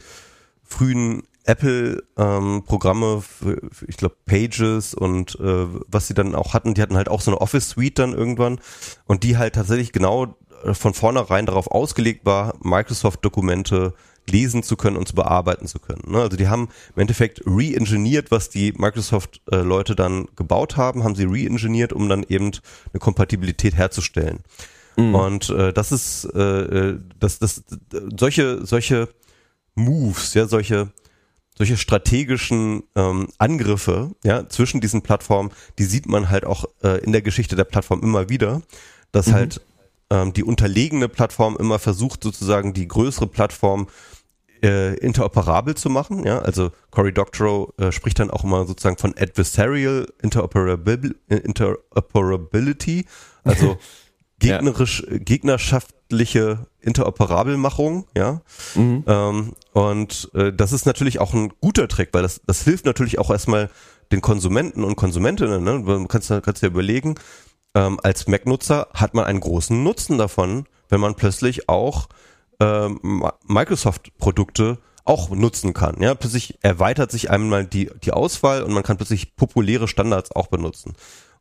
frühen 0.62 1.24
Apple-Programme, 1.44 3.22
ähm, 3.44 3.70
ich 3.86 3.96
glaube 3.96 4.16
Pages 4.24 4.94
und 4.94 5.38
äh, 5.40 5.66
was 5.88 6.06
sie 6.06 6.14
dann 6.14 6.34
auch 6.34 6.54
hatten, 6.54 6.74
die 6.74 6.80
hatten 6.80 6.96
halt 6.96 7.08
auch 7.08 7.20
so 7.20 7.30
eine 7.30 7.40
Office-Suite 7.40 7.98
dann 7.98 8.12
irgendwann 8.14 8.60
und 9.06 9.24
die 9.24 9.36
halt 9.36 9.54
tatsächlich 9.54 9.92
genau 9.92 10.36
äh, 10.64 10.72
von 10.72 10.94
vornherein 10.94 11.46
darauf 11.46 11.70
ausgelegt 11.70 12.24
war, 12.24 12.54
Microsoft-Dokumente 12.62 13.94
lesen 14.28 14.62
zu 14.62 14.76
können 14.76 14.96
und 14.96 15.08
zu 15.08 15.14
bearbeiten 15.14 15.66
zu 15.66 15.78
können. 15.78 16.02
Ne? 16.06 16.18
Also 16.18 16.36
die 16.36 16.48
haben 16.48 16.68
im 16.94 17.00
Endeffekt 17.00 17.42
re-engineert, 17.46 18.30
was 18.30 18.50
die 18.50 18.72
Microsoft-Leute 18.72 19.94
dann 19.94 20.26
gebaut 20.36 20.76
haben, 20.76 21.04
haben 21.04 21.14
sie 21.14 21.24
re-engineert, 21.24 21.92
um 21.92 22.08
dann 22.08 22.24
eben 22.28 22.52
eine 22.92 23.00
Kompatibilität 23.00 23.74
herzustellen. 23.76 24.40
Mhm. 24.96 25.14
Und 25.14 25.50
äh, 25.50 25.72
das 25.72 25.92
ist 25.92 26.24
äh, 26.34 26.40
äh 26.40 27.00
das, 27.18 27.38
das, 27.38 27.64
solche, 28.16 28.64
solche 28.64 29.08
Moves, 29.74 30.34
ja, 30.34 30.46
solche 30.46 30.92
solche 31.56 31.76
strategischen 31.76 32.82
ähm, 32.96 33.28
Angriffe 33.38 34.10
ja, 34.24 34.48
zwischen 34.48 34.80
diesen 34.80 35.02
Plattformen, 35.02 35.52
die 35.78 35.84
sieht 35.84 36.06
man 36.06 36.28
halt 36.28 36.44
auch 36.44 36.64
äh, 36.82 36.98
in 37.04 37.12
der 37.12 37.22
Geschichte 37.22 37.54
der 37.54 37.64
Plattform 37.64 38.02
immer 38.02 38.28
wieder, 38.28 38.62
dass 39.12 39.28
mhm. 39.28 39.32
halt 39.34 39.60
ähm, 40.10 40.32
die 40.32 40.44
unterlegene 40.44 41.08
Plattform 41.08 41.56
immer 41.56 41.78
versucht 41.78 42.22
sozusagen 42.22 42.74
die 42.74 42.88
größere 42.88 43.26
Plattform 43.26 43.88
äh, 44.64 44.94
interoperabel 44.94 45.74
zu 45.74 45.90
machen. 45.90 46.24
Ja, 46.24 46.38
also 46.38 46.70
Cory 46.90 47.12
Doctorow 47.12 47.72
äh, 47.78 47.92
spricht 47.92 48.18
dann 48.18 48.30
auch 48.30 48.44
immer 48.44 48.66
sozusagen 48.66 48.96
von 48.96 49.14
adversarial 49.16 50.06
Interoperabil 50.22 51.14
Interoperability, 51.28 53.04
also 53.44 53.76
gegnerisch, 54.38 55.06
ja. 55.08 55.18
gegnerschaftliche 55.18 56.66
Interoperabelmachung, 56.80 58.06
ja. 58.16 58.40
Mhm. 58.74 59.04
Ähm, 59.06 59.52
und 59.72 60.30
äh, 60.34 60.52
das 60.52 60.72
ist 60.72 60.86
natürlich 60.86 61.20
auch 61.20 61.34
ein 61.34 61.52
guter 61.60 61.86
Trick, 61.86 62.08
weil 62.12 62.22
das, 62.22 62.40
das 62.46 62.64
hilft 62.64 62.86
natürlich 62.86 63.18
auch 63.18 63.30
erstmal 63.30 63.68
den 64.12 64.22
Konsumenten 64.22 64.82
und 64.82 64.96
Konsumentinnen. 64.96 65.62
Ne? 65.62 65.82
Du 65.84 66.06
kannst, 66.06 66.28
kannst 66.42 66.62
dir 66.62 66.68
überlegen, 66.68 67.16
ähm, 67.74 68.00
als 68.02 68.28
Mac-Nutzer 68.28 68.88
hat 68.94 69.12
man 69.12 69.24
einen 69.24 69.40
großen 69.40 69.82
Nutzen 69.82 70.16
davon, 70.16 70.66
wenn 70.88 71.00
man 71.00 71.16
plötzlich 71.16 71.68
auch 71.68 72.08
ähm, 72.60 73.24
Microsoft-Produkte 73.46 74.78
auch 75.04 75.30
nutzen 75.30 75.74
kann. 75.74 76.00
Ja, 76.00 76.14
plötzlich 76.14 76.58
erweitert 76.62 77.10
sich 77.10 77.30
einmal 77.30 77.66
die, 77.66 77.90
die 78.02 78.12
Auswahl 78.12 78.62
und 78.62 78.72
man 78.72 78.82
kann 78.82 78.96
plötzlich 78.96 79.36
populäre 79.36 79.86
Standards 79.88 80.32
auch 80.32 80.46
benutzen. 80.46 80.94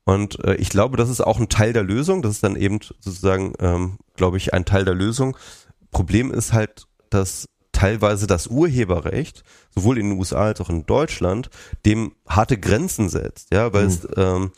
Und 0.06 0.44
äh, 0.44 0.56
ich 0.56 0.70
glaube, 0.70 0.98
das 0.98 1.10
ist 1.10 1.22
auch 1.22 1.40
ein 1.40 1.48
Teil 1.48 1.72
der 1.72 1.84
Lösung. 1.84 2.22
Das 2.22 2.34
ist 2.34 2.44
dann 2.44 2.58
eben 2.58 2.80
sozusagen, 2.82 3.54
ähm, 3.60 3.98
glaube 4.16 4.38
ich, 4.38 4.54
ein 4.54 4.66
Teil 4.66 4.84
der 4.84 4.96
Lösung. 4.96 5.38
Problem 5.92 6.32
ist 6.32 6.52
halt, 6.52 6.88
dass 7.10 7.48
teilweise 7.72 8.28
das 8.28 8.48
Urheberrecht, 8.48 9.44
sowohl 9.74 9.98
in 9.98 10.10
den 10.10 10.20
USA 10.20 10.46
als 10.46 10.60
auch 10.60 10.70
in 10.70 10.86
Deutschland, 10.86 11.50
dem 11.86 12.14
harte 12.28 12.58
Grenzen 12.58 13.08
setzt. 13.08 13.54
Ja, 13.54 13.72
weil 13.74 13.86
mhm. 13.86 13.90
es 13.90 14.08
ähm, 14.18 14.52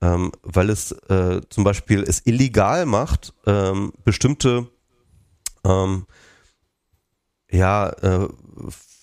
ähm, 0.00 0.32
weil 0.42 0.70
es 0.70 0.92
äh, 0.92 1.40
zum 1.48 1.64
Beispiel 1.64 2.02
es 2.02 2.24
illegal 2.24 2.86
macht, 2.86 3.34
ähm, 3.46 3.92
bestimmte 4.04 4.68
ähm, 5.68 6.06
ja, 7.50 7.90
äh, 7.90 8.28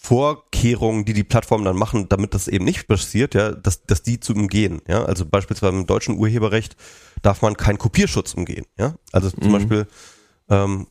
Vorkehrungen, 0.06 1.04
die 1.06 1.14
die 1.14 1.24
Plattformen 1.24 1.66
dann 1.66 1.78
machen, 1.78 2.08
damit 2.10 2.36
das 2.36 2.48
eben 2.48 2.64
nicht 2.64 2.88
passiert, 2.88 3.34
ja, 3.34 3.52
dass, 3.54 3.86
dass 3.86 4.04
die 4.04 4.20
zu 4.20 4.34
umgehen. 4.34 4.82
Ja, 4.88 5.04
also 5.04 5.26
beispielsweise 5.26 5.76
im 5.76 5.88
deutschen 5.88 6.20
Urheberrecht 6.20 6.76
darf 7.24 7.42
man 7.42 7.58
keinen 7.58 7.80
Kopierschutz 7.80 8.36
umgehen. 8.36 8.66
Ja, 8.78 8.96
also 9.12 9.32
zum 9.32 9.48
mhm. 9.48 9.52
Beispiel 9.52 9.88
ähm, 10.50 10.88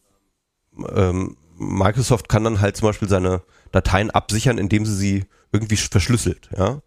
ähm, 0.94 1.36
Microsoft 1.56 2.28
kann 2.28 2.42
dann 2.42 2.60
halt 2.60 2.76
zum 2.76 2.88
Beispiel 2.88 3.08
seine 3.08 3.42
Dateien 3.70 4.10
absichern, 4.10 4.58
indem 4.58 4.84
sie 4.84 4.96
sie 4.96 5.24
irgendwie 5.52 5.76
verschlüsselt. 5.76 6.50
Ja, 6.56 6.82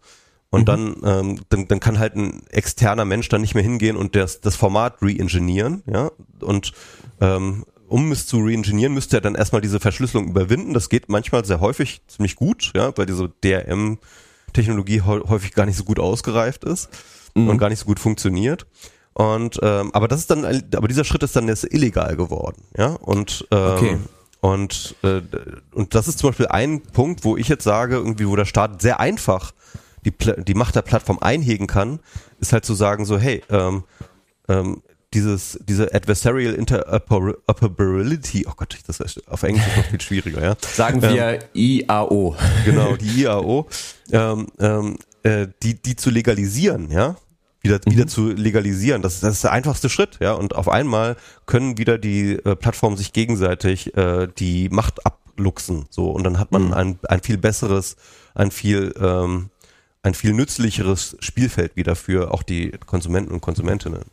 und 0.50 0.62
mhm. 0.62 0.64
dann, 0.66 0.96
ähm, 1.04 1.40
dann, 1.48 1.68
dann 1.68 1.80
kann 1.80 1.98
halt 1.98 2.14
ein 2.14 2.46
externer 2.48 3.06
Mensch 3.06 3.28
dann 3.30 3.40
nicht 3.40 3.54
mehr 3.54 3.62
hingehen 3.62 3.96
und 3.96 4.16
das, 4.16 4.42
das 4.42 4.56
Format 4.56 5.00
re-engineeren, 5.02 5.82
ja. 5.86 6.10
Und 6.40 6.72
ähm, 7.20 7.64
um 7.88 8.12
es 8.12 8.26
zu 8.26 8.38
re-engineeren, 8.38 8.94
müsste 8.94 9.18
er 9.18 9.20
dann 9.20 9.34
erstmal 9.34 9.60
diese 9.60 9.80
Verschlüsselung 9.80 10.28
überwinden. 10.28 10.74
Das 10.74 10.88
geht 10.88 11.08
manchmal 11.08 11.44
sehr 11.44 11.60
häufig 11.60 12.02
ziemlich 12.06 12.36
gut, 12.36 12.72
ja, 12.76 12.96
weil 12.96 13.06
diese 13.06 13.30
DRM-Technologie 13.42 15.02
häufig 15.02 15.52
gar 15.52 15.66
nicht 15.66 15.76
so 15.76 15.84
gut 15.84 15.98
ausgereift 15.98 16.64
ist 16.64 16.90
mhm. 17.34 17.48
und 17.48 17.58
gar 17.58 17.68
nicht 17.68 17.80
so 17.80 17.86
gut 17.86 17.98
funktioniert. 18.00 18.66
Und 19.14 19.58
ähm, 19.62 19.90
aber 19.94 20.06
das 20.06 20.20
ist 20.20 20.30
dann, 20.30 20.44
aber 20.44 20.86
dieser 20.86 21.04
Schritt 21.04 21.22
ist 21.24 21.34
dann 21.34 21.48
jetzt 21.48 21.64
illegal 21.72 22.16
geworden, 22.16 22.62
ja. 22.76 22.90
Und 22.92 23.48
ähm, 23.50 23.72
okay. 23.72 23.98
und 24.40 24.94
äh, 25.02 25.22
und 25.72 25.94
das 25.94 26.06
ist 26.06 26.20
zum 26.20 26.30
Beispiel 26.30 26.46
ein 26.46 26.82
Punkt, 26.82 27.24
wo 27.24 27.36
ich 27.36 27.48
jetzt 27.48 27.64
sage, 27.64 27.96
irgendwie, 27.96 28.28
wo 28.28 28.36
der 28.36 28.44
Staat 28.44 28.80
sehr 28.80 29.00
einfach 29.00 29.52
die, 30.04 30.12
die 30.44 30.54
Macht 30.54 30.76
der 30.76 30.82
Plattform 30.82 31.18
einhegen 31.20 31.66
kann, 31.66 31.98
ist 32.38 32.52
halt 32.52 32.64
zu 32.64 32.74
sagen 32.74 33.04
so, 33.04 33.18
hey, 33.18 33.42
ähm, 33.50 33.82
ähm, 34.48 34.82
dieses, 35.14 35.58
diese 35.62 35.94
Adversarial 35.94 36.54
Interoperability, 36.54 38.46
oh 38.46 38.52
Gott, 38.56 38.78
das 38.86 39.00
ist 39.00 39.26
auf 39.28 39.42
Englisch 39.42 39.64
noch 39.76 39.84
viel 39.84 40.00
schwieriger, 40.00 40.42
ja. 40.42 40.56
Sagen 40.60 41.00
wir 41.00 41.10
ähm, 41.10 41.40
IAO. 41.54 42.36
Genau, 42.64 42.96
die 42.96 43.22
IAO, 43.22 43.66
ähm, 44.12 44.48
ähm, 44.58 44.98
äh, 45.22 45.46
die, 45.62 45.80
die 45.80 45.96
zu 45.96 46.10
legalisieren, 46.10 46.90
ja, 46.90 47.16
wieder, 47.62 47.80
mhm. 47.86 47.90
wieder 47.90 48.06
zu 48.06 48.28
legalisieren. 48.28 49.00
Das, 49.00 49.20
das 49.20 49.34
ist 49.34 49.44
der 49.44 49.52
einfachste 49.52 49.88
Schritt, 49.88 50.18
ja. 50.20 50.32
Und 50.34 50.54
auf 50.54 50.68
einmal 50.68 51.16
können 51.46 51.78
wieder 51.78 51.96
die 51.96 52.32
äh, 52.32 52.54
Plattformen 52.54 52.96
sich 52.96 53.12
gegenseitig 53.14 53.96
äh, 53.96 54.28
die 54.38 54.68
Macht 54.68 55.06
abluchsen, 55.06 55.86
so. 55.88 56.10
Und 56.10 56.24
dann 56.24 56.38
hat 56.38 56.52
man 56.52 56.66
mhm. 56.66 56.74
ein, 56.74 56.98
ein 57.08 57.20
viel 57.20 57.38
besseres, 57.38 57.96
ein 58.34 58.50
viel, 58.50 58.92
ähm, 59.00 59.48
ein 60.02 60.14
viel 60.14 60.34
nützlicheres 60.34 61.16
Spielfeld 61.20 61.76
wieder 61.76 61.96
für 61.96 62.32
auch 62.32 62.42
die 62.42 62.72
Konsumenten 62.86 63.32
und 63.32 63.40
Konsumentinnen. 63.40 64.04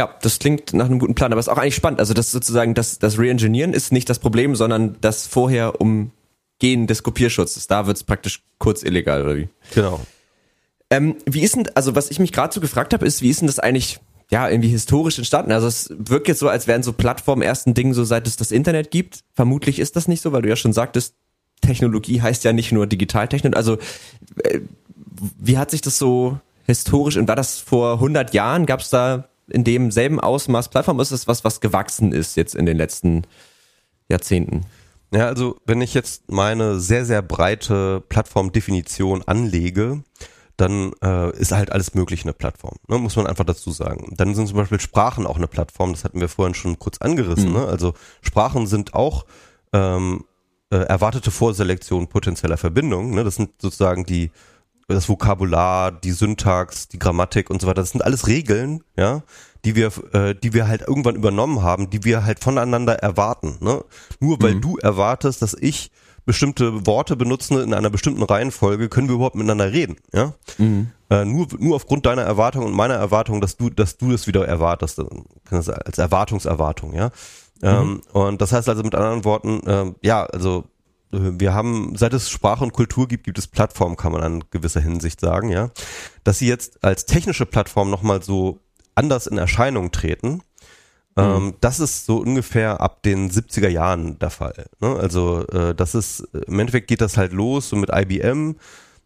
Ja, 0.00 0.08
das 0.22 0.38
klingt 0.38 0.72
nach 0.72 0.86
einem 0.86 0.98
guten 0.98 1.14
Plan, 1.14 1.30
aber 1.30 1.40
ist 1.40 1.50
auch 1.50 1.58
eigentlich 1.58 1.74
spannend. 1.74 2.00
Also 2.00 2.14
das 2.14 2.32
sozusagen, 2.32 2.72
das, 2.72 2.98
das 2.98 3.18
Re-Engineeren 3.18 3.74
ist 3.74 3.92
nicht 3.92 4.08
das 4.08 4.18
Problem, 4.18 4.56
sondern 4.56 4.96
das 5.02 5.26
vorher 5.26 5.78
Umgehen 5.78 6.86
des 6.86 7.02
Kopierschutzes. 7.02 7.66
Da 7.66 7.86
wird 7.86 7.98
es 7.98 8.02
praktisch 8.02 8.42
kurz 8.58 8.82
illegal, 8.82 9.22
oder 9.22 9.36
wie? 9.36 9.50
Genau. 9.74 10.00
Ähm, 10.88 11.16
wie 11.26 11.42
ist 11.42 11.54
denn, 11.54 11.68
also 11.74 11.94
was 11.96 12.10
ich 12.10 12.18
mich 12.18 12.32
gerade 12.32 12.50
so 12.50 12.62
gefragt 12.62 12.94
habe, 12.94 13.04
ist, 13.04 13.20
wie 13.20 13.28
ist 13.28 13.42
denn 13.42 13.46
das 13.46 13.58
eigentlich, 13.58 14.00
ja, 14.30 14.48
irgendwie 14.48 14.70
historisch 14.70 15.18
entstanden? 15.18 15.52
Also 15.52 15.66
es 15.66 15.92
wirkt 15.98 16.28
jetzt 16.28 16.38
so, 16.38 16.48
als 16.48 16.66
wären 16.66 16.82
so 16.82 16.94
Plattformen 16.94 17.42
ersten 17.42 17.74
Dingen 17.74 17.92
so, 17.92 18.02
seit 18.04 18.26
es 18.26 18.38
das 18.38 18.52
Internet 18.52 18.90
gibt. 18.90 19.20
Vermutlich 19.34 19.78
ist 19.78 19.96
das 19.96 20.08
nicht 20.08 20.22
so, 20.22 20.32
weil 20.32 20.40
du 20.40 20.48
ja 20.48 20.56
schon 20.56 20.72
sagtest, 20.72 21.14
Technologie 21.60 22.22
heißt 22.22 22.42
ja 22.44 22.54
nicht 22.54 22.72
nur 22.72 22.86
Digitaltechnik. 22.86 23.54
Also 23.54 23.76
äh, 24.44 24.60
wie 25.38 25.58
hat 25.58 25.70
sich 25.70 25.82
das 25.82 25.98
so 25.98 26.38
historisch 26.64 27.18
und 27.18 27.28
war 27.28 27.36
das 27.36 27.58
vor 27.58 27.96
100 27.96 28.32
Jahren? 28.32 28.64
Gab 28.64 28.80
es 28.80 28.88
da 28.88 29.26
in 29.50 29.64
demselben 29.64 30.20
Ausmaß 30.20 30.68
Plattform? 30.68 31.00
Ist 31.00 31.12
das 31.12 31.26
was, 31.26 31.44
was 31.44 31.60
gewachsen 31.60 32.12
ist 32.12 32.36
jetzt 32.36 32.54
in 32.54 32.66
den 32.66 32.76
letzten 32.76 33.22
Jahrzehnten? 34.08 34.66
Ja, 35.12 35.26
also 35.26 35.56
wenn 35.66 35.80
ich 35.80 35.94
jetzt 35.94 36.30
meine 36.30 36.78
sehr, 36.78 37.04
sehr 37.04 37.22
breite 37.22 38.02
Plattformdefinition 38.08 39.22
anlege, 39.26 40.04
dann 40.56 40.92
äh, 41.02 41.36
ist 41.36 41.52
halt 41.52 41.72
alles 41.72 41.94
möglich 41.94 42.22
eine 42.24 42.32
Plattform, 42.32 42.76
ne, 42.86 42.98
muss 42.98 43.16
man 43.16 43.26
einfach 43.26 43.44
dazu 43.44 43.70
sagen. 43.70 44.14
Dann 44.16 44.34
sind 44.34 44.46
zum 44.46 44.58
Beispiel 44.58 44.78
Sprachen 44.78 45.26
auch 45.26 45.36
eine 45.36 45.48
Plattform, 45.48 45.92
das 45.92 46.04
hatten 46.04 46.20
wir 46.20 46.28
vorhin 46.28 46.54
schon 46.54 46.78
kurz 46.78 46.98
angerissen. 46.98 47.48
Mhm. 47.48 47.56
Ne? 47.56 47.66
Also 47.66 47.94
Sprachen 48.20 48.66
sind 48.66 48.94
auch 48.94 49.24
ähm, 49.72 50.24
äh, 50.70 50.76
erwartete 50.76 51.30
Vorselektion 51.30 52.08
potenzieller 52.08 52.58
Verbindungen. 52.58 53.12
Ne? 53.14 53.24
Das 53.24 53.36
sind 53.36 53.50
sozusagen 53.60 54.04
die 54.04 54.30
das 54.94 55.08
Vokabular, 55.08 55.92
die 55.92 56.12
Syntax, 56.12 56.88
die 56.88 56.98
Grammatik 56.98 57.50
und 57.50 57.60
so 57.60 57.66
weiter. 57.66 57.82
Das 57.82 57.90
sind 57.90 58.04
alles 58.04 58.26
Regeln, 58.26 58.82
ja, 58.96 59.22
die 59.64 59.76
wir, 59.76 59.92
äh, 60.12 60.34
die 60.34 60.52
wir 60.52 60.68
halt 60.68 60.82
irgendwann 60.86 61.16
übernommen 61.16 61.62
haben, 61.62 61.90
die 61.90 62.04
wir 62.04 62.24
halt 62.24 62.40
voneinander 62.40 62.94
erwarten. 62.94 63.56
Ne? 63.60 63.84
Nur 64.20 64.42
weil 64.42 64.56
mhm. 64.56 64.60
du 64.60 64.76
erwartest, 64.78 65.42
dass 65.42 65.54
ich 65.54 65.90
bestimmte 66.24 66.86
Worte 66.86 67.16
benutze 67.16 67.62
in 67.62 67.74
einer 67.74 67.90
bestimmten 67.90 68.22
Reihenfolge, 68.22 68.88
können 68.88 69.08
wir 69.08 69.16
überhaupt 69.16 69.36
miteinander 69.36 69.72
reden. 69.72 69.96
Ja? 70.12 70.34
Mhm. 70.58 70.90
Äh, 71.10 71.24
nur, 71.24 71.48
nur 71.58 71.76
aufgrund 71.76 72.06
deiner 72.06 72.22
Erwartung 72.22 72.64
und 72.64 72.72
meiner 72.72 72.94
Erwartung, 72.94 73.40
dass 73.40 73.56
du, 73.56 73.68
dass 73.68 73.96
du 73.96 74.12
das 74.12 74.26
wieder 74.26 74.46
erwartest, 74.46 75.02
als 75.50 75.98
Erwartungserwartung, 75.98 76.94
ja. 76.94 77.10
Mhm. 77.62 77.68
Ähm, 77.68 78.00
und 78.12 78.40
das 78.40 78.52
heißt 78.52 78.68
also 78.68 78.82
mit 78.82 78.94
anderen 78.94 79.24
Worten, 79.24 79.60
äh, 79.66 79.92
ja, 80.02 80.24
also 80.24 80.64
äh, 80.64 80.69
wir 81.10 81.54
haben, 81.54 81.96
seit 81.96 82.14
es 82.14 82.30
Sprache 82.30 82.64
und 82.64 82.72
Kultur 82.72 83.08
gibt, 83.08 83.24
gibt 83.24 83.38
es 83.38 83.46
Plattformen, 83.46 83.96
kann 83.96 84.12
man 84.12 84.22
in 84.22 84.44
gewisser 84.50 84.80
Hinsicht 84.80 85.20
sagen, 85.20 85.50
ja. 85.50 85.70
Dass 86.24 86.38
sie 86.38 86.46
jetzt 86.46 86.84
als 86.84 87.06
technische 87.06 87.46
Plattform 87.46 87.90
nochmal 87.90 88.22
so 88.22 88.60
anders 88.94 89.26
in 89.26 89.38
Erscheinung 89.38 89.90
treten, 89.90 90.42
ähm, 91.16 91.44
mhm. 91.44 91.54
das 91.60 91.80
ist 91.80 92.06
so 92.06 92.18
ungefähr 92.18 92.80
ab 92.80 93.02
den 93.02 93.30
70er 93.30 93.68
Jahren 93.68 94.18
der 94.18 94.30
Fall. 94.30 94.66
Ne? 94.80 94.96
Also 94.96 95.46
äh, 95.48 95.74
das 95.74 95.94
ist, 95.94 96.20
im 96.46 96.58
Endeffekt 96.58 96.88
geht 96.88 97.00
das 97.00 97.16
halt 97.16 97.32
los 97.32 97.68
so 97.68 97.76
mit 97.76 97.90
IBM. 97.92 98.56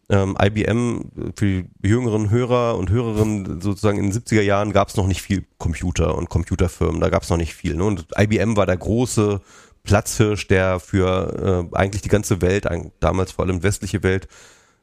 Ähm, 0.07 0.37
IBM 0.39 1.33
für 1.35 1.45
die 1.45 1.69
jüngeren 1.81 2.29
Hörer 2.29 2.77
und 2.77 2.91
Hörerinnen 2.91 3.59
sozusagen 3.59 3.97
in 3.97 4.11
den 4.11 4.13
70er 4.13 4.43
Jahren 4.43 4.71
gab 4.71 4.89
es 4.89 4.97
noch 4.97 5.07
nicht 5.07 5.23
viel 5.23 5.45
Computer 5.57 6.15
und 6.15 6.29
Computerfirmen, 6.29 7.01
da 7.01 7.09
gab 7.09 7.23
es 7.23 7.29
noch 7.31 7.37
nicht 7.37 7.55
viel. 7.55 7.75
Ne? 7.75 7.83
Und 7.85 8.05
IBM 8.15 8.55
war 8.55 8.67
der 8.67 8.77
große 8.77 9.41
Platzhirsch, 9.85 10.47
der 10.47 10.79
für 10.79 11.69
äh, 11.71 11.75
eigentlich 11.75 12.01
die 12.01 12.09
ganze 12.09 12.41
Welt, 12.41 12.67
damals 12.99 13.31
vor 13.31 13.45
allem 13.45 13.63
westliche 13.63 14.03
Welt, 14.03 14.27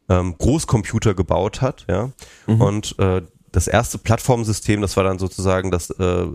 ähm, 0.08 0.36
Großcomputer 0.38 1.14
gebaut 1.14 1.60
hat, 1.60 1.84
ja. 1.88 2.10
Mhm. 2.46 2.60
Und 2.60 2.98
äh, 2.98 3.22
das 3.52 3.68
erste 3.68 3.98
Plattformsystem, 3.98 4.80
das 4.80 4.96
war 4.96 5.04
dann 5.04 5.18
sozusagen 5.18 5.70
das 5.70 5.90
äh, 5.90 6.26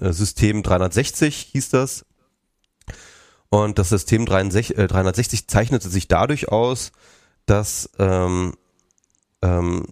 äh 0.00 0.12
System 0.12 0.62
360 0.62 1.50
hieß 1.52 1.70
das. 1.70 2.06
Und 3.50 3.78
das 3.78 3.90
System 3.90 4.24
360, 4.24 4.78
äh, 4.78 4.86
360 4.86 5.48
zeichnete 5.48 5.88
sich 5.88 6.08
dadurch 6.08 6.48
aus, 6.48 6.92
dass, 7.46 7.90
ähm, 7.98 8.54
ähm, 9.42 9.84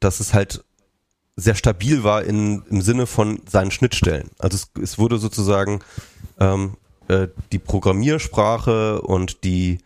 dass 0.00 0.20
es 0.20 0.32
halt 0.32 0.64
sehr 1.34 1.54
stabil 1.56 2.04
war 2.04 2.24
in, 2.24 2.62
im 2.70 2.80
Sinne 2.80 3.06
von 3.06 3.42
seinen 3.46 3.70
Schnittstellen. 3.70 4.30
Also 4.38 4.56
es, 4.56 4.82
es 4.82 4.98
wurde 4.98 5.18
sozusagen 5.18 5.80
ähm, 6.40 6.76
äh, 7.08 7.28
die 7.52 7.58
Programmiersprache 7.58 9.02
und 9.02 9.44
die 9.44 9.78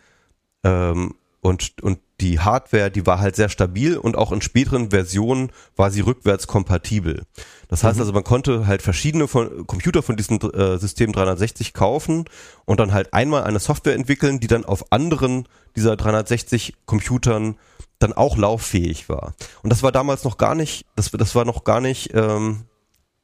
ähm, 0.64 1.14
und, 1.42 1.82
und 1.82 1.98
die 2.20 2.38
Hardware, 2.38 2.90
die 2.90 3.06
war 3.06 3.18
halt 3.18 3.34
sehr 3.34 3.48
stabil 3.48 3.96
und 3.96 4.16
auch 4.16 4.30
in 4.30 4.42
späteren 4.42 4.90
Versionen 4.90 5.50
war 5.74 5.90
sie 5.90 6.02
rückwärts 6.02 6.46
kompatibel. 6.46 7.22
Das 7.68 7.82
heißt 7.82 7.96
mhm. 7.96 8.02
also, 8.02 8.12
man 8.12 8.24
konnte 8.24 8.66
halt 8.66 8.82
verschiedene 8.82 9.26
von, 9.26 9.66
Computer 9.66 10.02
von 10.02 10.16
diesem 10.16 10.38
äh, 10.38 10.76
System 10.76 11.12
360 11.12 11.72
kaufen 11.72 12.26
und 12.66 12.78
dann 12.78 12.92
halt 12.92 13.14
einmal 13.14 13.44
eine 13.44 13.58
Software 13.58 13.94
entwickeln, 13.94 14.38
die 14.38 14.48
dann 14.48 14.66
auf 14.66 14.92
anderen 14.92 15.48
dieser 15.76 15.96
360 15.96 16.74
Computern 16.84 17.56
dann 18.00 18.12
auch 18.12 18.36
lauffähig 18.36 19.08
war. 19.08 19.34
Und 19.62 19.70
das 19.70 19.82
war 19.82 19.92
damals 19.92 20.24
noch 20.24 20.36
gar 20.36 20.54
nicht, 20.54 20.86
das, 20.96 21.10
das 21.10 21.34
war 21.34 21.44
noch 21.44 21.64
gar 21.64 21.80
nicht 21.80 22.10
ähm, 22.14 22.64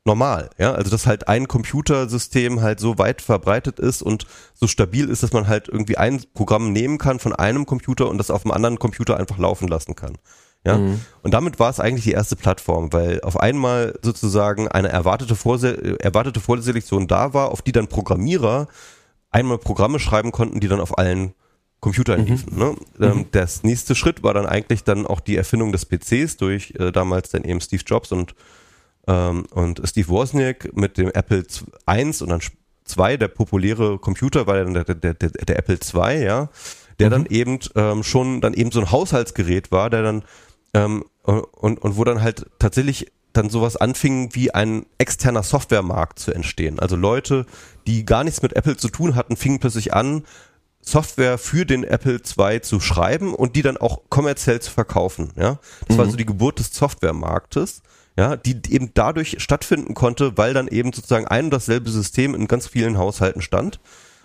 normal, 0.06 0.50
ja, 0.56 0.72
also 0.72 0.90
dass 0.90 1.06
halt 1.06 1.28
ein 1.28 1.48
Computersystem 1.48 2.62
halt 2.62 2.80
so 2.80 2.96
weit 2.96 3.20
verbreitet 3.20 3.80
ist 3.80 4.02
und 4.02 4.26
so 4.54 4.66
stabil 4.66 5.08
ist, 5.10 5.22
dass 5.22 5.32
man 5.32 5.48
halt 5.48 5.68
irgendwie 5.68 5.98
ein 5.98 6.22
Programm 6.32 6.72
nehmen 6.72 6.98
kann 6.98 7.18
von 7.18 7.34
einem 7.34 7.66
Computer 7.66 8.08
und 8.08 8.18
das 8.18 8.30
auf 8.30 8.44
einem 8.44 8.52
anderen 8.52 8.78
Computer 8.78 9.16
einfach 9.18 9.38
laufen 9.38 9.68
lassen 9.68 9.96
kann. 9.96 10.16
Ja, 10.64 10.78
mhm. 10.78 11.00
und 11.22 11.34
damit 11.34 11.60
war 11.60 11.70
es 11.70 11.78
eigentlich 11.78 12.04
die 12.04 12.12
erste 12.12 12.34
Plattform, 12.34 12.92
weil 12.92 13.20
auf 13.20 13.38
einmal 13.38 13.98
sozusagen 14.02 14.66
eine 14.66 14.88
erwartete, 14.88 15.36
Vorse 15.36 16.00
erwartete 16.00 16.40
Vorselektion 16.40 17.06
da 17.06 17.34
war, 17.34 17.52
auf 17.52 17.62
die 17.62 17.72
dann 17.72 17.86
Programmierer 17.86 18.66
einmal 19.30 19.58
Programme 19.58 20.00
schreiben 20.00 20.32
konnten, 20.32 20.58
die 20.58 20.68
dann 20.68 20.80
auf 20.80 20.98
allen 20.98 21.34
Computern 21.80 22.22
mhm. 22.22 22.26
liefen. 22.26 22.58
Ne? 22.58 22.74
Ähm, 23.00 23.18
mhm. 23.18 23.26
das 23.30 23.62
nächste 23.62 23.94
Schritt 23.94 24.22
war 24.22 24.34
dann 24.34 24.46
eigentlich 24.46 24.82
dann 24.82 25.06
auch 25.06 25.20
die 25.20 25.36
Erfindung 25.36 25.72
des 25.72 25.84
PCs 25.84 26.36
durch 26.36 26.74
äh, 26.78 26.90
damals 26.90 27.30
dann 27.30 27.44
eben 27.44 27.60
Steve 27.60 27.82
Jobs 27.86 28.10
und 28.10 28.34
und 29.12 29.80
Steve 29.84 30.08
Wozniak 30.08 30.76
mit 30.76 30.98
dem 30.98 31.10
Apple 31.10 31.44
I 31.88 32.04
und 32.04 32.28
dann 32.28 32.40
2, 32.84 33.16
der 33.16 33.28
populäre 33.28 33.98
Computer, 33.98 34.46
war 34.46 34.56
dann 34.56 34.74
der, 34.74 34.84
der, 34.84 35.14
der, 35.14 35.28
der 35.28 35.58
Apple 35.58 35.78
II, 35.78 36.24
ja, 36.24 36.48
der 36.98 37.08
mhm. 37.08 37.10
dann 37.10 37.26
eben 37.26 37.58
ähm, 37.74 38.02
schon 38.02 38.40
dann 38.40 38.54
eben 38.54 38.70
so 38.70 38.80
ein 38.80 38.90
Haushaltsgerät 38.90 39.70
war, 39.70 39.90
der 39.90 40.02
dann 40.02 40.24
ähm, 40.74 41.04
und, 41.22 41.78
und 41.78 41.96
wo 41.96 42.04
dann 42.04 42.22
halt 42.22 42.46
tatsächlich 42.58 43.12
dann 43.32 43.50
sowas 43.50 43.76
anfing 43.76 44.30
wie 44.34 44.54
ein 44.54 44.86
externer 44.98 45.42
Softwaremarkt 45.42 46.18
zu 46.18 46.32
entstehen. 46.32 46.78
Also 46.78 46.96
Leute, 46.96 47.44
die 47.86 48.06
gar 48.06 48.24
nichts 48.24 48.42
mit 48.42 48.54
Apple 48.54 48.76
zu 48.76 48.88
tun 48.88 49.14
hatten, 49.14 49.36
fingen 49.36 49.58
plötzlich 49.58 49.92
an, 49.92 50.24
Software 50.80 51.36
für 51.36 51.66
den 51.66 51.82
Apple 51.84 52.20
II 52.38 52.60
zu 52.60 52.80
schreiben 52.80 53.34
und 53.34 53.56
die 53.56 53.62
dann 53.62 53.76
auch 53.76 54.02
kommerziell 54.08 54.60
zu 54.60 54.70
verkaufen. 54.70 55.32
Ja, 55.36 55.58
das 55.86 55.96
mhm. 55.96 56.00
war 56.00 56.10
so 56.10 56.16
die 56.16 56.26
Geburt 56.26 56.60
des 56.60 56.72
Softwaremarktes 56.72 57.82
ja, 58.16 58.36
die 58.36 58.60
eben 58.70 58.92
dadurch 58.94 59.36
stattfinden 59.38 59.94
konnte, 59.94 60.36
weil 60.38 60.54
dann 60.54 60.68
eben 60.68 60.92
sozusagen 60.92 61.26
ein 61.26 61.46
und 61.46 61.50
dasselbe 61.50 61.90
System 61.90 62.34
in 62.34 62.48
ganz 62.48 62.66
vielen 62.66 62.96
Haushalten 62.96 63.42
stand 63.42 63.78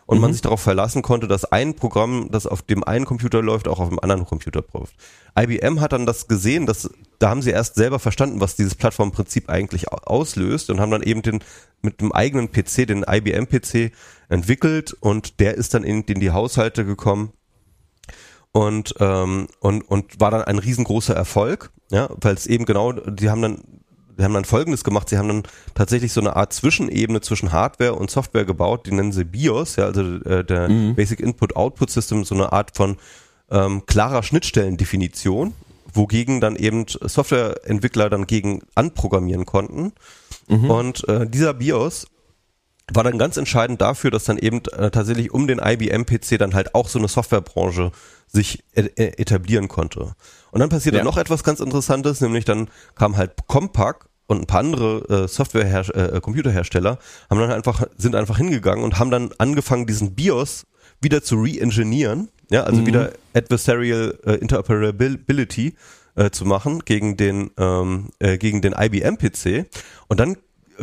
und 0.06 0.18
mhm. 0.18 0.22
man 0.22 0.34
sich 0.34 0.42
darauf 0.42 0.62
verlassen 0.62 1.02
konnte, 1.02 1.28
dass 1.28 1.46
ein 1.46 1.76
Programm, 1.76 2.30
das 2.32 2.48
auf 2.48 2.62
dem 2.62 2.84
einen 2.84 3.06
Computer 3.06 3.42
läuft, 3.42 3.68
auch 3.68 3.80
auf 3.80 3.90
dem 3.90 4.00
anderen 4.00 4.26
Computer 4.26 4.64
läuft. 4.74 4.96
IBM 5.40 5.80
hat 5.80 5.94
dann 5.94 6.06
das 6.06 6.28
gesehen, 6.28 6.66
dass 6.66 6.90
da 7.20 7.30
haben 7.30 7.42
sie 7.42 7.52
erst 7.52 7.76
selber 7.76 8.00
verstanden, 8.00 8.42
was 8.42 8.56
dieses 8.56 8.76
Plattformprinzip 8.76 9.50
eigentlich 9.50 9.92
auslöst 9.92 10.70
und 10.70 10.80
haben 10.80 10.92
dann 10.92 11.04
eben 11.04 11.22
den 11.22 11.44
mit 11.82 12.02
dem 12.02 12.12
eigenen 12.12 12.52
PC, 12.52 12.88
den 12.88 13.06
IBM 13.08 13.48
PC 13.48 13.92
entwickelt 14.30 14.94
und 15.00 15.40
der 15.40 15.56
ist 15.56 15.74
dann 15.74 15.84
in, 15.84 16.04
in 16.04 16.20
die 16.20 16.32
Haushalte 16.32 16.84
gekommen 16.86 17.32
und 18.52 18.96
ähm, 19.00 19.48
und 19.60 19.82
und 19.84 20.20
war 20.20 20.32
dann 20.32 20.44
ein 20.44 20.60
riesengroßer 20.60 21.16
Erfolg, 21.16 21.72
ja, 21.90 22.10
weil 22.20 22.36
es 22.36 22.48
eben 22.48 22.66
genau, 22.66 22.92
die 22.92 23.30
haben 23.30 23.42
dann 23.42 23.81
wir 24.16 24.26
haben 24.26 24.34
dann 24.34 24.46
Folgendes 24.46 24.84
gemacht. 24.84 25.10
Sie 25.10 25.18
haben 25.18 25.28
dann 25.28 25.44
tatsächlich 25.74 26.14
so 26.14 26.22
eine 26.22 26.36
Art 26.36 26.54
Zwischenebene 26.54 27.22
zwischen 27.22 27.52
Hardware 27.52 27.96
und 27.96 28.10
Software 28.10 28.46
gebaut. 28.46 28.86
Die 28.86 28.92
nennen 28.92 29.12
sie 29.12 29.26
BIOS, 29.26 29.76
ja, 29.76 29.86
also 29.86 30.02
äh, 30.02 30.44
der 30.44 30.70
mhm. 30.70 30.96
Basic 30.96 31.20
Input 31.20 31.56
Output 31.56 31.90
System, 31.90 32.24
so 32.24 32.36
eine 32.36 32.52
Art 32.52 32.76
von 32.76 32.98
ähm, 33.50 33.86
klarer 33.86 34.24
Schnittstellendefinition, 34.24 35.54
wogegen 35.94 36.40
dann 36.42 36.56
eben 36.56 36.86
Softwareentwickler 36.88 38.10
dann 38.10 38.28
gegen 38.28 38.62
anprogrammieren 38.76 39.46
konnten. 39.46 39.94
Mhm. 40.48 40.70
Und 40.70 41.08
äh, 41.08 41.28
dieser 41.28 41.54
BIOS 41.54 42.08
war 42.94 43.04
dann 43.04 43.18
ganz 43.18 43.38
entscheidend 43.38 43.82
dafür, 43.82 44.12
dass 44.12 44.26
dann 44.26 44.38
eben 44.38 44.62
äh, 44.78 44.92
tatsächlich 44.92 45.32
um 45.32 45.48
den 45.48 45.60
IBM-PC 45.60 46.38
dann 46.38 46.54
halt 46.54 46.76
auch 46.76 46.88
so 46.88 47.00
eine 47.00 47.08
Softwarebranche 47.08 47.92
sich 48.28 48.64
e 48.74 48.82
e 48.96 49.06
etablieren 49.18 49.68
konnte. 49.68 50.14
Und 50.52 50.60
dann 50.60 50.70
passierte 50.70 51.00
ja. 51.00 51.04
noch 51.04 51.18
etwas 51.18 51.44
ganz 51.44 51.60
Interessantes, 51.60 52.22
nämlich 52.22 52.46
dann 52.46 52.70
kam 52.96 53.18
halt 53.18 53.32
Compaq 53.48 54.10
und 54.28 54.42
ein 54.42 54.48
paar 54.48 54.62
andere 54.62 55.24
äh, 55.24 55.28
Software 55.28 55.66
äh, 55.96 56.22
Computerhersteller 56.22 56.98
haben 57.30 57.40
dann 57.40 57.52
einfach 57.52 57.84
sind 57.98 58.16
einfach 58.16 58.38
hingegangen 58.38 58.84
und 58.84 58.98
haben 58.98 59.12
dann 59.12 59.32
angefangen 59.38 59.86
diesen 59.86 60.16
BIOS 60.16 60.66
wieder 61.02 61.22
zu 61.24 61.36
re-engineeren, 61.36 62.30
ja, 62.50 62.64
also 62.64 62.82
mhm. 62.82 62.86
wieder 62.86 63.12
adversarial 63.34 64.18
äh, 64.26 64.36
interoperability 64.36 65.76
äh, 66.16 66.30
zu 66.30 66.46
machen 66.46 66.80
gegen 66.86 67.18
den 67.18 67.52
ähm, 67.58 68.10
äh, 68.20 68.38
gegen 68.38 68.62
den 68.62 68.74
IBM 68.78 69.18
PC 69.18 69.66
und 70.08 70.20
dann 70.20 70.38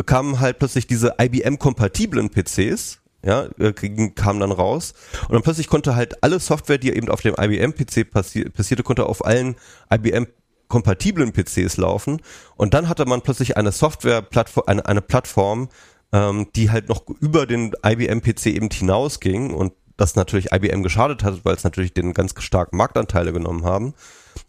kamen 0.04 0.40
halt 0.40 0.58
plötzlich 0.58 0.86
diese 0.86 1.14
IBM 1.20 1.58
kompatiblen 1.58 2.30
PCs 2.30 3.00
ja, 3.24 3.48
äh, 3.58 3.72
kam 4.14 4.40
dann 4.40 4.52
raus. 4.52 4.94
Und 5.22 5.32
dann 5.32 5.42
plötzlich 5.42 5.68
konnte 5.68 5.96
halt 5.96 6.22
alle 6.22 6.40
Software, 6.40 6.78
die 6.78 6.94
eben 6.94 7.08
auf 7.08 7.20
dem 7.20 7.34
IBM-PC 7.38 8.10
passi 8.10 8.44
passierte, 8.48 8.82
konnte 8.82 9.06
auf 9.06 9.24
allen 9.24 9.56
IBM 9.92 10.26
kompatiblen 10.68 11.32
PCs 11.32 11.78
laufen. 11.78 12.22
Und 12.56 12.74
dann 12.74 12.88
hatte 12.88 13.06
man 13.06 13.22
plötzlich 13.22 13.56
eine 13.56 13.72
Software-Plattform, 13.72 14.64
eine, 14.66 14.86
eine 14.86 15.02
Plattform, 15.02 15.68
ähm, 16.12 16.48
die 16.54 16.70
halt 16.70 16.88
noch 16.88 17.06
über 17.20 17.46
den 17.46 17.72
IBM-PC 17.84 18.46
eben 18.46 18.70
hinausging 18.70 19.52
und 19.52 19.72
das 19.96 20.14
natürlich 20.14 20.52
IBM 20.52 20.82
geschadet 20.82 21.24
hat, 21.24 21.44
weil 21.44 21.56
es 21.56 21.64
natürlich 21.64 21.92
den 21.92 22.14
ganz 22.14 22.32
starken 22.38 22.76
Marktanteile 22.76 23.32
genommen 23.32 23.64
haben. 23.64 23.94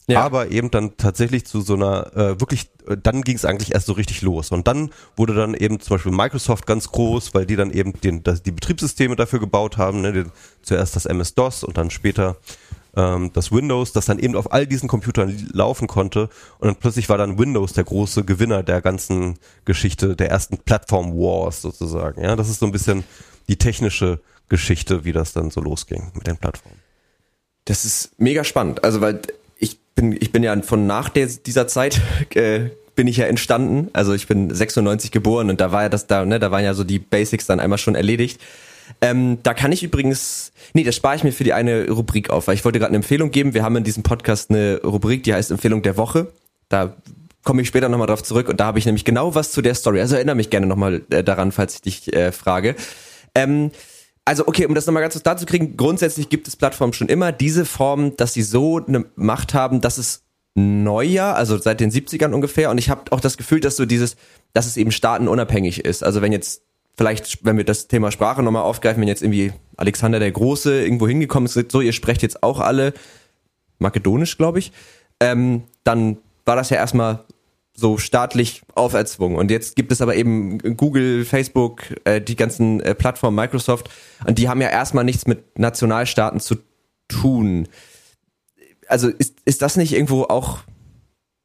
Ja. 0.10 0.24
Aber 0.24 0.50
eben 0.50 0.72
dann 0.72 0.98
tatsächlich 0.98 1.46
zu 1.46 1.62
so 1.62 1.76
einer, 1.76 2.16
äh, 2.16 2.40
wirklich, 2.40 2.70
äh, 2.88 2.98
dann 3.02 3.22
ging 3.22 3.36
es 3.36 3.46
eigentlich 3.46 3.74
erst 3.74 3.86
so 3.86 3.94
richtig 3.94 4.22
los. 4.22 4.52
Und 4.52 4.68
dann 4.68 4.92
wurde 5.16 5.36
dann 5.36 5.54
eben 5.54 5.80
zum 5.80 5.96
Beispiel 5.96 6.12
Microsoft 6.12 6.66
ganz 6.66 6.90
groß, 6.92 7.34
weil 7.34 7.46
die 7.46 7.56
dann 7.56 7.72
eben 7.72 7.94
den, 7.94 8.24
das, 8.24 8.42
die 8.42 8.52
Betriebssysteme 8.52 9.16
dafür 9.16 9.40
gebaut 9.40 9.78
haben. 9.78 10.02
Ne? 10.02 10.12
Den, 10.12 10.32
zuerst 10.62 10.96
das 10.96 11.06
MS-DOS 11.06 11.64
und 11.64 11.78
dann 11.78 11.92
später 11.92 12.38
ähm, 12.96 13.32
das 13.34 13.52
Windows, 13.52 13.94
das 13.94 14.06
dann 14.06 14.20
eben 14.20 14.36
auf 14.36 14.52
all 14.52 14.66
diesen 14.66 14.90
Computern 14.90 15.50
laufen 15.54 15.88
konnte. 15.88 16.30
Und 16.60 16.68
dann 16.68 16.76
plötzlich 16.76 17.10
war 17.10 17.18
dann 17.18 17.38
Windows 17.38 17.74
der 17.74 17.84
große 17.84 18.24
Gewinner 18.24 18.64
der 18.64 18.82
ganzen 18.82 19.38
Geschichte, 19.66 20.16
der 20.16 20.30
ersten 20.30 20.58
Plattform 20.58 21.14
Wars 21.14 21.62
sozusagen. 21.62 22.24
Ja, 22.24 22.36
das 22.36 22.50
ist 22.50 22.60
so 22.60 22.66
ein 22.66 22.72
bisschen 22.72 23.04
die 23.48 23.58
technische 23.58 24.22
Geschichte, 24.48 25.06
wie 25.06 25.14
das 25.14 25.34
dann 25.34 25.52
so 25.52 25.62
losging 25.62 26.12
mit 26.16 26.28
den 26.28 26.38
Plattformen. 26.38 26.80
Das 27.66 27.86
ist 27.86 28.20
mega 28.20 28.44
spannend. 28.44 28.84
Also, 28.84 29.02
weil 29.02 29.22
bin, 30.00 30.18
ich 30.20 30.32
bin 30.32 30.44
ja 30.44 30.60
von 30.62 30.88
nach 30.88 31.10
der, 31.10 31.28
dieser 31.28 31.68
Zeit 31.68 32.00
äh, 32.34 32.70
bin 32.96 33.08
ich 33.08 33.18
ja 33.18 33.26
entstanden. 33.26 33.90
Also 33.92 34.14
ich 34.14 34.28
bin 34.28 34.54
96 34.54 35.12
geboren 35.12 35.50
und 35.50 35.60
da 35.60 35.72
war 35.74 35.84
ja 35.84 35.90
das 35.90 36.08
da, 36.08 36.26
ne, 36.26 36.40
da 36.40 36.52
waren 36.52 36.64
ja 36.64 36.74
so 36.74 36.84
die 36.86 37.00
Basics 37.00 37.46
dann 37.46 37.60
einmal 37.60 37.78
schon 37.78 37.96
erledigt. 37.96 38.40
Ähm, 39.02 39.40
da 39.44 39.54
kann 39.54 39.72
ich 39.72 39.84
übrigens, 39.84 40.52
nee, 40.74 40.84
das 40.84 40.96
spare 40.96 41.16
ich 41.16 41.24
mir 41.24 41.34
für 41.34 41.44
die 41.44 41.54
eine 41.54 41.90
Rubrik 41.90 42.30
auf, 42.30 42.48
weil 42.48 42.56
ich 42.56 42.66
wollte 42.66 42.80
gerade 42.80 42.90
eine 42.90 42.98
Empfehlung 42.98 43.32
geben. 43.32 43.54
Wir 43.54 43.64
haben 43.64 43.76
in 43.76 43.84
diesem 43.84 44.04
Podcast 44.04 44.50
eine 44.50 44.80
Rubrik, 44.84 45.24
die 45.24 45.34
heißt 45.34 45.52
Empfehlung 45.52 45.82
der 45.82 45.98
Woche. 45.98 46.28
Da 46.70 46.96
komme 47.44 47.62
ich 47.62 47.68
später 47.68 47.90
nochmal 47.90 48.08
drauf 48.08 48.24
zurück 48.24 48.48
und 48.48 48.60
da 48.60 48.66
habe 48.66 48.80
ich 48.80 48.86
nämlich 48.86 49.06
genau 49.06 49.36
was 49.36 49.52
zu 49.52 49.62
der 49.62 49.76
Story. 49.76 50.00
Also 50.00 50.16
erinnere 50.16 50.36
mich 50.36 50.50
gerne 50.50 50.66
nochmal 50.66 51.02
äh, 51.10 51.24
daran, 51.24 51.52
falls 51.52 51.76
ich 51.76 51.82
dich 51.82 52.14
äh, 52.14 52.32
frage. 52.32 52.76
Ähm, 53.36 53.72
also 54.30 54.46
okay, 54.46 54.68
um 54.68 54.76
das 54.76 54.86
nochmal 54.86 55.02
ganz 55.02 55.16
kurz 55.16 55.24
dazu 55.24 55.48
kriegen, 55.48 55.76
grundsätzlich 55.76 56.30
gibt 56.30 56.48
es 56.48 56.56
Plattformen 56.56 56.94
schon 56.94 57.10
immer. 57.10 57.32
Diese 57.32 57.66
Form, 57.66 58.16
dass 58.16 58.32
sie 58.32 58.44
so 58.44 58.78
eine 58.78 59.06
Macht 59.16 59.56
haben, 59.56 59.82
dass 59.82 59.98
es 59.98 60.22
neuer, 60.54 61.34
also 61.34 61.58
seit 61.58 61.80
den 61.80 61.90
70ern 61.90 62.32
ungefähr. 62.32 62.70
Und 62.70 62.78
ich 62.78 62.92
habe 62.92 63.12
auch 63.12 63.22
das 63.22 63.38
Gefühl, 63.38 63.60
dass 63.60 63.76
so 63.76 63.88
dieses, 63.88 64.18
dass 64.54 64.68
es 64.68 64.78
eben 64.78 64.92
staatenunabhängig 64.92 65.84
ist. 65.84 66.04
Also 66.04 66.22
wenn 66.22 66.32
jetzt 66.32 66.62
vielleicht, 66.96 67.44
wenn 67.44 67.58
wir 67.58 67.64
das 67.64 67.88
Thema 67.88 68.12
Sprache 68.12 68.44
nochmal 68.44 68.62
aufgreifen, 68.62 69.02
wenn 69.02 69.08
jetzt 69.08 69.24
irgendwie 69.24 69.52
Alexander 69.78 70.20
der 70.20 70.30
Große 70.32 70.80
irgendwo 70.80 71.08
hingekommen 71.08 71.48
ist, 71.48 71.72
so 71.72 71.82
ihr 71.82 71.94
sprecht 71.94 72.22
jetzt 72.22 72.44
auch 72.44 72.60
alle 72.60 72.94
makedonisch, 73.80 74.38
glaube 74.38 74.60
ich, 74.60 74.72
ähm, 75.22 75.64
dann 75.84 76.20
war 76.46 76.56
das 76.56 76.70
ja 76.70 76.78
erstmal 76.78 77.24
so 77.80 77.98
staatlich 77.98 78.62
auferzwungen. 78.76 79.38
Und 79.38 79.52
jetzt 79.52 79.76
gibt 79.76 79.92
es 79.92 80.02
aber 80.02 80.16
eben 80.16 80.58
Google, 80.76 81.26
Facebook, 81.26 81.84
äh, 82.04 82.22
die 82.22 82.36
ganzen 82.36 82.80
äh, 82.82 82.96
Plattformen, 82.96 83.36
Microsoft, 83.36 83.90
und 84.26 84.38
die 84.38 84.50
haben 84.50 84.62
ja 84.62 84.70
erstmal 84.70 85.04
nichts 85.04 85.28
mit 85.28 85.58
Nationalstaaten 85.58 86.40
zu 86.40 86.58
tun. 87.08 87.68
Also 88.88 89.08
ist, 89.10 89.38
ist 89.46 89.62
das 89.62 89.78
nicht 89.78 89.94
irgendwo 89.94 90.24
auch 90.24 90.60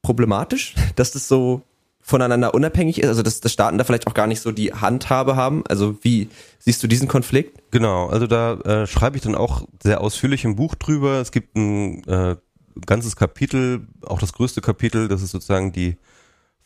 problematisch, 0.03 0.75
dass 0.97 1.13
das 1.13 1.29
so 1.29 1.63
voneinander 2.01 2.53
unabhängig 2.53 2.99
ist, 2.99 3.09
also 3.09 3.23
dass, 3.23 3.41
dass 3.41 3.53
Staaten 3.53 3.79
da 3.79 3.85
vielleicht 3.85 4.07
auch 4.07 4.13
gar 4.13 4.27
nicht 4.27 4.43
so 4.43 4.53
die 4.53 4.75
Handhabe 4.75 5.37
haben. 5.37 5.65
Also 5.67 5.97
wie 6.03 6.29
siehst 6.59 6.83
du 6.83 6.87
diesen 6.87 7.09
Konflikt? 7.09 7.63
Genau, 7.71 8.09
also 8.09 8.27
da 8.27 8.55
äh, 8.61 8.87
schreibe 8.87 9.17
ich 9.17 9.23
dann 9.23 9.35
auch 9.35 9.67
sehr 9.83 10.03
ausführlich 10.03 10.45
im 10.45 10.55
Buch 10.55 10.75
drüber. 10.75 11.23
Es 11.23 11.33
gibt 11.33 11.57
ein 11.57 12.05
äh, 12.07 12.37
ganzes 12.85 13.17
Kapitel, 13.17 13.87
auch 14.05 14.19
das 14.19 14.35
größte 14.35 14.61
Kapitel, 14.61 15.09
das 15.09 15.23
ist 15.23 15.31
sozusagen 15.31 15.73
die 15.73 15.97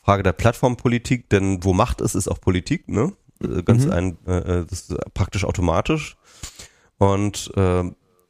Frage 0.01 0.23
der 0.23 0.33
Plattformpolitik, 0.33 1.29
denn 1.29 1.63
wo 1.63 1.73
Macht 1.73 2.01
ist, 2.01 2.15
ist 2.15 2.27
auch 2.27 2.41
Politik, 2.41 2.87
ne? 2.87 3.13
Äh, 3.43 3.63
ganz 3.63 3.85
mhm. 3.85 3.91
ein, 3.91 4.17
äh, 4.27 4.37
äh, 4.37 4.65
das 4.65 4.81
ist 4.81 5.13
praktisch 5.13 5.45
automatisch. 5.45 6.17
Und 6.97 7.51
äh, 7.55 7.83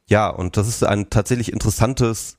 ja, 0.08 0.30
und 0.30 0.58
das 0.58 0.68
ist 0.68 0.84
ein 0.84 1.10
tatsächlich 1.10 1.52
interessantes, 1.52 2.38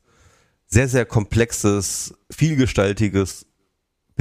sehr, 0.66 0.88
sehr 0.88 1.04
komplexes, 1.04 2.14
vielgestaltiges 2.30 3.46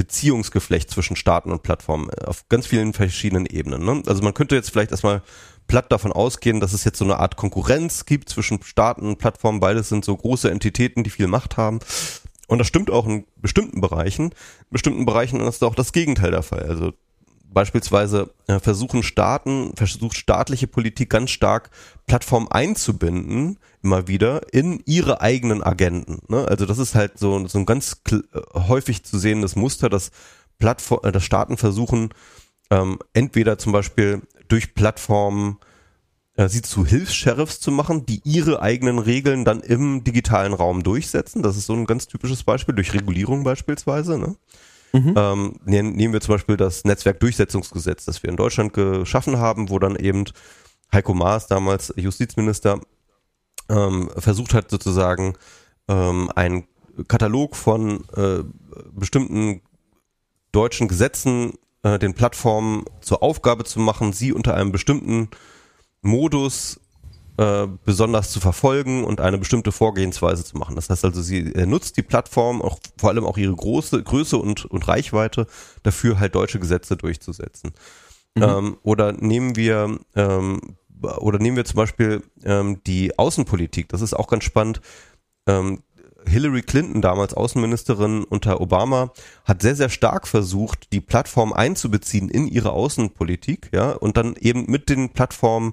Beziehungsgeflecht 0.00 0.90
zwischen 0.90 1.14
Staaten 1.14 1.52
und 1.52 1.62
Plattformen 1.62 2.08
äh, 2.10 2.24
auf 2.24 2.48
ganz 2.48 2.66
vielen 2.66 2.92
verschiedenen 2.92 3.46
Ebenen. 3.46 3.84
Ne? 3.84 4.02
Also 4.06 4.22
man 4.22 4.34
könnte 4.34 4.54
jetzt 4.54 4.70
vielleicht 4.70 4.92
erstmal 4.92 5.22
platt 5.66 5.92
davon 5.92 6.10
ausgehen, 6.12 6.58
dass 6.58 6.72
es 6.72 6.84
jetzt 6.84 6.98
so 6.98 7.04
eine 7.04 7.18
Art 7.18 7.36
Konkurrenz 7.36 8.06
gibt 8.06 8.28
zwischen 8.28 8.62
Staaten 8.62 9.06
und 9.06 9.18
Plattformen. 9.18 9.60
Beides 9.60 9.88
sind 9.88 10.04
so 10.04 10.16
große 10.16 10.50
Entitäten, 10.50 11.04
die 11.04 11.10
viel 11.10 11.26
Macht 11.26 11.56
haben. 11.56 11.80
Und 12.50 12.58
das 12.58 12.66
stimmt 12.66 12.90
auch 12.90 13.06
in 13.06 13.26
bestimmten 13.36 13.80
Bereichen. 13.80 14.24
In 14.24 14.70
bestimmten 14.70 15.06
Bereichen 15.06 15.40
ist 15.40 15.62
auch 15.62 15.76
das 15.76 15.92
Gegenteil 15.92 16.32
der 16.32 16.42
Fall. 16.42 16.64
Also 16.64 16.92
beispielsweise 17.44 18.34
äh, 18.48 18.58
versuchen 18.58 19.04
Staaten, 19.04 19.72
versucht 19.76 20.16
staatliche 20.16 20.66
Politik 20.66 21.10
ganz 21.10 21.30
stark 21.30 21.70
Plattformen 22.08 22.48
einzubinden, 22.48 23.60
immer 23.84 24.08
wieder, 24.08 24.52
in 24.52 24.82
ihre 24.84 25.20
eigenen 25.20 25.62
Agenten. 25.62 26.22
Ne? 26.26 26.44
Also 26.48 26.66
das 26.66 26.78
ist 26.78 26.96
halt 26.96 27.18
so, 27.20 27.46
so 27.46 27.56
ein 27.56 27.66
ganz 27.66 28.02
äh, 28.10 28.18
häufig 28.54 29.04
zu 29.04 29.16
sehendes 29.20 29.54
Muster, 29.54 29.88
dass 29.88 30.10
Plattform, 30.58 31.00
äh, 31.04 31.12
dass 31.12 31.22
Staaten 31.22 31.56
versuchen, 31.56 32.12
ähm, 32.72 32.98
entweder 33.12 33.58
zum 33.58 33.70
Beispiel 33.70 34.22
durch 34.48 34.74
Plattformen 34.74 35.58
sie 36.48 36.62
zu 36.62 36.86
Hilfs-Sheriffs 36.86 37.60
zu 37.60 37.70
machen, 37.70 38.06
die 38.06 38.20
ihre 38.24 38.62
eigenen 38.62 38.98
Regeln 38.98 39.44
dann 39.44 39.60
im 39.60 40.04
digitalen 40.04 40.54
Raum 40.54 40.82
durchsetzen. 40.82 41.42
Das 41.42 41.56
ist 41.56 41.66
so 41.66 41.74
ein 41.74 41.86
ganz 41.86 42.06
typisches 42.06 42.44
Beispiel, 42.44 42.74
durch 42.74 42.94
Regulierung 42.94 43.44
beispielsweise. 43.44 44.18
Ne? 44.18 44.36
Mhm. 44.92 45.14
Ähm, 45.16 45.60
nehmen 45.64 46.12
wir 46.12 46.20
zum 46.20 46.34
Beispiel 46.34 46.56
das 46.56 46.84
Netzwerkdurchsetzungsgesetz, 46.84 48.04
das 48.04 48.22
wir 48.22 48.30
in 48.30 48.36
Deutschland 48.36 48.72
geschaffen 48.72 49.38
haben, 49.38 49.70
wo 49.70 49.78
dann 49.78 49.96
eben 49.96 50.24
Heiko 50.92 51.14
Maas, 51.14 51.46
damals 51.46 51.92
Justizminister, 51.96 52.80
ähm, 53.68 54.10
versucht 54.16 54.54
hat 54.54 54.70
sozusagen 54.70 55.34
ähm, 55.88 56.30
einen 56.34 56.64
Katalog 57.06 57.54
von 57.54 58.04
äh, 58.16 58.42
bestimmten 58.92 59.62
deutschen 60.52 60.88
Gesetzen 60.88 61.54
äh, 61.82 61.98
den 61.98 62.14
Plattformen 62.14 62.84
zur 63.00 63.22
Aufgabe 63.22 63.64
zu 63.64 63.78
machen, 63.78 64.12
sie 64.12 64.32
unter 64.32 64.54
einem 64.54 64.72
bestimmten 64.72 65.28
Modus 66.02 66.80
äh, 67.36 67.66
besonders 67.84 68.30
zu 68.30 68.40
verfolgen 68.40 69.04
und 69.04 69.20
eine 69.20 69.38
bestimmte 69.38 69.72
Vorgehensweise 69.72 70.44
zu 70.44 70.58
machen. 70.58 70.76
Das 70.76 70.90
heißt 70.90 71.04
also, 71.04 71.22
sie 71.22 71.52
äh, 71.54 71.66
nutzt 71.66 71.96
die 71.96 72.02
Plattform, 72.02 72.60
auch 72.60 72.78
vor 72.98 73.10
allem 73.10 73.24
auch 73.24 73.38
ihre 73.38 73.54
große 73.54 74.02
Größe 74.02 74.36
und, 74.36 74.66
und 74.66 74.86
Reichweite 74.88 75.46
dafür 75.82 76.20
halt 76.20 76.34
deutsche 76.34 76.60
Gesetze 76.60 76.96
durchzusetzen. 76.96 77.72
Mhm. 78.34 78.42
Ähm, 78.42 78.76
oder 78.82 79.12
nehmen 79.12 79.56
wir 79.56 79.98
ähm, 80.14 80.76
oder 81.02 81.38
nehmen 81.38 81.56
wir 81.56 81.64
zum 81.64 81.76
Beispiel 81.76 82.22
ähm, 82.44 82.82
die 82.86 83.18
Außenpolitik. 83.18 83.88
Das 83.88 84.02
ist 84.02 84.14
auch 84.14 84.28
ganz 84.28 84.44
spannend. 84.44 84.82
Ähm, 85.46 85.82
Hillary 86.26 86.62
Clinton, 86.62 87.02
damals 87.02 87.34
Außenministerin 87.34 88.24
unter 88.24 88.60
Obama, 88.60 89.12
hat 89.44 89.62
sehr, 89.62 89.76
sehr 89.76 89.88
stark 89.88 90.26
versucht, 90.26 90.92
die 90.92 91.00
Plattform 91.00 91.52
einzubeziehen 91.52 92.28
in 92.28 92.46
ihre 92.46 92.72
Außenpolitik, 92.72 93.70
ja, 93.72 93.92
und 93.92 94.16
dann 94.16 94.36
eben 94.36 94.66
mit 94.70 94.88
den 94.88 95.10
Plattformen 95.10 95.72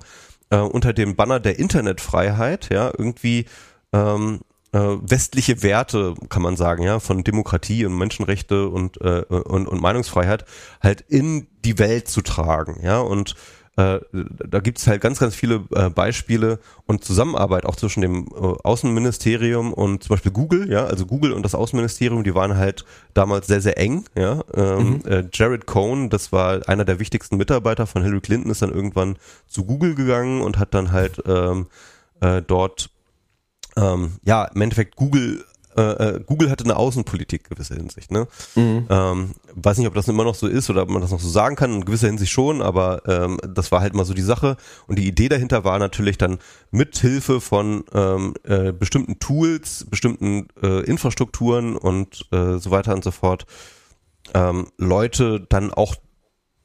äh, 0.50 0.58
unter 0.58 0.94
dem 0.94 1.16
Banner 1.16 1.40
der 1.40 1.60
Internetfreiheit, 1.60 2.70
ja, 2.72 2.92
irgendwie 2.98 3.46
ähm, 3.94 4.40
äh, 4.74 4.80
westliche 4.80 5.64
Werte, 5.64 6.16
kann 6.30 6.42
man 6.42 6.56
sagen, 6.56 6.84
ja, 6.84 7.00
von 7.00 7.24
Demokratie 7.24 7.86
und 7.86 7.98
Menschenrechte 7.98 8.68
und, 8.68 9.00
äh, 9.02 9.24
und, 9.30 9.68
und 9.68 9.82
Meinungsfreiheit 9.82 10.46
halt 10.82 11.02
in 11.08 11.48
die 11.64 11.80
Welt 11.80 12.08
zu 12.08 12.22
tragen, 12.22 12.80
ja, 12.84 13.00
und 13.00 13.36
äh, 13.78 14.00
da 14.12 14.60
gibt 14.60 14.80
es 14.80 14.88
halt 14.88 15.02
ganz, 15.02 15.20
ganz 15.20 15.36
viele 15.36 15.64
äh, 15.76 15.90
Beispiele 15.92 16.60
und 16.88 17.06
Zusammenarbeit 17.06 17.66
auch 17.66 17.76
zwischen 17.76 18.02
dem 18.02 18.28
äh, 18.36 18.40
Außenministerium 18.64 19.72
und 19.72 20.04
zum 20.04 20.16
Beispiel 20.16 20.32
Google, 20.32 20.72
ja, 20.72 20.86
also 20.86 21.06
Google 21.06 21.32
und 21.32 21.44
das 21.44 21.54
Außenministerium, 21.54 22.24
die 22.24 22.34
waren 22.34 22.58
halt 22.58 22.86
damals 23.14 23.46
sehr, 23.46 23.62
sehr 23.62 23.78
eng, 23.78 24.06
ja. 24.16 24.44
Ähm, 24.56 24.90
mhm. 24.90 25.02
äh, 25.06 25.24
Jared 25.32 25.68
Cohn, 25.68 26.10
das 26.10 26.32
war 26.32 26.68
einer 26.68 26.86
der 26.86 27.00
wichtigsten 27.00 27.38
Mitarbeiter 27.38 27.86
von 27.86 28.02
Hillary 28.02 28.22
Clinton, 28.22 28.52
ist 28.52 28.64
dann 28.64 28.74
irgendwann 28.74 29.18
zu 29.48 29.64
Google 29.64 29.94
gegangen 29.94 30.42
und 30.42 30.58
hat 30.58 30.74
dann 30.74 30.92
halt 30.92 31.22
ähm, 31.28 31.68
äh, 32.20 32.42
dort 32.42 32.90
ähm, 33.78 34.14
ja, 34.24 34.46
im 34.46 34.62
Endeffekt 34.62 34.96
Google 34.96 35.46
äh, 35.78 35.82
äh, 35.82 36.20
Google 36.26 36.50
hatte 36.50 36.64
eine 36.64 36.76
Außenpolitik 36.76 37.44
in 37.44 37.56
gewisser 37.56 37.76
Hinsicht. 37.76 38.12
Ne? 38.12 38.28
Mhm. 38.56 38.88
Ähm, 38.90 39.32
weiß 39.54 39.78
nicht, 39.78 39.88
ob 39.88 39.94
das 39.94 40.08
immer 40.08 40.24
noch 40.24 40.36
so 40.36 40.48
ist 40.48 40.70
oder 40.70 40.82
ob 40.82 40.90
man 40.90 41.02
das 41.02 41.12
noch 41.12 41.20
so 41.20 41.30
sagen 41.30 41.56
kann, 41.56 41.74
in 41.74 41.86
gewisser 41.86 42.08
Hinsicht 42.08 42.32
schon, 42.32 42.62
aber 42.62 43.04
ähm, 43.08 43.40
das 43.48 43.72
war 43.72 43.82
halt 43.82 43.94
mal 43.94 44.06
so 44.06 44.14
die 44.14 44.22
Sache. 44.22 44.58
Und 44.88 44.98
die 44.98 45.08
Idee 45.08 45.30
dahinter 45.30 45.64
war 45.64 45.78
natürlich 45.78 46.18
dann 46.18 46.40
mit 46.72 46.98
Hilfe 46.98 47.40
von 47.42 47.84
ähm, 47.94 48.34
äh, 48.44 48.72
bestimmten 48.72 49.20
Tools, 49.20 49.86
bestimmten 49.90 50.48
äh, 50.62 50.84
Infrastrukturen 50.86 51.78
und 51.78 52.26
äh, 52.32 52.58
so 52.58 52.72
weiter 52.72 52.96
und 52.96 53.04
so 53.04 53.12
fort, 53.12 53.46
ähm, 54.34 54.68
Leute 54.78 55.46
dann 55.48 55.72
auch 55.72 55.96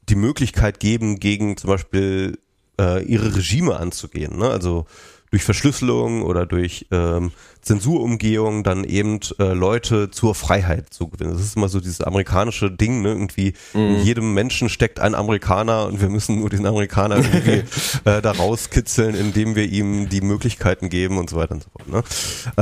die 0.09 0.15
Möglichkeit 0.15 0.79
geben, 0.79 1.19
gegen 1.19 1.55
zum 1.55 1.69
Beispiel 1.69 2.39
äh, 2.79 3.03
ihre 3.03 3.35
Regime 3.35 3.77
anzugehen. 3.77 4.37
Ne? 4.37 4.49
Also 4.49 4.85
durch 5.33 5.43
Verschlüsselung 5.43 6.21
oder 6.21 6.45
durch 6.45 6.85
ähm, 6.91 7.31
Zensurumgehung 7.63 8.63
dann 8.63 8.83
eben 8.83 9.19
äh, 9.39 9.53
Leute 9.53 10.11
zur 10.11 10.35
Freiheit 10.35 10.93
zu 10.93 11.07
gewinnen. 11.07 11.31
Das 11.31 11.41
ist 11.41 11.57
immer 11.57 11.69
so 11.69 11.79
dieses 11.79 12.01
amerikanische 12.01 12.69
Ding, 12.69 13.01
ne? 13.01 13.09
Irgendwie 13.09 13.55
mhm. 13.73 13.95
in 13.95 14.01
jedem 14.03 14.33
Menschen 14.35 14.69
steckt 14.69 14.99
ein 14.99 15.15
Amerikaner 15.15 15.87
und 15.87 16.01
wir 16.01 16.09
müssen 16.09 16.39
nur 16.39 16.51
diesen 16.51 16.67
Amerikaner 16.67 17.15
irgendwie 17.15 17.63
äh, 18.05 18.21
da 18.21 18.31
rauskitzeln, 18.31 19.15
indem 19.15 19.55
wir 19.55 19.65
ihm 19.65 20.07
die 20.07 20.21
Möglichkeiten 20.21 20.89
geben 20.89 21.17
und 21.17 21.31
so 21.31 21.37
weiter 21.37 21.55
und 21.55 21.63
so 21.63 21.69
fort. 21.71 21.87
Ne? 21.87 22.03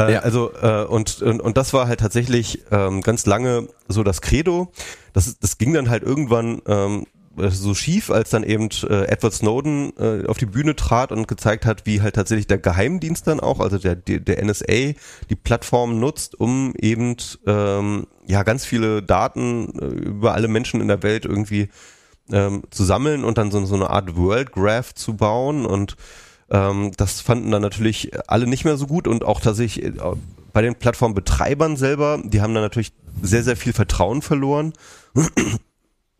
Äh, 0.01 0.13
ja. 0.13 0.19
Also 0.19 0.53
äh, 0.61 0.85
und, 0.85 1.21
und 1.21 1.41
und 1.41 1.57
das 1.57 1.73
war 1.73 1.89
halt 1.89 1.99
tatsächlich 1.99 2.63
ähm, 2.71 3.01
ganz 3.01 3.25
lange 3.25 3.67
so 3.89 4.01
das 4.03 4.21
Credo. 4.21 4.71
Das 5.11 5.37
das 5.39 5.57
ging 5.57 5.73
dann 5.73 5.89
halt 5.89 6.03
irgendwann 6.03 6.61
ähm, 6.67 7.01
äh, 7.01 7.20
so 7.37 7.73
schief, 7.73 8.09
als 8.09 8.29
dann 8.29 8.43
eben 8.43 8.69
äh, 8.89 9.05
Edward 9.05 9.33
Snowden 9.33 9.93
äh, 9.97 10.25
auf 10.27 10.37
die 10.37 10.45
Bühne 10.45 10.75
trat 10.75 11.11
und 11.11 11.27
gezeigt 11.27 11.65
hat, 11.65 11.85
wie 11.85 12.01
halt 12.01 12.15
tatsächlich 12.15 12.47
der 12.47 12.57
Geheimdienst 12.57 13.27
dann 13.27 13.39
auch, 13.39 13.59
also 13.59 13.77
der, 13.77 13.95
der, 13.95 14.43
NSA, 14.43 14.93
die 15.29 15.35
Plattform 15.41 15.99
nutzt, 15.99 16.39
um 16.39 16.73
eben 16.77 17.15
ähm, 17.45 18.07
ja 18.27 18.43
ganz 18.43 18.65
viele 18.65 19.01
Daten 19.01 19.79
äh, 19.79 19.85
über 19.85 20.33
alle 20.33 20.47
Menschen 20.47 20.81
in 20.81 20.87
der 20.87 21.03
Welt 21.03 21.25
irgendwie 21.25 21.69
ähm, 22.31 22.63
zu 22.69 22.83
sammeln 22.83 23.23
und 23.23 23.37
dann 23.37 23.51
so, 23.51 23.63
so 23.65 23.75
eine 23.75 23.89
Art 23.89 24.15
World 24.15 24.51
Graph 24.51 24.93
zu 24.93 25.15
bauen. 25.15 25.65
Und 25.65 25.95
ähm, 26.49 26.91
das 26.97 27.21
fanden 27.21 27.51
dann 27.51 27.61
natürlich 27.61 28.11
alle 28.27 28.47
nicht 28.47 28.65
mehr 28.65 28.77
so 28.77 28.87
gut 28.87 29.07
und 29.07 29.23
auch 29.23 29.39
tatsächlich 29.39 29.85
äh, 29.85 29.93
bei 30.53 30.61
den 30.61 30.75
Plattformbetreibern 30.75 31.77
selber, 31.77 32.21
die 32.23 32.41
haben 32.41 32.53
dann 32.53 32.63
natürlich 32.63 32.91
sehr, 33.21 33.43
sehr 33.43 33.55
viel 33.55 33.71
Vertrauen 33.71 34.21
verloren 34.21 34.73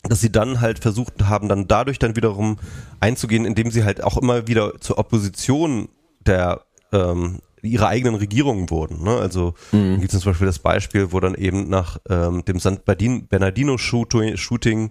dass 0.04 0.22
sie 0.22 0.32
dann 0.32 0.62
halt 0.62 0.80
versucht 0.80 1.24
haben, 1.24 1.48
dann 1.48 1.68
dadurch 1.68 2.00
dann 2.00 2.16
wiederum 2.16 2.58
einzugehen, 3.00 3.46
indem 3.46 3.72
sie 3.72 3.84
halt 3.84 4.04
auch 4.04 4.18
immer 4.18 4.48
wieder 4.48 4.80
zur 4.80 4.98
Opposition 4.98 5.90
der 6.26 6.62
ähm, 6.92 7.40
ihrer 7.62 7.88
eigenen 7.88 8.16
Regierungen 8.16 8.70
wurden. 8.70 9.04
Ne? 9.04 9.16
Also 9.18 9.54
mhm. 9.72 10.00
gibt 10.00 10.14
es 10.14 10.20
zum 10.22 10.32
Beispiel 10.32 10.48
das 10.48 10.60
Beispiel, 10.60 11.12
wo 11.12 11.20
dann 11.20 11.36
eben 11.36 11.70
nach 11.70 11.98
ähm, 12.10 12.44
dem 12.46 12.60
San 12.60 12.80
Bernardino 12.84 13.78
Shooting 13.78 14.90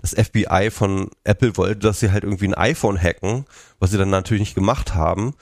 das 0.00 0.14
FBI 0.14 0.70
von 0.70 1.10
Apple 1.24 1.56
wollte, 1.56 1.80
dass 1.80 2.00
sie 2.00 2.12
halt 2.12 2.24
irgendwie 2.24 2.48
ein 2.48 2.54
iPhone 2.54 3.00
hacken, 3.00 3.44
was 3.78 3.90
sie 3.90 3.98
dann 3.98 4.10
natürlich 4.10 4.40
nicht 4.40 4.54
gemacht 4.54 4.94
haben. 4.94 5.34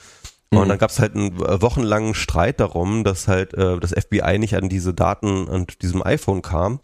Mhm. 0.51 0.59
Und 0.59 0.69
dann 0.69 0.79
gab 0.79 0.91
es 0.91 0.99
halt 0.99 1.15
einen 1.15 1.39
wochenlangen 1.39 2.15
Streit 2.15 2.61
darum, 2.61 3.05
dass 3.05 3.29
halt 3.29 3.55
äh, 3.55 3.79
das 3.79 3.93
FBI 3.93 4.39
nicht 4.39 4.57
an 4.57 4.71
diese 4.71 4.95
Daten 4.95 5.45
und 5.45 5.83
diesem 5.83 6.03
iPhone 6.03 6.41
kam 6.43 6.81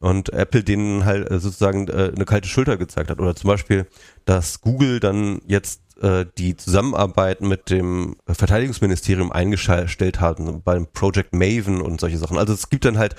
und 0.00 0.32
Apple 0.32 0.62
denen 0.64 1.04
halt 1.04 1.30
äh, 1.30 1.38
sozusagen 1.38 1.88
äh, 1.88 2.12
eine 2.14 2.24
kalte 2.24 2.48
Schulter 2.48 2.76
gezeigt 2.76 3.10
hat. 3.10 3.20
Oder 3.20 3.34
zum 3.34 3.48
Beispiel, 3.48 3.86
dass 4.24 4.60
Google 4.60 5.00
dann 5.00 5.40
jetzt 5.46 5.82
äh, 6.02 6.26
die 6.38 6.56
Zusammenarbeit 6.56 7.40
mit 7.40 7.70
dem 7.70 8.16
Verteidigungsministerium 8.26 9.32
eingestellt 9.32 10.20
hat, 10.20 10.38
beim 10.64 10.86
Project 10.86 11.34
Maven 11.34 11.80
und 11.80 12.00
solche 12.00 12.18
Sachen. 12.18 12.38
Also 12.38 12.52
es 12.52 12.68
gibt 12.68 12.84
dann 12.84 12.98
halt 12.98 13.16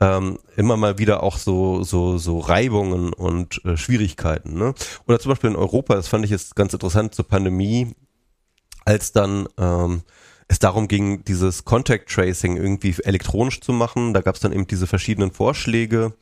ähm, 0.00 0.38
immer 0.56 0.76
mal 0.76 0.98
wieder 0.98 1.22
auch 1.22 1.38
so 1.38 1.82
so 1.82 2.18
so 2.18 2.38
Reibungen 2.38 3.12
und 3.12 3.64
äh, 3.64 3.76
Schwierigkeiten. 3.76 4.54
Ne? 4.54 4.74
Oder 5.06 5.18
zum 5.18 5.30
Beispiel 5.30 5.50
in 5.50 5.56
Europa, 5.56 5.94
das 5.94 6.08
fand 6.08 6.24
ich 6.24 6.30
jetzt 6.30 6.54
ganz 6.54 6.72
interessant 6.72 7.14
zur 7.14 7.26
Pandemie, 7.26 7.94
als 8.84 9.12
dann 9.12 9.48
ähm, 9.58 10.02
es 10.48 10.58
darum 10.58 10.88
ging, 10.88 11.24
dieses 11.24 11.64
Contact 11.64 12.10
Tracing 12.10 12.56
irgendwie 12.56 12.94
elektronisch 13.04 13.60
zu 13.60 13.72
machen. 13.72 14.14
Da 14.14 14.22
gab 14.22 14.34
es 14.34 14.40
dann 14.40 14.52
eben 14.52 14.66
diese 14.66 14.86
verschiedenen 14.86 15.30
Vorschläge, 15.30 16.14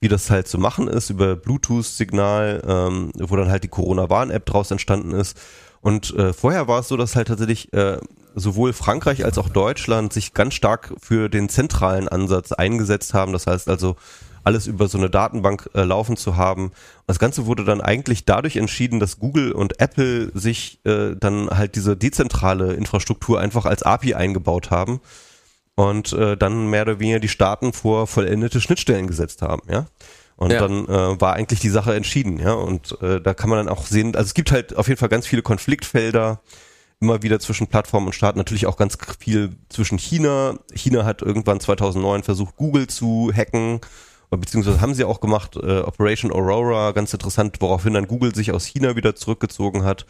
wie 0.00 0.08
das 0.08 0.30
halt 0.30 0.48
zu 0.48 0.58
machen 0.58 0.88
ist, 0.88 1.10
über 1.10 1.36
Bluetooth-Signal, 1.36 2.62
ähm, 2.66 3.12
wo 3.16 3.36
dann 3.36 3.50
halt 3.50 3.64
die 3.64 3.68
Corona-Warn-App 3.68 4.46
draus 4.46 4.70
entstanden 4.70 5.12
ist. 5.12 5.36
Und 5.80 6.14
äh, 6.16 6.32
vorher 6.32 6.66
war 6.66 6.80
es 6.80 6.88
so, 6.88 6.96
dass 6.96 7.14
halt 7.14 7.28
tatsächlich 7.28 7.72
äh, 7.72 7.98
sowohl 8.34 8.72
Frankreich 8.72 9.24
als 9.24 9.38
auch 9.38 9.48
Deutschland 9.48 10.12
sich 10.12 10.34
ganz 10.34 10.54
stark 10.54 10.92
für 11.00 11.28
den 11.28 11.48
zentralen 11.48 12.08
Ansatz 12.08 12.52
eingesetzt 12.52 13.14
haben. 13.14 13.32
Das 13.32 13.46
heißt 13.46 13.68
also, 13.68 13.96
alles 14.44 14.66
über 14.66 14.88
so 14.88 14.98
eine 14.98 15.10
Datenbank 15.10 15.70
äh, 15.74 15.82
laufen 15.82 16.16
zu 16.16 16.36
haben. 16.36 16.72
Das 17.06 17.18
Ganze 17.18 17.46
wurde 17.46 17.64
dann 17.64 17.80
eigentlich 17.80 18.24
dadurch 18.24 18.56
entschieden, 18.56 19.00
dass 19.00 19.18
Google 19.18 19.52
und 19.52 19.80
Apple 19.80 20.30
sich 20.34 20.80
äh, 20.84 21.14
dann 21.16 21.50
halt 21.50 21.76
diese 21.76 21.96
dezentrale 21.96 22.74
Infrastruktur 22.74 23.40
einfach 23.40 23.66
als 23.66 23.82
API 23.82 24.14
eingebaut 24.14 24.70
haben 24.70 25.00
und 25.74 26.12
äh, 26.12 26.36
dann 26.36 26.68
mehr 26.68 26.82
oder 26.82 26.98
weniger 26.98 27.20
die 27.20 27.28
Staaten 27.28 27.72
vor 27.72 28.06
vollendete 28.06 28.60
Schnittstellen 28.60 29.06
gesetzt 29.06 29.42
haben, 29.42 29.62
ja. 29.70 29.86
Und 30.34 30.52
ja. 30.52 30.60
dann 30.60 30.86
äh, 30.86 31.20
war 31.20 31.34
eigentlich 31.34 31.58
die 31.58 31.68
Sache 31.68 31.94
entschieden, 31.94 32.38
ja. 32.38 32.52
Und 32.52 33.00
äh, 33.02 33.20
da 33.20 33.34
kann 33.34 33.50
man 33.50 33.58
dann 33.58 33.68
auch 33.68 33.86
sehen, 33.86 34.14
also 34.16 34.26
es 34.26 34.34
gibt 34.34 34.50
halt 34.50 34.76
auf 34.76 34.88
jeden 34.88 34.98
Fall 34.98 35.08
ganz 35.08 35.26
viele 35.26 35.42
Konfliktfelder, 35.42 36.40
immer 37.00 37.22
wieder 37.22 37.38
zwischen 37.38 37.68
Plattformen 37.68 38.06
und 38.06 38.12
Staaten, 38.12 38.38
natürlich 38.38 38.66
auch 38.66 38.76
ganz 38.76 38.98
viel 39.20 39.56
zwischen 39.68 39.98
China. 39.98 40.58
China 40.74 41.04
hat 41.04 41.22
irgendwann 41.22 41.60
2009 41.60 42.24
versucht, 42.24 42.56
Google 42.56 42.88
zu 42.88 43.30
hacken 43.32 43.80
beziehungsweise 44.30 44.80
haben 44.80 44.94
sie 44.94 45.04
auch 45.04 45.20
gemacht, 45.20 45.56
äh, 45.56 45.80
Operation 45.80 46.32
Aurora, 46.32 46.92
ganz 46.92 47.12
interessant, 47.12 47.56
woraufhin 47.60 47.94
dann 47.94 48.06
Google 48.06 48.34
sich 48.34 48.52
aus 48.52 48.66
China 48.66 48.96
wieder 48.96 49.14
zurückgezogen 49.14 49.84
hat. 49.84 50.06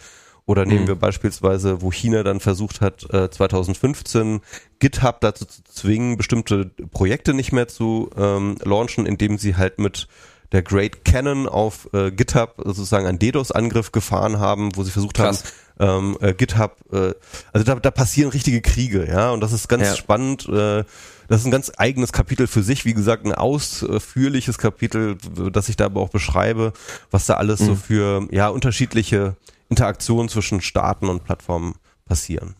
Oder 0.46 0.64
nehmen 0.64 0.84
mhm. 0.84 0.88
wir 0.88 0.94
beispielsweise, 0.94 1.82
wo 1.82 1.92
China 1.92 2.22
dann 2.22 2.40
versucht 2.40 2.80
hat, 2.80 3.12
äh, 3.12 3.30
2015 3.30 4.40
GitHub 4.78 5.20
dazu 5.20 5.44
zu 5.44 5.62
zwingen, 5.62 6.16
bestimmte 6.16 6.70
Projekte 6.90 7.34
nicht 7.34 7.52
mehr 7.52 7.68
zu 7.68 8.08
ähm, 8.16 8.56
launchen, 8.64 9.04
indem 9.04 9.36
sie 9.36 9.56
halt 9.56 9.78
mit 9.78 10.08
der 10.52 10.62
Great 10.62 11.04
Cannon 11.04 11.48
auf 11.48 11.88
äh, 11.92 12.10
GitHub 12.10 12.54
sozusagen 12.64 13.06
einen 13.06 13.18
DDoS-Angriff 13.18 13.92
gefahren 13.92 14.38
haben, 14.38 14.74
wo 14.76 14.82
sie 14.82 14.90
versucht 14.90 15.16
Krass. 15.16 15.44
haben, 15.78 16.16
ähm, 16.18 16.18
äh, 16.20 16.34
GitHub, 16.34 16.76
äh, 16.92 17.14
also 17.52 17.64
da, 17.64 17.74
da 17.76 17.90
passieren 17.90 18.30
richtige 18.30 18.60
Kriege, 18.60 19.06
ja, 19.06 19.30
und 19.30 19.40
das 19.40 19.52
ist 19.52 19.68
ganz 19.68 19.84
ja. 19.84 19.94
spannend. 19.94 20.48
Äh, 20.48 20.84
das 21.28 21.42
ist 21.42 21.46
ein 21.46 21.50
ganz 21.50 21.70
eigenes 21.76 22.12
Kapitel 22.12 22.46
für 22.46 22.62
sich, 22.62 22.86
wie 22.86 22.94
gesagt, 22.94 23.26
ein 23.26 23.34
ausführliches 23.34 24.56
Kapitel, 24.56 25.18
das 25.52 25.68
ich 25.68 25.76
da 25.76 25.84
aber 25.84 26.00
auch 26.00 26.08
beschreibe, 26.08 26.72
was 27.10 27.26
da 27.26 27.34
alles 27.34 27.60
mhm. 27.60 27.66
so 27.66 27.74
für 27.74 28.28
ja 28.30 28.48
unterschiedliche 28.48 29.36
Interaktionen 29.68 30.30
zwischen 30.30 30.62
Staaten 30.62 31.08
und 31.08 31.24
Plattformen 31.24 31.74
passieren. 32.06 32.54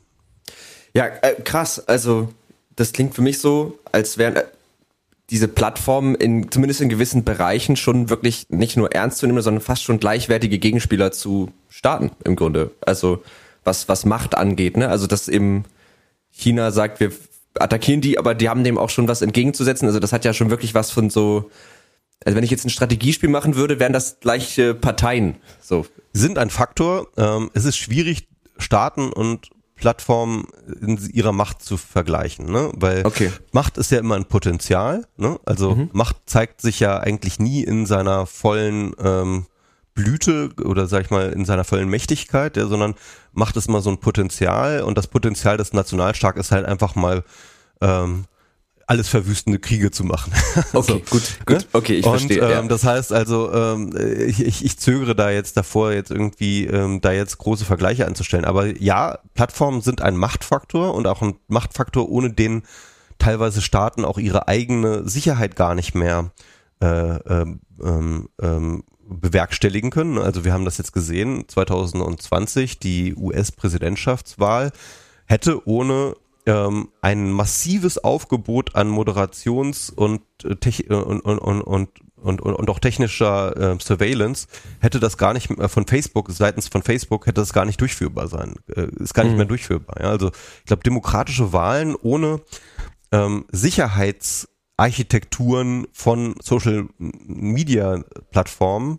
Ja, 0.92 1.06
äh, 1.06 1.34
krass. 1.42 1.88
Also 1.88 2.32
das 2.76 2.92
klingt 2.92 3.14
für 3.14 3.22
mich 3.22 3.40
so, 3.40 3.78
als 3.90 4.18
wären 4.18 4.36
äh, 4.36 4.44
diese 5.30 5.48
Plattformen 5.48 6.14
in 6.14 6.50
zumindest 6.50 6.80
in 6.80 6.88
gewissen 6.88 7.24
Bereichen 7.24 7.76
schon 7.76 8.08
wirklich 8.08 8.46
nicht 8.48 8.76
nur 8.76 8.92
ernst 8.92 9.18
zu 9.18 9.26
nehmen, 9.26 9.42
sondern 9.42 9.62
fast 9.62 9.84
schon 9.84 10.00
gleichwertige 10.00 10.58
Gegenspieler 10.58 11.12
zu 11.12 11.50
Staaten 11.68 12.10
im 12.24 12.36
Grunde. 12.36 12.70
Also 12.80 13.22
was 13.64 13.88
was 13.88 14.06
Macht 14.06 14.34
angeht, 14.34 14.76
ne? 14.76 14.88
Also 14.88 15.06
dass 15.06 15.28
eben 15.28 15.64
China 16.30 16.70
sagt, 16.70 17.00
wir 17.00 17.12
attackieren 17.58 18.00
die, 18.00 18.18
aber 18.18 18.34
die 18.34 18.48
haben 18.48 18.64
dem 18.64 18.78
auch 18.78 18.90
schon 18.90 19.08
was 19.08 19.22
entgegenzusetzen. 19.22 19.86
Also 19.86 20.00
das 20.00 20.12
hat 20.12 20.24
ja 20.24 20.32
schon 20.32 20.50
wirklich 20.50 20.74
was 20.74 20.90
von 20.90 21.10
so, 21.10 21.50
also 22.24 22.36
wenn 22.36 22.44
ich 22.44 22.50
jetzt 22.50 22.64
ein 22.64 22.70
Strategiespiel 22.70 23.28
machen 23.28 23.56
würde, 23.56 23.80
wären 23.80 23.92
das 23.92 24.20
gleiche 24.20 24.74
Parteien. 24.74 25.36
So. 25.60 25.86
Sind 26.12 26.38
ein 26.38 26.50
Faktor. 26.50 27.08
Ähm, 27.16 27.50
es 27.54 27.64
ist 27.64 27.76
schwierig, 27.76 28.28
Staaten 28.58 29.12
und 29.12 29.50
Plattformen 29.78 30.46
in 30.80 30.98
ihrer 31.12 31.32
Macht 31.32 31.62
zu 31.62 31.76
vergleichen, 31.76 32.46
ne? 32.46 32.70
Weil 32.74 33.06
okay. 33.06 33.32
Macht 33.52 33.78
ist 33.78 33.90
ja 33.90 33.98
immer 33.98 34.16
ein 34.16 34.26
Potenzial, 34.26 35.06
ne? 35.16 35.38
Also 35.44 35.74
mhm. 35.74 35.90
Macht 35.92 36.16
zeigt 36.26 36.60
sich 36.60 36.80
ja 36.80 36.98
eigentlich 36.98 37.38
nie 37.38 37.62
in 37.62 37.86
seiner 37.86 38.26
vollen 38.26 38.94
ähm, 39.02 39.46
Blüte 39.94 40.50
oder 40.64 40.86
sag 40.86 41.04
ich 41.04 41.10
mal 41.10 41.32
in 41.32 41.44
seiner 41.44 41.64
vollen 41.64 41.88
Mächtigkeit, 41.88 42.56
ja, 42.56 42.66
sondern 42.66 42.94
Macht 43.32 43.56
ist 43.56 43.68
immer 43.68 43.80
so 43.80 43.90
ein 43.90 43.98
Potenzial 43.98 44.82
und 44.82 44.98
das 44.98 45.06
Potenzial 45.06 45.56
des 45.56 45.72
Nationalstaats 45.72 46.38
ist 46.38 46.52
halt 46.52 46.66
einfach 46.66 46.94
mal 46.94 47.24
ähm, 47.80 48.24
alles 48.88 49.08
verwüstende 49.08 49.58
Kriege 49.58 49.90
zu 49.90 50.02
machen. 50.02 50.32
Okay, 50.72 51.02
so, 51.06 51.10
gut, 51.10 51.38
gut, 51.46 51.58
ne? 51.58 51.64
okay, 51.72 51.94
ich 51.94 52.06
und, 52.06 52.18
verstehe. 52.18 52.40
Ähm, 52.40 52.50
ja. 52.50 52.62
Das 52.62 52.84
heißt 52.84 53.12
also, 53.12 53.52
ähm, 53.52 53.94
ich, 54.26 54.40
ich, 54.40 54.64
ich 54.64 54.78
zögere 54.78 55.14
da 55.14 55.30
jetzt 55.30 55.56
davor, 55.56 55.92
jetzt 55.92 56.10
irgendwie 56.10 56.66
ähm, 56.66 57.00
da 57.00 57.12
jetzt 57.12 57.38
große 57.38 57.64
Vergleiche 57.64 58.06
anzustellen. 58.06 58.44
Aber 58.44 58.66
ja, 58.66 59.18
Plattformen 59.34 59.82
sind 59.82 60.00
ein 60.00 60.16
Machtfaktor 60.16 60.94
und 60.94 61.06
auch 61.06 61.22
ein 61.22 61.36
Machtfaktor, 61.48 62.08
ohne 62.08 62.32
den 62.32 62.62
teilweise 63.18 63.60
Staaten 63.60 64.04
auch 64.04 64.18
ihre 64.18 64.48
eigene 64.48 65.08
Sicherheit 65.08 65.56
gar 65.56 65.74
nicht 65.74 65.94
mehr 65.94 66.32
äh, 66.80 66.86
ähm, 66.86 67.60
ähm, 67.82 68.28
ähm 68.40 68.84
bewerkstelligen 69.10 69.90
können. 69.90 70.18
Also 70.18 70.44
wir 70.44 70.52
haben 70.52 70.66
das 70.66 70.76
jetzt 70.76 70.92
gesehen, 70.92 71.44
2020, 71.48 72.78
die 72.78 73.14
US-Präsidentschaftswahl 73.14 74.70
hätte 75.24 75.66
ohne 75.66 76.14
ähm, 76.48 76.88
ein 77.02 77.30
massives 77.30 78.02
Aufgebot 78.02 78.74
an 78.74 78.88
Moderations- 78.88 79.92
und, 79.92 80.22
äh, 80.44 80.56
Tech 80.56 80.90
und, 80.90 81.20
und, 81.20 81.38
und, 81.38 81.60
und 81.60 81.90
und, 82.20 82.40
und, 82.40 82.54
und 82.54 82.68
auch 82.68 82.80
technischer 82.80 83.56
äh, 83.56 83.78
Surveillance 83.80 84.48
hätte 84.80 84.98
das 84.98 85.18
gar 85.18 85.34
nicht 85.34 85.52
äh, 85.52 85.68
von 85.68 85.86
Facebook, 85.86 86.32
seitens 86.32 86.66
von 86.66 86.82
Facebook 86.82 87.26
hätte 87.26 87.40
das 87.40 87.52
gar 87.52 87.64
nicht 87.64 87.80
durchführbar 87.80 88.26
sein, 88.26 88.56
äh, 88.74 88.88
ist 88.98 89.14
gar 89.14 89.22
nicht 89.22 89.34
mhm. 89.34 89.38
mehr 89.38 89.46
durchführbar. 89.46 90.00
Ja? 90.00 90.10
Also 90.10 90.30
ich 90.30 90.66
glaube, 90.66 90.82
demokratische 90.82 91.52
Wahlen 91.52 91.94
ohne 91.94 92.40
ähm, 93.12 93.44
Sicherheitsarchitekturen 93.52 95.86
von 95.92 96.34
Social 96.42 96.88
Media 96.98 98.02
Plattformen 98.32 98.98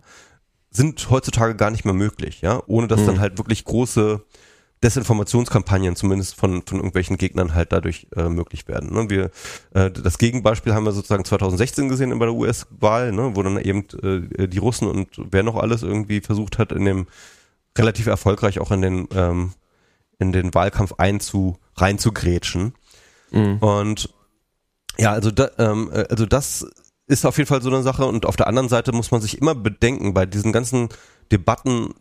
sind 0.72 1.10
heutzutage 1.10 1.56
gar 1.56 1.72
nicht 1.72 1.84
mehr 1.84 1.94
möglich, 1.94 2.40
ja, 2.40 2.64
ohne 2.68 2.88
dass 2.88 3.02
mhm. 3.02 3.08
dann 3.08 3.20
halt 3.20 3.38
wirklich 3.38 3.66
große 3.66 4.24
Desinformationskampagnen 4.84 5.96
zumindest 5.96 6.36
von, 6.36 6.62
von 6.66 6.78
irgendwelchen 6.78 7.18
Gegnern 7.18 7.54
halt 7.54 7.74
dadurch 7.74 8.08
äh, 8.16 8.30
möglich 8.30 8.68
werden. 8.68 8.94
Ne? 8.94 9.10
Wir, 9.10 9.32
äh, 9.74 9.92
das 9.92 10.18
Gegenbeispiel 10.18 10.74
haben 10.74 10.86
wir 10.86 10.94
sozusagen 10.94 11.26
2016 11.26 11.90
gesehen 11.90 12.18
bei 12.18 12.26
der 12.26 12.36
US-Wahl, 12.36 13.12
ne? 13.12 13.36
wo 13.36 13.44
dann 13.44 13.60
eben 13.60 13.86
äh, 14.02 14.48
die 14.48 14.58
Russen 14.58 14.88
und 14.88 15.10
wer 15.18 15.44
noch 15.44 15.56
alles 15.56 15.84
irgendwie 15.84 16.22
versucht 16.22 16.58
hat, 16.58 16.72
in 16.72 16.86
dem 16.86 17.08
relativ 17.78 18.08
erfolgreich 18.08 18.60
auch 18.60 18.72
in 18.72 18.82
den 18.82 19.08
ähm, 19.14 19.52
in 20.20 20.32
den 20.34 20.54
Wahlkampf 20.54 20.94
einzu 20.98 21.58
reinzugrätschen. 21.76 22.74
Mhm. 23.32 23.58
Und 23.60 24.14
ja, 24.98 25.14
also 25.14 25.32
da, 25.32 25.50
ähm, 25.58 25.90
äh, 25.94 26.06
also 26.10 26.26
das 26.26 26.68
ist 27.08 27.26
auf 27.26 27.38
jeden 27.38 27.48
Fall 27.48 27.62
so 27.62 27.70
eine 27.70 27.82
Sache. 27.82 28.06
Und 28.06 28.26
auf 28.26 28.36
der 28.36 28.48
anderen 28.48 28.70
Seite 28.70 28.92
muss 28.92 29.12
man 29.12 29.22
sich 29.22 29.40
immer 29.40 29.56
bedenken 29.56 30.14
bei 30.14 30.26
diesen 30.26 30.52
ganzen 30.52 30.90
Debatten 31.32 31.94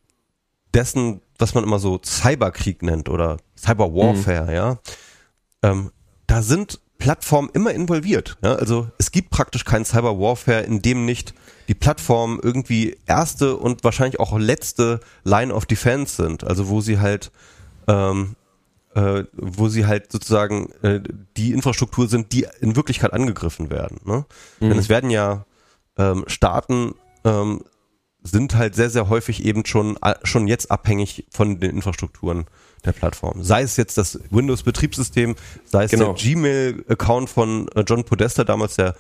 dessen, 0.75 1.21
was 1.39 1.55
man 1.55 1.65
immer 1.65 1.79
so 1.79 2.01
Cyberkrieg 2.05 2.83
nennt 2.83 3.09
oder 3.09 3.39
Cyberwarfare, 3.57 4.45
mhm. 4.45 4.53
ja. 4.53 4.79
Ähm, 5.63 5.91
da 6.27 6.43
sind 6.43 6.81
Plattformen 6.99 7.49
immer 7.53 7.73
involviert. 7.73 8.37
Ja? 8.43 8.55
Also 8.55 8.89
es 8.99 9.13
gibt 9.13 9.31
praktisch 9.31 9.65
keinen 9.65 9.85
Cyberwarfare, 9.85 10.63
in 10.63 10.83
dem 10.83 11.05
nicht 11.05 11.33
die 11.69 11.75
Plattformen 11.75 12.41
irgendwie 12.43 12.99
erste 13.07 13.57
und 13.57 13.85
wahrscheinlich 13.85 14.21
auch 14.21 14.37
letzte 14.39 15.01
Line 15.25 15.55
of 15.55 15.67
Defense 15.67 16.17
sind. 16.17 16.45
Also 16.45 16.69
wo 16.69 16.81
sie 16.81 16.99
halt 16.99 17.31
ähm, 17.87 18.37
äh, 18.95 19.25
wo 19.33 19.69
sie 19.69 19.87
halt 19.87 20.11
sozusagen 20.11 20.73
äh, 20.83 21.01
die 21.37 21.53
Infrastruktur 21.53 22.09
sind, 22.09 22.33
die 22.33 22.47
in 22.61 22.75
Wirklichkeit 22.75 23.13
angegriffen 23.13 23.71
werden. 23.71 24.01
Ne? 24.05 24.25
Mhm. 24.61 24.71
Denn 24.71 24.79
es 24.79 24.89
werden 24.89 25.11
ja 25.11 25.45
ähm, 25.97 26.25
Staaten 26.27 26.95
ähm, 27.25 27.63
sind 28.31 28.55
halt 28.55 28.75
sehr, 28.75 28.91
sehr 28.91 29.09
häufig 29.09 29.45
eben 29.45 29.65
schon, 29.67 29.97
äh, 30.03 30.15
schon 30.23 30.49
jetzt 30.49 30.71
abhängig 30.71 31.27
von 31.31 31.61
den 31.61 31.71
Infrastrukturen 31.71 32.47
der 32.85 32.93
Plattform. 32.93 33.43
Sei 33.43 33.63
es 33.63 33.77
jetzt 33.77 33.99
das 33.99 34.21
Windows-Betriebssystem, 34.31 35.37
sei 35.65 35.85
es 35.85 35.91
genau. 35.91 36.13
der 36.13 36.15
Gmail-Account 36.15 37.31
von 37.31 37.69
äh, 37.75 37.85
John 37.87 38.05
Podesta, 38.05 38.45
damals 38.45 38.77
der, 38.77 38.95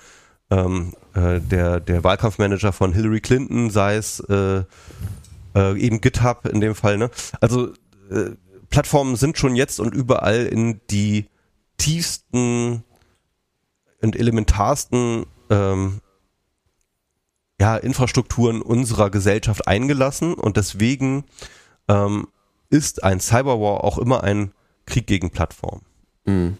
ähm, 0.50 0.94
äh, 1.14 1.40
der, 1.40 1.80
der 1.80 2.04
Wahlkampfmanager 2.04 2.72
von 2.72 2.92
Hillary 2.92 3.20
Clinton, 3.20 3.70
sei 3.70 3.96
es 3.96 4.20
äh, 4.20 4.64
äh, 5.54 5.78
eben 5.78 6.00
GitHub 6.00 6.46
in 6.46 6.60
dem 6.60 6.74
Fall. 6.74 6.98
Ne? 6.98 7.10
Also 7.40 7.72
äh, 8.10 8.30
Plattformen 8.70 9.16
sind 9.16 9.38
schon 9.38 9.56
jetzt 9.56 9.80
und 9.80 9.94
überall 9.94 10.46
in 10.46 10.80
die 10.90 11.26
tiefsten 11.78 12.84
und 14.02 14.16
elementarsten 14.16 15.26
ähm, 15.50 16.00
ja, 17.60 17.76
Infrastrukturen 17.76 18.62
unserer 18.62 19.10
Gesellschaft 19.10 19.66
eingelassen 19.66 20.34
und 20.34 20.56
deswegen 20.56 21.24
ähm, 21.88 22.28
ist 22.70 23.02
ein 23.02 23.20
Cyberwar 23.20 23.84
auch 23.84 23.98
immer 23.98 24.22
ein 24.22 24.52
Krieg 24.86 25.06
gegen 25.06 25.30
Plattformen. 25.30 25.82
Mhm. 26.24 26.58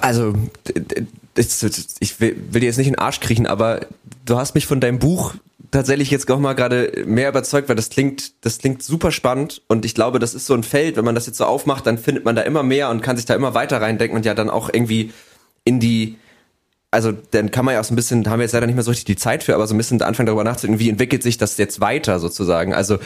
Also, 0.00 0.34
ich 1.36 2.20
will, 2.20 2.34
dir 2.34 2.62
jetzt 2.62 2.78
nicht 2.78 2.86
in 2.86 2.94
den 2.94 2.98
Arsch 2.98 3.20
kriechen, 3.20 3.46
aber 3.46 3.86
du 4.24 4.36
hast 4.36 4.54
mich 4.54 4.66
von 4.66 4.80
deinem 4.80 4.98
Buch 4.98 5.34
tatsächlich 5.70 6.10
jetzt 6.10 6.30
auch 6.30 6.38
mal 6.38 6.54
gerade 6.54 7.04
mehr 7.06 7.28
überzeugt, 7.28 7.68
weil 7.68 7.76
das 7.76 7.90
klingt, 7.90 8.44
das 8.44 8.58
klingt 8.58 8.82
super 8.82 9.10
spannend 9.10 9.62
und 9.68 9.84
ich 9.84 9.94
glaube, 9.94 10.18
das 10.18 10.34
ist 10.34 10.46
so 10.46 10.54
ein 10.54 10.62
Feld, 10.62 10.96
wenn 10.96 11.04
man 11.04 11.14
das 11.14 11.26
jetzt 11.26 11.38
so 11.38 11.44
aufmacht, 11.44 11.86
dann 11.86 11.98
findet 11.98 12.24
man 12.24 12.36
da 12.36 12.42
immer 12.42 12.62
mehr 12.62 12.90
und 12.90 13.02
kann 13.02 13.16
sich 13.16 13.26
da 13.26 13.34
immer 13.34 13.54
weiter 13.54 13.80
reindenken 13.80 14.16
und 14.16 14.26
ja 14.26 14.34
dann 14.34 14.50
auch 14.50 14.70
irgendwie 14.72 15.12
in 15.64 15.80
die, 15.80 16.18
also 16.92 17.10
dann 17.30 17.50
kann 17.50 17.64
man 17.64 17.74
ja 17.74 17.80
auch 17.80 17.84
so 17.84 17.94
ein 17.94 17.96
bisschen, 17.96 18.28
haben 18.28 18.38
wir 18.38 18.44
jetzt 18.44 18.52
leider 18.52 18.66
nicht 18.66 18.74
mehr 18.74 18.84
so 18.84 18.90
richtig 18.90 19.06
die 19.06 19.16
Zeit 19.16 19.42
für, 19.42 19.54
aber 19.54 19.66
so 19.66 19.74
ein 19.74 19.78
bisschen 19.78 20.00
anfangen 20.02 20.26
darüber 20.26 20.44
nachzudenken, 20.44 20.78
wie 20.78 20.90
entwickelt 20.90 21.22
sich 21.22 21.38
das 21.38 21.56
jetzt 21.56 21.80
weiter 21.80 22.20
sozusagen. 22.20 22.74
Also 22.74 22.98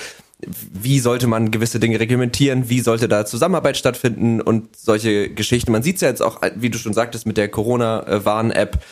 wie 0.73 0.99
sollte 0.99 1.29
man 1.29 1.53
gewisse 1.53 1.79
Dinge 1.79 2.01
reglementieren, 2.01 2.69
wie 2.69 2.81
sollte 2.81 3.07
da 3.07 3.25
Zusammenarbeit 3.25 3.77
stattfinden 3.77 4.41
und 4.41 4.77
solche 4.77 5.31
Geschichten. 5.31 5.71
Man 5.71 5.85
sieht 5.85 5.97
es 5.97 6.03
ja 6.03 6.09
jetzt 6.09 6.21
auch, 6.21 6.41
wie 6.57 6.69
du 6.69 6.79
schon 6.79 6.95
sagtest, 6.95 7.27
mit 7.27 7.37
der 7.37 7.49
Corona-Warn-App, 7.49 8.83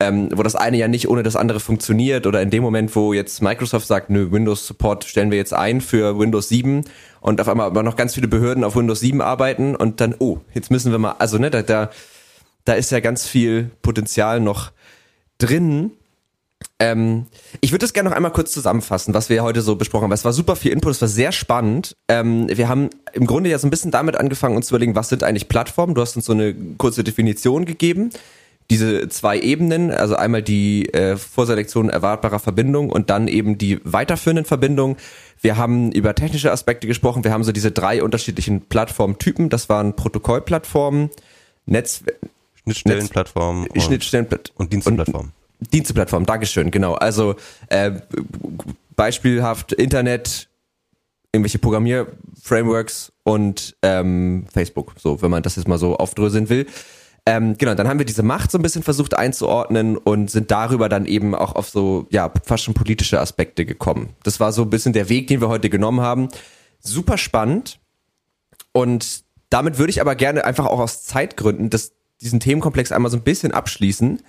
ähm, 0.00 0.30
wo 0.34 0.42
das 0.42 0.56
eine 0.56 0.78
ja 0.78 0.88
nicht 0.88 1.08
ohne 1.08 1.22
das 1.22 1.36
andere 1.36 1.60
funktioniert 1.60 2.26
oder 2.26 2.40
in 2.40 2.48
dem 2.48 2.62
Moment, 2.62 2.96
wo 2.96 3.12
jetzt 3.12 3.42
Microsoft 3.42 3.86
sagt, 3.86 4.08
nö, 4.08 4.32
Windows 4.32 4.66
Support 4.66 5.04
stellen 5.04 5.30
wir 5.30 5.36
jetzt 5.36 5.52
ein 5.52 5.82
für 5.82 6.18
Windows 6.18 6.48
7 6.48 6.84
und 7.20 7.40
auf 7.40 7.48
einmal 7.48 7.66
aber 7.66 7.82
noch 7.82 7.96
ganz 7.96 8.14
viele 8.14 8.28
Behörden 8.28 8.64
auf 8.64 8.76
Windows 8.76 9.00
7 9.00 9.20
arbeiten 9.20 9.76
und 9.76 10.00
dann, 10.00 10.14
oh, 10.18 10.38
jetzt 10.54 10.70
müssen 10.70 10.90
wir 10.90 10.98
mal, 10.98 11.16
also 11.18 11.36
ne, 11.36 11.50
da, 11.50 11.60
da, 11.60 11.90
da 12.68 12.74
ist 12.74 12.92
ja 12.92 13.00
ganz 13.00 13.26
viel 13.26 13.70
Potenzial 13.82 14.40
noch 14.40 14.72
drin. 15.38 15.92
Ähm, 16.78 17.26
ich 17.60 17.72
würde 17.72 17.84
das 17.84 17.92
gerne 17.92 18.10
noch 18.10 18.16
einmal 18.16 18.32
kurz 18.32 18.52
zusammenfassen, 18.52 19.14
was 19.14 19.30
wir 19.30 19.42
heute 19.42 19.62
so 19.62 19.76
besprochen 19.76 20.04
haben. 20.04 20.12
Es 20.12 20.24
war 20.24 20.32
super 20.32 20.54
viel 20.54 20.72
Input, 20.72 20.92
es 20.92 21.00
war 21.00 21.08
sehr 21.08 21.32
spannend. 21.32 21.96
Ähm, 22.08 22.46
wir 22.48 22.68
haben 22.68 22.90
im 23.12 23.26
Grunde 23.26 23.50
ja 23.50 23.58
so 23.58 23.66
ein 23.66 23.70
bisschen 23.70 23.90
damit 23.90 24.16
angefangen, 24.16 24.56
uns 24.56 24.66
zu 24.66 24.74
überlegen, 24.74 24.94
was 24.94 25.08
sind 25.08 25.24
eigentlich 25.24 25.48
Plattformen. 25.48 25.94
Du 25.94 26.02
hast 26.02 26.16
uns 26.16 26.26
so 26.26 26.32
eine 26.32 26.54
kurze 26.76 27.04
Definition 27.04 27.64
gegeben 27.64 28.10
diese 28.70 29.08
zwei 29.08 29.40
Ebenen, 29.40 29.90
also 29.90 30.14
einmal 30.14 30.42
die 30.42 30.92
äh, 30.92 31.16
Vorselektion 31.16 31.88
erwartbarer 31.88 32.38
Verbindung 32.38 32.90
und 32.90 33.08
dann 33.08 33.26
eben 33.26 33.56
die 33.56 33.80
weiterführenden 33.84 34.44
Verbindungen. 34.44 34.96
Wir 35.40 35.56
haben 35.56 35.90
über 35.92 36.14
technische 36.14 36.52
Aspekte 36.52 36.86
gesprochen. 36.86 37.24
Wir 37.24 37.32
haben 37.32 37.44
so 37.44 37.52
diese 37.52 37.70
drei 37.70 38.02
unterschiedlichen 38.02 38.62
Plattformtypen. 38.62 39.48
Das 39.48 39.70
waren 39.70 39.96
Protokollplattformen, 39.96 41.08
Netz 41.64 42.02
Schnittstellenplattformen 42.74 43.66
und, 43.66 43.80
Schnittstellen 43.80 44.26
und 44.56 44.72
Diensteplattformen. 44.72 45.32
Diensteplattformen, 45.72 46.26
Dankeschön, 46.26 46.70
genau. 46.70 46.94
Also 46.94 47.36
äh, 47.68 47.92
beispielhaft 48.96 49.72
Internet, 49.72 50.48
irgendwelche 51.32 51.58
Programmierframeworks 51.58 53.12
und 53.24 53.76
ähm, 53.82 54.46
Facebook, 54.52 54.94
so 54.98 55.20
wenn 55.22 55.30
man 55.30 55.42
das 55.42 55.56
jetzt 55.56 55.68
mal 55.68 55.78
so 55.78 55.96
aufdröseln 55.96 56.48
will. 56.48 56.66
Ähm, 57.26 57.58
genau, 57.58 57.74
dann 57.74 57.88
haben 57.88 57.98
wir 57.98 58.06
diese 58.06 58.22
Macht 58.22 58.50
so 58.50 58.56
ein 58.56 58.62
bisschen 58.62 58.82
versucht 58.82 59.12
einzuordnen 59.12 59.98
und 59.98 60.30
sind 60.30 60.50
darüber 60.50 60.88
dann 60.88 61.04
eben 61.04 61.34
auch 61.34 61.56
auf 61.56 61.68
so, 61.68 62.06
ja, 62.10 62.32
fast 62.42 62.64
schon 62.64 62.72
politische 62.72 63.20
Aspekte 63.20 63.66
gekommen. 63.66 64.14
Das 64.22 64.40
war 64.40 64.50
so 64.50 64.62
ein 64.62 64.70
bisschen 64.70 64.94
der 64.94 65.10
Weg, 65.10 65.26
den 65.26 65.42
wir 65.42 65.48
heute 65.48 65.68
genommen 65.68 66.00
haben. 66.00 66.28
Super 66.80 67.18
spannend. 67.18 67.80
Und 68.72 69.24
damit 69.50 69.76
würde 69.76 69.90
ich 69.90 70.00
aber 70.00 70.14
gerne 70.14 70.44
einfach 70.46 70.64
auch 70.64 70.78
aus 70.78 71.04
Zeitgründen 71.04 71.68
das, 71.68 71.92
diesen 72.20 72.40
Themenkomplex 72.40 72.92
einmal 72.92 73.10
so 73.10 73.16
ein 73.16 73.22
bisschen 73.22 73.52
abschließen. 73.52 74.20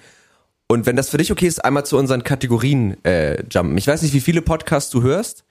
Und 0.68 0.86
wenn 0.86 0.96
das 0.96 1.10
für 1.10 1.18
dich 1.18 1.32
okay 1.32 1.48
ist, 1.48 1.66
einmal 1.66 1.86
zu 1.86 1.98
unseren 1.98 2.24
Kategorien 2.24 3.04
äh, 3.04 3.44
jumpen. 3.50 3.78
Ich 3.78 3.88
weiß 3.88 4.04
nicht, 4.04 4.14
wie 4.14 4.20
viele 4.20 4.42
Podcasts 4.42 4.92
du 4.92 5.02
hörst, 5.02 5.44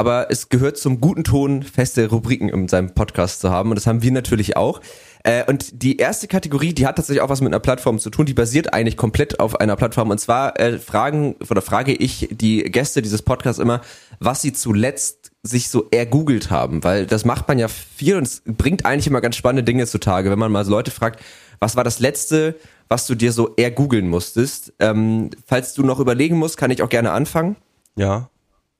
aber 0.00 0.30
es 0.30 0.48
gehört 0.48 0.78
zum 0.78 0.98
guten 0.98 1.24
Ton, 1.24 1.62
feste 1.62 2.08
Rubriken 2.08 2.48
in 2.48 2.68
seinem 2.68 2.94
Podcast 2.94 3.40
zu 3.40 3.50
haben. 3.50 3.68
Und 3.68 3.76
das 3.76 3.86
haben 3.86 4.02
wir 4.02 4.10
natürlich 4.12 4.56
auch. 4.56 4.80
Äh, 5.24 5.44
und 5.44 5.82
die 5.82 5.98
erste 5.98 6.26
Kategorie, 6.26 6.72
die 6.72 6.86
hat 6.86 6.96
tatsächlich 6.96 7.20
auch 7.20 7.28
was 7.28 7.42
mit 7.42 7.52
einer 7.52 7.60
Plattform 7.60 7.98
zu 7.98 8.08
tun, 8.08 8.24
die 8.24 8.32
basiert 8.32 8.72
eigentlich 8.72 8.96
komplett 8.96 9.40
auf 9.40 9.60
einer 9.60 9.76
Plattform. 9.76 10.08
Und 10.08 10.18
zwar 10.18 10.58
äh, 10.58 10.78
fragen 10.78 11.36
oder 11.50 11.60
frage 11.60 11.92
ich 11.92 12.28
die 12.30 12.62
Gäste 12.62 13.02
dieses 13.02 13.20
Podcasts 13.20 13.60
immer, 13.60 13.82
was 14.20 14.40
sie 14.40 14.54
zuletzt 14.54 15.32
sich 15.42 15.68
so 15.68 15.88
ergoogelt 15.90 16.50
haben, 16.50 16.82
weil 16.82 17.04
das 17.04 17.26
macht 17.26 17.48
man 17.48 17.58
ja 17.58 17.68
viel 17.68 18.16
und 18.16 18.24
es 18.24 18.42
bringt 18.46 18.86
eigentlich 18.86 19.06
immer 19.06 19.20
ganz 19.20 19.36
spannende 19.36 19.64
Dinge 19.64 19.86
zutage, 19.86 20.30
wenn 20.30 20.38
man 20.38 20.52
mal 20.52 20.64
so 20.64 20.70
Leute 20.70 20.90
fragt, 20.90 21.22
was 21.60 21.76
war 21.76 21.84
das 21.84 22.00
letzte, 22.00 22.56
was 22.88 23.06
du 23.06 23.14
dir 23.14 23.32
so 23.32 23.54
ergoogeln 23.56 24.08
musstest? 24.08 24.72
Ähm, 24.80 25.30
falls 25.46 25.74
du 25.74 25.82
noch 25.82 26.00
überlegen 26.00 26.36
musst, 26.36 26.56
kann 26.56 26.70
ich 26.70 26.82
auch 26.82 26.88
gerne 26.88 27.12
anfangen. 27.12 27.56
Ja, 27.96 28.30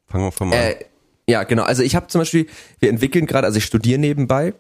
fangen 0.07 0.25
wir 0.25 0.33
von 0.33 0.49
mal 0.49 0.57
an. 0.57 0.63
Äh, 0.63 0.77
ja, 1.29 1.45
genau. 1.45 1.63
Also 1.63 1.83
ich 1.83 1.95
habe 1.95 2.09
zum 2.09 2.23
Beispiel, 2.23 2.47
wir 2.81 2.91
entwickeln 2.91 3.27
gerade, 3.27 3.47
also 3.47 3.59
ich 3.59 3.65
studiere 3.65 4.01
nebenbei 4.01 4.55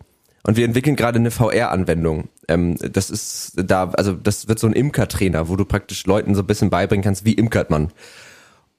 und 0.45 0.57
wir 0.57 0.64
entwickeln 0.64 0.97
gerade 0.97 1.18
eine 1.18 1.31
VR-Anwendung. 1.31 2.29
Ähm, 2.47 2.77
das 2.77 3.11
ist 3.11 3.53
da, 3.57 3.91
also 3.91 4.12
das 4.12 4.47
wird 4.47 4.59
so 4.59 4.66
ein 4.66 4.73
Imker-Trainer, 4.73 5.49
wo 5.49 5.57
du 5.57 5.64
praktisch 5.64 6.07
Leuten 6.07 6.35
so 6.35 6.43
ein 6.43 6.47
bisschen 6.47 6.71
beibringen 6.71 7.03
kannst, 7.03 7.25
wie 7.25 7.35
imkert 7.35 7.71
man. 7.71 7.91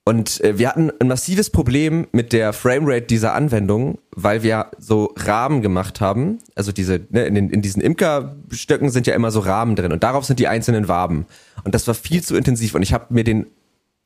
Und 0.04 0.42
äh, 0.42 0.58
wir 0.58 0.68
hatten 0.70 0.92
ein 1.00 1.08
massives 1.08 1.52
Problem 1.52 2.08
mit 2.12 2.34
der 2.34 2.54
Framerate 2.54 3.06
dieser 3.06 3.34
Anwendung, 3.34 4.00
weil 4.16 4.42
wir 4.42 4.72
so 4.80 5.14
Rahmen 5.16 5.62
gemacht 5.62 6.02
haben. 6.02 6.40
Also 6.56 6.72
diese, 6.72 7.02
ne, 7.10 7.26
in, 7.26 7.36
den, 7.36 7.50
in 7.50 7.62
diesen 7.62 7.82
Imkerstöcken 7.82 8.90
sind 8.90 9.06
ja 9.06 9.14
immer 9.14 9.30
so 9.30 9.42
Rahmen 9.42 9.76
drin 9.76 9.92
und 9.92 10.04
darauf 10.04 10.26
sind 10.26 10.40
die 10.40 10.48
einzelnen 10.48 10.88
Waben. 10.88 11.28
Und 11.64 11.76
das 11.76 11.88
war 11.88 11.94
viel 11.94 12.24
zu 12.24 12.36
intensiv 12.36 12.74
und 12.74 12.82
ich 12.82 12.94
habe 12.94 13.14
mir 13.14 13.24
den 13.24 13.46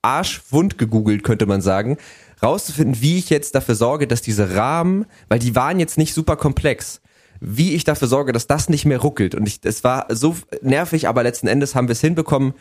Arsch 0.01 0.41
wund 0.51 0.77
gegoogelt, 0.77 1.23
könnte 1.23 1.45
man 1.45 1.61
sagen, 1.61 1.97
rauszufinden, 2.43 3.01
wie 3.01 3.17
ich 3.17 3.29
jetzt 3.29 3.55
dafür 3.55 3.75
sorge, 3.75 4.05
dass 4.05 4.21
diese 4.21 4.55
Rahmen, 4.55 5.05
weil 5.29 5.39
die 5.39 5.55
waren 5.55 5.79
jetzt 5.79 5.97
nicht 5.97 6.13
super 6.13 6.35
komplex, 6.35 7.01
wie 7.39 7.73
ich 7.73 7.85
dafür 7.85 8.07
sorge, 8.07 8.31
dass 8.31 8.47
das 8.47 8.69
nicht 8.69 8.85
mehr 8.85 8.99
ruckelt. 8.99 9.33
Und 9.33 9.47
ich, 9.47 9.59
es 9.63 9.83
war 9.83 10.07
so 10.09 10.35
nervig, 10.61 11.07
aber 11.07 11.23
letzten 11.23 11.47
Endes 11.47 11.73
haben 11.73 11.87
wir 11.87 11.93
es 11.93 12.01
hinbekommen. 12.01 12.53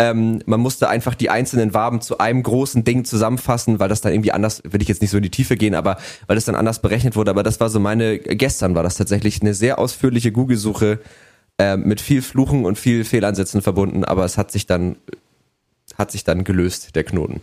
Ähm, 0.00 0.40
man 0.46 0.60
musste 0.60 0.88
einfach 0.88 1.16
die 1.16 1.28
einzelnen 1.28 1.74
Waben 1.74 2.00
zu 2.00 2.18
einem 2.18 2.42
großen 2.42 2.84
Ding 2.84 3.04
zusammenfassen, 3.04 3.80
weil 3.80 3.88
das 3.88 4.00
dann 4.00 4.12
irgendwie 4.12 4.30
anders, 4.30 4.62
will 4.64 4.80
ich 4.80 4.88
jetzt 4.88 5.02
nicht 5.02 5.10
so 5.10 5.16
in 5.16 5.24
die 5.24 5.30
Tiefe 5.30 5.56
gehen, 5.56 5.74
aber 5.74 5.98
weil 6.28 6.36
das 6.36 6.44
dann 6.44 6.54
anders 6.54 6.80
berechnet 6.80 7.16
wurde. 7.16 7.32
Aber 7.32 7.42
das 7.42 7.58
war 7.58 7.68
so 7.68 7.80
meine, 7.80 8.18
gestern 8.18 8.76
war 8.76 8.84
das 8.84 8.96
tatsächlich 8.96 9.42
eine 9.42 9.54
sehr 9.54 9.78
ausführliche 9.78 10.30
Google-Suche 10.30 11.00
äh, 11.58 11.76
mit 11.76 12.00
viel 12.00 12.22
Fluchen 12.22 12.64
und 12.64 12.78
viel 12.78 13.04
Fehlansätzen 13.04 13.60
verbunden, 13.60 14.04
aber 14.04 14.24
es 14.24 14.38
hat 14.38 14.52
sich 14.52 14.66
dann, 14.66 14.96
hat 15.96 16.12
sich 16.12 16.22
dann 16.22 16.44
gelöst, 16.44 16.94
der 16.94 17.02
Knoten. 17.02 17.40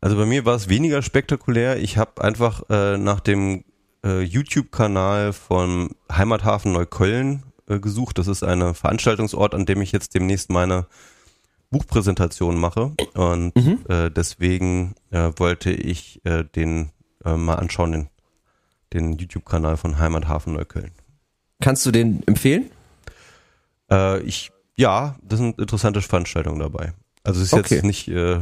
Also 0.00 0.16
bei 0.16 0.24
mir 0.24 0.46
war 0.46 0.54
es 0.54 0.70
weniger 0.70 1.02
spektakulär. 1.02 1.78
Ich 1.78 1.98
habe 1.98 2.22
einfach 2.22 2.62
äh, 2.70 2.96
nach 2.96 3.20
dem 3.20 3.64
äh, 4.04 4.22
YouTube-Kanal 4.22 5.34
von 5.34 5.90
Heimathafen 6.10 6.72
Neukölln 6.72 7.42
äh, 7.68 7.78
gesucht. 7.78 8.16
Das 8.16 8.26
ist 8.26 8.42
ein 8.42 8.74
Veranstaltungsort, 8.74 9.54
an 9.54 9.66
dem 9.66 9.82
ich 9.82 9.92
jetzt 9.92 10.14
demnächst 10.14 10.48
meine 10.48 10.86
Buchpräsentation 11.70 12.58
mache. 12.58 12.92
Und 13.14 13.54
mhm. 13.56 13.78
äh, 13.88 14.10
deswegen 14.10 14.94
äh, 15.10 15.32
wollte 15.36 15.70
ich 15.70 16.24
äh, 16.24 16.44
den 16.44 16.90
äh, 17.24 17.36
mal 17.36 17.56
anschauen, 17.56 17.92
den, 17.92 18.08
den 18.92 19.12
YouTube-Kanal 19.18 19.76
von 19.76 19.98
Heimathafen 19.98 20.52
Neukölln. 20.54 20.92
Kannst 21.60 21.86
du 21.86 21.90
den 21.90 22.22
empfehlen? 22.26 22.70
Äh, 23.90 24.20
ich, 24.22 24.52
ja, 24.76 25.16
das 25.22 25.38
sind 25.38 25.58
interessante 25.58 26.02
Veranstaltungen 26.02 26.60
dabei. 26.60 26.92
Also 27.22 27.40
es 27.40 27.48
ist 27.48 27.54
okay. 27.54 27.76
jetzt 27.76 27.84
nicht, 27.84 28.08
äh, 28.08 28.40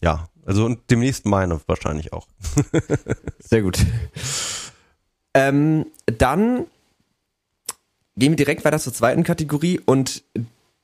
ja, 0.00 0.28
also 0.44 0.64
und 0.64 0.80
demnächst 0.90 1.26
meine 1.26 1.60
wahrscheinlich 1.66 2.12
auch. 2.12 2.26
Sehr 3.38 3.62
gut. 3.62 3.78
Ähm, 5.34 5.86
dann 6.06 6.66
gehen 8.16 8.32
wir 8.32 8.36
direkt 8.36 8.64
weiter 8.64 8.78
zur 8.78 8.94
zweiten 8.94 9.22
Kategorie 9.22 9.80
und 9.84 10.24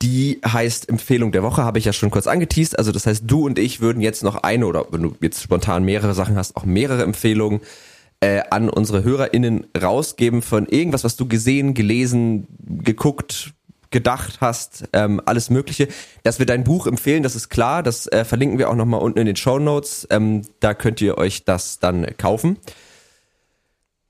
die 0.03 0.41
heißt 0.45 0.89
Empfehlung 0.89 1.33
der 1.33 1.43
Woche, 1.43 1.63
habe 1.63 1.79
ich 1.79 1.85
ja 1.85 1.93
schon 1.93 2.11
kurz 2.11 2.27
angeteased. 2.27 2.79
Also 2.79 2.91
das 2.91 3.07
heißt, 3.07 3.25
du 3.27 3.47
und 3.47 3.59
ich 3.59 3.81
würden 3.81 4.03
jetzt 4.03 4.25
noch 4.25 4.43
eine 4.43 4.67
oder 4.67 4.87
wenn 4.91 5.03
du 5.03 5.15
jetzt 5.21 5.43
spontan 5.43 5.85
mehrere 5.85 6.15
Sachen 6.15 6.37
hast, 6.37 6.57
auch 6.57 6.65
mehrere 6.65 7.05
Empfehlungen 7.05 7.61
äh, 8.21 8.43
an 8.51 8.69
unsere 8.69 9.05
HörerInnen 9.05 9.67
rausgeben 9.81 10.43
von 10.43 10.67
irgendwas, 10.67 11.05
was 11.05 11.17
du 11.17 11.29
gesehen, 11.29 11.75
gelesen, 11.75 12.49
geguckt, 12.59 13.53
gedacht 13.91 14.41
hast, 14.41 14.85
ähm, 14.93 15.23
alles 15.25 15.51
Mögliche. 15.51 15.87
Dass 16.25 16.41
wir 16.41 16.47
dein 16.47 16.65
Buch 16.65 16.87
empfehlen, 16.89 17.23
das 17.23 17.37
ist 17.37 17.49
klar. 17.49 17.85
Das 17.85 18.07
äh, 18.09 18.25
verlinken 18.25 18.59
wir 18.59 18.71
auch 18.71 18.75
nochmal 18.75 19.01
unten 19.01 19.21
in 19.21 19.27
den 19.27 19.37
Show 19.37 19.61
Notes. 19.61 20.07
Ähm, 20.11 20.43
da 20.59 20.75
könnt 20.75 21.01
ihr 21.01 21.17
euch 21.17 21.45
das 21.45 21.79
dann 21.79 22.07
kaufen. 22.17 22.59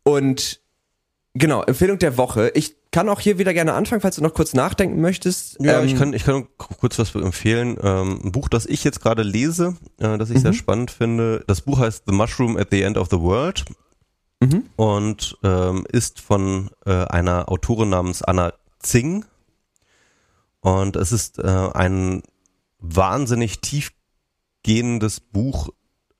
Und 0.04 0.60
genau, 1.34 1.62
Empfehlung 1.62 1.98
der 1.98 2.16
Woche. 2.16 2.50
Ich 2.54 2.76
kann 2.92 3.08
auch 3.08 3.20
hier 3.20 3.38
wieder 3.38 3.54
gerne 3.54 3.72
anfangen, 3.72 4.02
falls 4.02 4.16
du 4.16 4.22
noch 4.22 4.34
kurz 4.34 4.52
nachdenken 4.52 5.00
möchtest. 5.00 5.56
Ja, 5.60 5.80
ähm, 5.80 5.86
ich 5.86 5.96
kann, 5.96 6.12
ich 6.12 6.24
kann 6.24 6.46
kurz 6.56 6.98
was 6.98 7.14
empfehlen. 7.14 7.76
Ähm, 7.82 8.20
ein 8.22 8.32
Buch, 8.32 8.48
das 8.48 8.66
ich 8.66 8.84
jetzt 8.84 9.00
gerade 9.00 9.22
lese, 9.22 9.76
äh, 9.98 10.18
das 10.18 10.30
ich 10.30 10.36
mhm. 10.36 10.42
sehr 10.42 10.52
spannend 10.52 10.90
finde. 10.90 11.42
Das 11.46 11.62
Buch 11.62 11.80
heißt 11.80 12.04
The 12.06 12.12
Mushroom 12.12 12.56
at 12.56 12.68
the 12.70 12.82
End 12.82 12.98
of 12.98 13.08
the 13.10 13.18
World 13.18 13.64
mhm. 14.40 14.66
und 14.76 15.38
ähm, 15.42 15.86
ist 15.90 16.20
von 16.20 16.70
äh, 16.84 16.92
einer 16.92 17.48
Autorin 17.48 17.88
namens 17.88 18.22
Anna 18.22 18.52
Zing. 18.78 19.24
Und 20.60 20.94
es 20.96 21.12
ist 21.12 21.38
äh, 21.38 21.70
ein 21.72 22.22
wahnsinnig 22.78 23.60
tiefgehendes 23.60 25.20
Buch, 25.20 25.70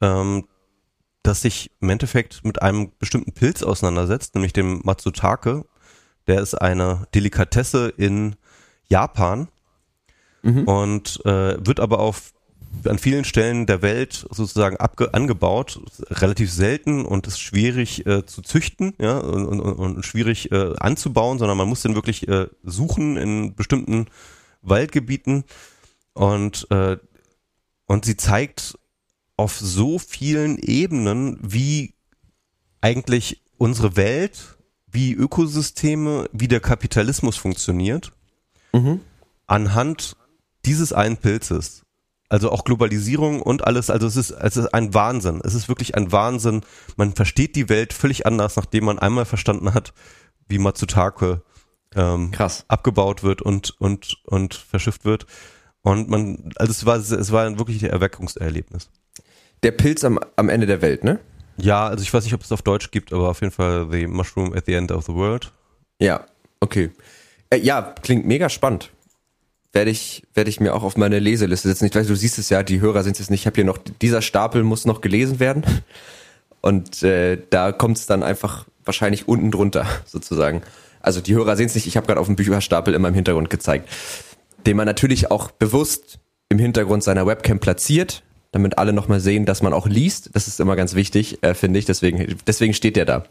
ähm, 0.00 0.48
das 1.22 1.42
sich 1.42 1.70
im 1.80 1.90
Endeffekt 1.90 2.44
mit 2.44 2.62
einem 2.62 2.92
bestimmten 2.98 3.32
Pilz 3.32 3.62
auseinandersetzt, 3.62 4.34
nämlich 4.34 4.54
dem 4.54 4.80
Matsutake. 4.84 5.66
Der 6.26 6.40
ist 6.40 6.54
eine 6.54 7.06
Delikatesse 7.14 7.92
in 7.96 8.36
Japan 8.88 9.48
mhm. 10.42 10.64
und 10.64 11.24
äh, 11.24 11.64
wird 11.64 11.80
aber 11.80 11.98
auf 12.00 12.32
an 12.84 12.98
vielen 12.98 13.24
Stellen 13.24 13.66
der 13.66 13.82
Welt 13.82 14.26
sozusagen 14.30 14.76
abge 14.78 15.12
angebaut, 15.12 15.80
relativ 16.10 16.50
selten 16.50 17.04
und 17.04 17.26
ist 17.26 17.38
schwierig 17.38 18.06
äh, 18.06 18.24
zu 18.24 18.40
züchten, 18.42 18.94
ja, 18.98 19.18
und, 19.18 19.60
und, 19.60 19.60
und 19.60 20.04
schwierig 20.06 20.50
äh, 20.52 20.74
anzubauen, 20.78 21.38
sondern 21.38 21.58
man 21.58 21.68
muss 21.68 21.82
den 21.82 21.94
wirklich 21.94 22.28
äh, 22.28 22.46
suchen 22.62 23.16
in 23.16 23.54
bestimmten 23.54 24.06
Waldgebieten 24.62 25.44
und 26.14 26.66
äh, 26.70 26.96
und 27.86 28.06
sie 28.06 28.16
zeigt 28.16 28.78
auf 29.36 29.58
so 29.58 29.98
vielen 29.98 30.56
Ebenen, 30.58 31.38
wie 31.42 31.94
eigentlich 32.80 33.42
unsere 33.58 33.96
Welt, 33.96 34.56
wie 34.92 35.14
Ökosysteme, 35.14 36.28
wie 36.32 36.48
der 36.48 36.60
Kapitalismus 36.60 37.36
funktioniert, 37.36 38.12
mhm. 38.72 39.00
anhand 39.46 40.16
dieses 40.64 40.92
einen 40.92 41.16
Pilzes. 41.16 41.82
Also 42.28 42.50
auch 42.50 42.64
Globalisierung 42.64 43.42
und 43.42 43.66
alles, 43.66 43.90
also 43.90 44.06
es 44.06 44.16
ist, 44.16 44.30
es 44.30 44.56
ist 44.56 44.72
ein 44.72 44.94
Wahnsinn. 44.94 45.42
Es 45.44 45.54
ist 45.54 45.68
wirklich 45.68 45.96
ein 45.96 46.12
Wahnsinn. 46.12 46.62
Man 46.96 47.14
versteht 47.14 47.56
die 47.56 47.68
Welt 47.68 47.92
völlig 47.92 48.26
anders, 48.26 48.56
nachdem 48.56 48.84
man 48.84 48.98
einmal 48.98 49.26
verstanden 49.26 49.74
hat, 49.74 49.92
wie 50.48 50.58
Matsutake 50.58 51.42
ähm, 51.94 52.30
Krass. 52.30 52.64
abgebaut 52.68 53.22
wird 53.22 53.42
und, 53.42 53.78
und, 53.78 54.16
und 54.24 54.54
verschifft 54.54 55.04
wird. 55.04 55.26
Und 55.82 56.08
man, 56.08 56.52
also 56.56 56.70
es 56.70 56.86
war, 56.86 56.96
es 56.96 57.32
war 57.32 57.46
ein 57.46 57.58
wirklich 57.58 57.82
Erweckungserlebnis. 57.82 58.88
Der 59.62 59.72
Pilz 59.72 60.04
am, 60.04 60.18
am 60.36 60.48
Ende 60.48 60.66
der 60.66 60.80
Welt, 60.80 61.04
ne? 61.04 61.20
Ja, 61.62 61.86
also 61.86 62.02
ich 62.02 62.12
weiß 62.12 62.24
nicht, 62.24 62.34
ob 62.34 62.42
es 62.42 62.52
auf 62.52 62.62
Deutsch 62.62 62.90
gibt, 62.90 63.12
aber 63.12 63.30
auf 63.30 63.40
jeden 63.40 63.52
Fall 63.52 63.88
The 63.90 64.06
Mushroom 64.06 64.52
at 64.52 64.66
the 64.66 64.74
End 64.74 64.92
of 64.92 65.06
the 65.06 65.14
World. 65.14 65.52
Ja, 66.00 66.26
okay. 66.60 66.90
Äh, 67.50 67.58
ja, 67.58 67.94
klingt 68.02 68.26
mega 68.26 68.48
spannend 68.48 68.90
werde 69.72 69.90
ich, 69.90 70.22
werde 70.34 70.50
ich 70.50 70.60
mir 70.60 70.74
auch 70.74 70.82
auf 70.82 70.96
meine 70.96 71.18
Leseliste 71.18 71.68
setzen. 71.68 71.86
Ich 71.86 71.94
weiß, 71.94 72.06
du 72.06 72.14
siehst 72.14 72.38
es 72.38 72.50
ja, 72.50 72.62
die 72.62 72.80
Hörer 72.80 73.02
sind 73.02 73.18
es 73.18 73.30
nicht. 73.30 73.40
Ich 73.40 73.46
habe 73.46 73.54
hier 73.54 73.64
noch, 73.64 73.78
dieser 73.78 74.22
Stapel 74.22 74.62
muss 74.62 74.84
noch 74.84 75.00
gelesen 75.00 75.40
werden. 75.40 75.64
Und 76.60 77.02
äh, 77.02 77.38
da 77.50 77.72
kommt 77.72 77.96
es 77.96 78.06
dann 78.06 78.22
einfach 78.22 78.66
wahrscheinlich 78.84 79.28
unten 79.28 79.50
drunter, 79.50 79.86
sozusagen. 80.04 80.62
Also 81.00 81.20
die 81.20 81.34
Hörer 81.34 81.56
sehen 81.56 81.66
es 81.66 81.74
nicht, 81.74 81.86
ich 81.86 81.96
habe 81.96 82.06
gerade 82.06 82.20
auf 82.20 82.26
dem 82.26 82.36
Bücherstapel 82.36 82.94
in 82.94 83.02
meinem 83.02 83.14
Hintergrund 83.14 83.50
gezeigt, 83.50 83.88
den 84.66 84.76
man 84.76 84.86
natürlich 84.86 85.30
auch 85.30 85.50
bewusst 85.50 86.18
im 86.48 86.58
Hintergrund 86.58 87.02
seiner 87.02 87.26
Webcam 87.26 87.58
platziert, 87.58 88.22
damit 88.52 88.78
alle 88.78 88.92
nochmal 88.92 89.18
sehen, 89.18 89.46
dass 89.46 89.62
man 89.62 89.72
auch 89.72 89.86
liest. 89.86 90.30
Das 90.34 90.46
ist 90.46 90.60
immer 90.60 90.76
ganz 90.76 90.94
wichtig, 90.94 91.42
äh, 91.42 91.54
finde 91.54 91.78
ich. 91.78 91.86
Deswegen, 91.86 92.36
deswegen 92.46 92.74
steht 92.74 92.96
der 92.96 93.06
da. 93.06 93.24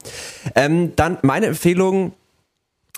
Ähm, 0.56 0.94
dann 0.96 1.18
meine 1.22 1.46
Empfehlung. 1.46 2.14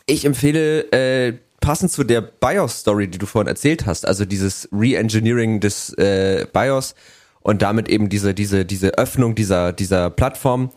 Ich 0.05 0.25
empfehle 0.25 0.91
äh, 0.91 1.33
passend 1.61 1.91
zu 1.91 2.03
der 2.03 2.21
BIOS-Story, 2.21 3.07
die 3.07 3.17
du 3.17 3.25
vorhin 3.25 3.47
erzählt 3.47 3.85
hast, 3.85 4.05
also 4.05 4.25
dieses 4.25 4.67
Re-Engineering 4.73 5.61
des 5.61 5.93
äh, 5.93 6.45
BIOS 6.51 6.95
und 7.41 7.61
damit 7.61 7.87
eben 7.87 8.09
diese, 8.09 8.33
diese, 8.33 8.65
diese 8.65 8.97
Öffnung 8.97 9.35
dieser, 9.35 9.71
dieser 9.71 10.09
Plattform. 10.09 10.71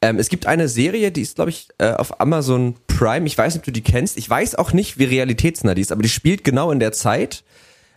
Ähm, 0.00 0.18
es 0.18 0.28
gibt 0.28 0.46
eine 0.46 0.68
Serie, 0.68 1.12
die 1.12 1.22
ist, 1.22 1.36
glaube 1.36 1.50
ich, 1.50 1.68
äh, 1.78 1.92
auf 1.92 2.20
Amazon 2.20 2.76
Prime. 2.86 3.26
Ich 3.26 3.36
weiß 3.36 3.54
nicht, 3.54 3.60
ob 3.60 3.64
du 3.66 3.72
die 3.72 3.82
kennst. 3.82 4.16
Ich 4.16 4.28
weiß 4.28 4.54
auch 4.54 4.72
nicht, 4.72 4.98
wie 4.98 5.04
realitätsnah 5.04 5.74
die 5.74 5.82
ist, 5.82 5.92
aber 5.92 6.02
die 6.02 6.08
spielt 6.08 6.44
genau 6.44 6.70
in 6.70 6.80
der 6.80 6.92
Zeit. 6.92 7.44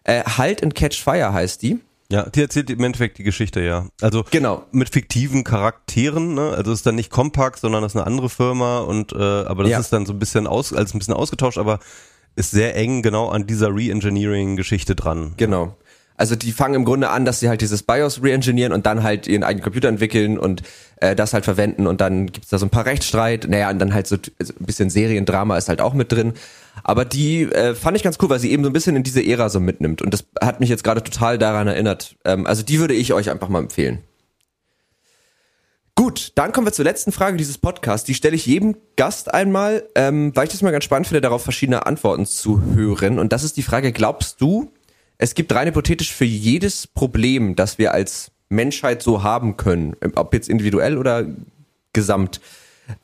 Äh, 0.03 0.23
halt 0.23 0.61
and 0.61 0.75
Catch 0.75 1.01
Fire 1.01 1.33
heißt 1.33 1.61
die. 1.61 1.79
Ja, 2.11 2.29
die 2.29 2.41
erzählt 2.41 2.69
im 2.69 2.83
Endeffekt 2.83 3.17
die 3.17 3.23
Geschichte, 3.23 3.61
ja. 3.61 3.87
Also 4.01 4.23
genau. 4.29 4.63
mit 4.71 4.89
fiktiven 4.89 5.43
Charakteren, 5.43 6.35
ne? 6.35 6.51
Also 6.51 6.71
es 6.71 6.79
ist 6.79 6.85
dann 6.85 6.95
nicht 6.95 7.09
Compaq, 7.09 7.57
sondern 7.57 7.81
das 7.81 7.93
ist 7.93 7.95
eine 7.97 8.05
andere 8.05 8.29
Firma 8.29 8.79
und 8.79 9.11
äh, 9.11 9.15
aber 9.15 9.63
das 9.63 9.71
ja. 9.71 9.79
ist 9.79 9.91
dann 9.91 10.05
so 10.05 10.13
ein 10.13 10.19
bisschen 10.19 10.45
aus, 10.45 10.71
als 10.71 10.93
ein 10.93 10.99
bisschen 10.99 11.15
ausgetauscht, 11.15 11.57
aber 11.57 11.79
ist 12.35 12.51
sehr 12.51 12.75
eng 12.75 13.01
genau 13.01 13.29
an 13.29 13.47
dieser 13.47 13.69
Re-Engineering-Geschichte 13.69 14.95
dran. 14.95 15.33
Genau. 15.37 15.75
Also 16.17 16.35
die 16.35 16.51
fangen 16.51 16.75
im 16.75 16.85
Grunde 16.85 17.09
an, 17.09 17.25
dass 17.25 17.41
sie 17.41 17.49
halt 17.49 17.61
dieses 17.61 17.83
BIOS 17.83 18.23
re-engineeren 18.23 18.71
und 18.71 18.85
dann 18.85 19.03
halt 19.03 19.27
ihren 19.27 19.43
eigenen 19.43 19.63
Computer 19.63 19.89
entwickeln 19.89 20.37
und 20.37 20.61
äh, 20.97 21.15
das 21.15 21.33
halt 21.33 21.43
verwenden 21.43 21.87
und 21.87 21.99
dann 21.99 22.27
gibt's 22.27 22.49
da 22.49 22.57
so 22.57 22.65
ein 22.65 22.69
paar 22.69 22.85
Rechtsstreit. 22.85 23.47
Naja, 23.49 23.69
und 23.69 23.79
dann 23.79 23.93
halt 23.93 24.07
so 24.07 24.15
ein 24.15 24.65
bisschen 24.65 24.89
Seriendrama 24.89 25.57
ist 25.57 25.67
halt 25.67 25.81
auch 25.81 25.93
mit 25.93 26.11
drin. 26.11 26.33
Aber 26.83 27.05
die 27.05 27.43
äh, 27.43 27.75
fand 27.75 27.97
ich 27.97 28.03
ganz 28.03 28.17
cool, 28.21 28.29
weil 28.29 28.39
sie 28.39 28.51
eben 28.51 28.63
so 28.63 28.69
ein 28.69 28.73
bisschen 28.73 28.95
in 28.95 29.03
diese 29.03 29.25
Ära 29.25 29.49
so 29.49 29.59
mitnimmt. 29.59 30.01
Und 30.01 30.13
das 30.13 30.25
hat 30.41 30.59
mich 30.59 30.69
jetzt 30.69 30.83
gerade 30.83 31.03
total 31.03 31.37
daran 31.37 31.67
erinnert. 31.67 32.15
Ähm, 32.25 32.45
also 32.45 32.63
die 32.63 32.79
würde 32.79 32.93
ich 32.93 33.13
euch 33.13 33.29
einfach 33.29 33.49
mal 33.49 33.59
empfehlen. 33.59 33.99
Gut, 35.97 36.33
dann 36.35 36.51
kommen 36.51 36.67
wir 36.67 36.73
zur 36.73 36.83
letzten 36.83 37.13
Frage 37.13 37.37
dieses 37.37 37.57
Podcasts. 37.57 38.05
Die 38.05 38.13
stelle 38.13 38.35
ich 38.35 38.45
jedem 38.45 38.75
Gast 38.97 39.33
einmal, 39.33 39.87
ähm, 39.95 40.35
weil 40.35 40.45
ich 40.45 40.51
das 40.51 40.61
mal 40.61 40.71
ganz 40.71 40.83
spannend 40.83 41.07
finde, 41.07 41.21
darauf 41.21 41.41
verschiedene 41.41 41.85
Antworten 41.85 42.25
zu 42.25 42.61
hören. 42.61 43.17
Und 43.17 43.31
das 43.31 43.43
ist 43.43 43.55
die 43.55 43.63
Frage, 43.63 43.93
glaubst 43.93 44.41
du, 44.41 44.73
es 45.17 45.35
gibt 45.35 45.55
rein 45.55 45.67
hypothetisch 45.69 46.13
für 46.13 46.25
jedes 46.25 46.85
Problem, 46.85 47.55
das 47.55 47.77
wir 47.77 47.93
als 47.93 48.31
Menschheit 48.49 49.01
so 49.01 49.23
haben 49.23 49.55
können, 49.55 49.95
ob 50.15 50.33
jetzt 50.33 50.49
individuell 50.49 50.97
oder 50.97 51.25
gesamt, 51.93 52.41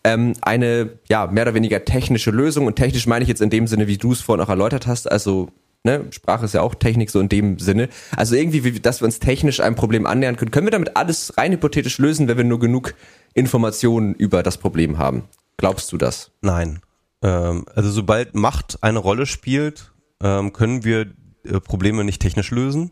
ähm, 0.03 0.34
eine 0.41 0.99
ja 1.09 1.27
mehr 1.27 1.43
oder 1.43 1.53
weniger 1.53 1.86
technische 1.86 2.32
Lösung. 2.32 2.65
Und 2.65 2.75
technisch 2.75 3.07
meine 3.07 3.23
ich 3.23 3.29
jetzt 3.29 3.41
in 3.41 3.49
dem 3.49 3.67
Sinne, 3.67 3.88
wie 3.88 3.97
du 3.97 4.11
es 4.11 4.21
vorhin 4.21 4.43
auch 4.43 4.49
erläutert 4.49 4.88
hast, 4.88 5.11
also 5.11 5.49
ne, 5.84 6.05
Sprache 6.11 6.45
ist 6.45 6.53
ja 6.53 6.61
auch 6.61 6.75
Technik 6.75 7.09
so 7.09 7.19
in 7.19 7.29
dem 7.29 7.59
Sinne. 7.59 7.89
Also 8.15 8.36
irgendwie, 8.36 8.63
wie, 8.63 8.79
dass 8.79 9.01
wir 9.01 9.05
uns 9.05 9.19
technisch 9.19 9.59
einem 9.59 9.75
Problem 9.75 10.05
annähern 10.05 10.38
können. 10.38 10.51
Können 10.51 10.67
wir 10.67 10.71
damit 10.71 10.95
alles 10.95 11.38
rein 11.38 11.51
hypothetisch 11.51 11.97
lösen, 11.97 12.27
wenn 12.27 12.38
wir 12.38 12.43
nur 12.43 12.59
genug 12.59 12.93
Informationen 13.34 14.13
über 14.13 14.43
das 14.43 14.57
Problem 14.57 14.97
haben? 14.97 15.23
Glaubst 15.57 15.91
du 15.91 15.97
das? 15.97 16.32
Nein. 16.41 16.82
Ähm, 17.21 17.65
also 17.75 17.89
sobald 17.89 18.36
Macht 18.36 18.79
eine 18.82 18.99
Rolle 18.99 19.25
spielt, 19.25 19.91
ähm, 20.23 20.53
können 20.53 20.84
wir 20.84 21.07
äh, 21.45 21.59
Probleme 21.59 22.03
nicht 22.03 22.21
technisch 22.21 22.51
lösen. 22.51 22.91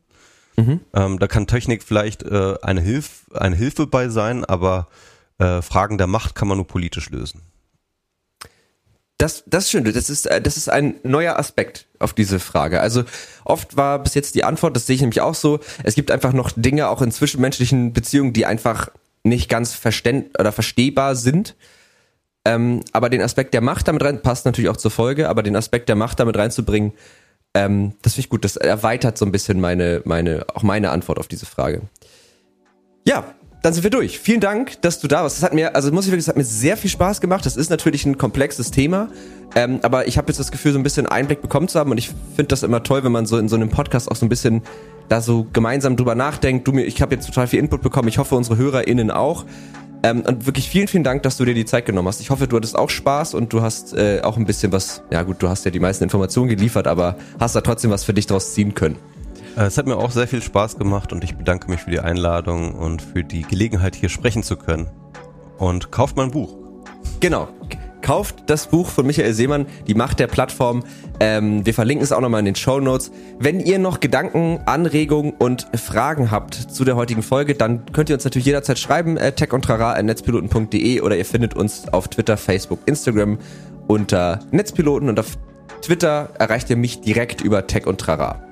Mhm. 0.57 0.81
Ähm, 0.93 1.19
da 1.19 1.27
kann 1.27 1.47
Technik 1.47 1.83
vielleicht 1.83 2.23
äh, 2.23 2.55
eine, 2.61 2.81
Hilf 2.81 3.25
eine 3.33 3.55
Hilfe 3.55 3.87
bei 3.87 4.09
sein, 4.09 4.45
aber 4.45 4.87
äh, 5.39 5.61
Fragen 5.61 5.97
der 5.97 6.07
Macht 6.07 6.35
kann 6.35 6.47
man 6.47 6.57
nur 6.57 6.67
politisch 6.67 7.09
lösen. 7.09 7.41
Das, 9.17 9.43
das 9.47 9.65
ist 9.65 9.71
schön. 9.71 9.83
Das 9.83 10.09
ist, 10.09 10.27
äh, 10.27 10.41
das 10.41 10.55
ist 10.55 10.69
ein 10.69 10.95
neuer 11.03 11.37
Aspekt 11.37 11.87
auf 11.99 12.13
diese 12.13 12.39
Frage. 12.39 12.79
Also 12.79 13.03
oft 13.43 13.75
war 13.75 13.99
bis 13.99 14.13
jetzt 14.13 14.35
die 14.35 14.45
Antwort, 14.45 14.75
das 14.75 14.85
sehe 14.85 14.95
ich 14.95 15.01
nämlich 15.01 15.21
auch 15.21 15.35
so, 15.35 15.59
es 15.83 15.95
gibt 15.95 16.09
einfach 16.09 16.31
noch 16.31 16.51
Dinge 16.55 16.87
auch 16.87 17.01
in 17.01 17.11
zwischenmenschlichen 17.11 17.91
Beziehungen, 17.91 18.31
die 18.31 18.45
einfach 18.45 18.89
nicht 19.23 19.49
ganz 19.49 19.73
verständ 19.73 20.39
oder 20.39 20.53
verstehbar 20.53 21.15
sind. 21.15 21.55
Ähm, 22.45 22.81
aber 22.93 23.09
den 23.09 23.21
Aspekt 23.21 23.53
der 23.53 23.61
Macht 23.61 23.89
damit 23.89 24.03
rein, 24.03 24.21
passt 24.21 24.45
natürlich 24.45 24.69
auch 24.69 24.77
zur 24.77 24.91
Folge, 24.91 25.27
aber 25.27 25.43
den 25.43 25.57
Aspekt 25.57 25.89
der 25.89 25.97
Macht 25.97 26.21
damit 26.21 26.37
reinzubringen, 26.37 26.93
ähm, 27.53 27.93
das 28.01 28.13
finde 28.13 28.25
ich 28.25 28.29
gut. 28.29 28.45
Das 28.45 28.55
erweitert 28.55 29.17
so 29.17 29.25
ein 29.25 29.33
bisschen 29.33 29.59
meine, 29.59 30.01
meine, 30.05 30.45
auch 30.53 30.63
meine 30.63 30.91
Antwort 30.91 31.19
auf 31.19 31.27
diese 31.27 31.45
Frage. 31.45 31.81
Ja, 33.05 33.35
dann 33.61 33.73
sind 33.73 33.83
wir 33.83 33.89
durch. 33.89 34.19
Vielen 34.19 34.39
Dank, 34.39 34.81
dass 34.81 34.99
du 34.99 35.07
da 35.07 35.23
warst. 35.23 35.37
Das 35.37 35.43
hat 35.43 35.53
mir, 35.53 35.75
also 35.75 35.91
muss 35.91 36.05
ich 36.05 36.11
wirklich, 36.11 36.25
das 36.25 36.29
hat 36.29 36.37
mir 36.37 36.45
sehr 36.45 36.77
viel 36.77 36.89
Spaß 36.89 37.19
gemacht. 37.19 37.45
Das 37.45 37.57
ist 37.57 37.69
natürlich 37.69 38.05
ein 38.05 38.17
komplexes 38.17 38.71
Thema, 38.71 39.09
ähm, 39.55 39.79
aber 39.81 40.07
ich 40.07 40.17
habe 40.17 40.27
jetzt 40.29 40.39
das 40.39 40.51
Gefühl, 40.51 40.71
so 40.71 40.79
ein 40.79 40.83
bisschen 40.83 41.07
Einblick 41.07 41.41
bekommen 41.41 41.67
zu 41.67 41.79
haben 41.79 41.91
und 41.91 41.97
ich 41.97 42.09
finde 42.35 42.47
das 42.47 42.63
immer 42.63 42.83
toll, 42.83 43.03
wenn 43.03 43.11
man 43.11 43.25
so 43.25 43.37
in 43.37 43.49
so 43.49 43.55
einem 43.55 43.69
Podcast 43.69 44.09
auch 44.09 44.15
so 44.15 44.25
ein 44.25 44.29
bisschen 44.29 44.61
da 45.09 45.21
so 45.21 45.47
gemeinsam 45.51 45.97
drüber 45.97 46.15
nachdenkt. 46.15 46.67
Du 46.67 46.71
mir, 46.71 46.83
ich 46.83 47.01
habe 47.01 47.15
jetzt 47.15 47.25
total 47.25 47.47
viel 47.47 47.59
Input 47.59 47.81
bekommen. 47.81 48.07
Ich 48.07 48.17
hoffe, 48.19 48.35
unsere 48.35 48.57
HörerInnen 48.57 49.11
auch. 49.11 49.45
Ähm, 50.03 50.21
und 50.21 50.45
wirklich 50.45 50.69
vielen, 50.69 50.87
vielen 50.87 51.03
Dank, 51.03 51.23
dass 51.23 51.35
du 51.35 51.43
dir 51.43 51.53
die 51.53 51.65
Zeit 51.65 51.85
genommen 51.85 52.07
hast. 52.07 52.21
Ich 52.21 52.29
hoffe, 52.29 52.47
du 52.47 52.55
hattest 52.55 52.77
auch 52.77 52.89
Spaß 52.89 53.33
und 53.33 53.51
du 53.51 53.61
hast 53.61 53.93
äh, 53.93 54.21
auch 54.23 54.37
ein 54.37 54.45
bisschen 54.45 54.71
was, 54.71 55.01
ja 55.11 55.23
gut, 55.23 55.37
du 55.43 55.49
hast 55.49 55.65
ja 55.65 55.71
die 55.71 55.79
meisten 55.79 56.05
Informationen 56.05 56.47
geliefert, 56.47 56.87
aber 56.87 57.17
hast 57.39 57.55
da 57.55 57.61
trotzdem 57.61 57.91
was 57.91 58.05
für 58.05 58.13
dich 58.13 58.27
draus 58.27 58.53
ziehen 58.53 58.75
können. 58.75 58.95
Äh, 59.59 59.63
es 59.63 59.77
hat 59.77 59.85
mir 59.85 59.97
auch 59.97 60.11
sehr 60.11 60.27
viel 60.27 60.41
Spaß 60.41 60.77
gemacht 60.77 61.11
und 61.11 61.23
ich 61.23 61.35
bedanke 61.35 61.69
mich 61.69 61.81
für 61.81 61.91
die 61.91 61.99
Einladung 61.99 62.73
und 62.73 63.01
für 63.01 63.23
die 63.23 63.41
Gelegenheit, 63.41 63.95
hier 63.95 64.09
sprechen 64.09 64.41
zu 64.41 64.55
können. 64.55 64.87
Und 65.57 65.91
kauft 65.91 66.15
mein 66.15 66.31
Buch. 66.31 66.55
Genau. 67.19 67.49
Kauft 68.01 68.49
das 68.49 68.67
Buch 68.67 68.87
von 68.87 69.05
Michael 69.05 69.33
Seemann, 69.33 69.65
Die 69.87 69.93
Macht 69.93 70.19
der 70.19 70.27
Plattform. 70.27 70.83
Ähm, 71.19 71.65
wir 71.65 71.73
verlinken 71.73 72.01
es 72.01 72.13
auch 72.13 72.21
nochmal 72.21 72.39
in 72.39 72.45
den 72.45 72.55
Show 72.55 72.79
Notes. 72.79 73.11
Wenn 73.37 73.59
ihr 73.59 73.77
noch 73.77 73.99
Gedanken, 73.99 74.61
Anregungen 74.65 75.33
und 75.37 75.67
Fragen 75.75 76.31
habt 76.31 76.53
zu 76.55 76.85
der 76.85 76.95
heutigen 76.95 77.21
Folge, 77.21 77.55
dann 77.55 77.85
könnt 77.91 78.09
ihr 78.09 78.15
uns 78.15 78.23
natürlich 78.23 78.45
jederzeit 78.45 78.79
schreiben, 78.79 79.17
äh, 79.17 79.33
techundtrara.netzpiloten.de 79.33 81.01
oder 81.01 81.17
ihr 81.17 81.25
findet 81.25 81.55
uns 81.55 81.89
auf 81.89 82.07
Twitter, 82.07 82.37
Facebook, 82.37 82.79
Instagram 82.85 83.37
unter 83.87 84.39
Netzpiloten 84.51 85.09
und 85.09 85.19
auf 85.19 85.37
Twitter 85.81 86.29
erreicht 86.39 86.69
ihr 86.69 86.77
mich 86.77 87.01
direkt 87.01 87.41
über 87.41 87.67
Tech 87.67 87.85
und 87.85 87.99
Trara. 87.99 88.48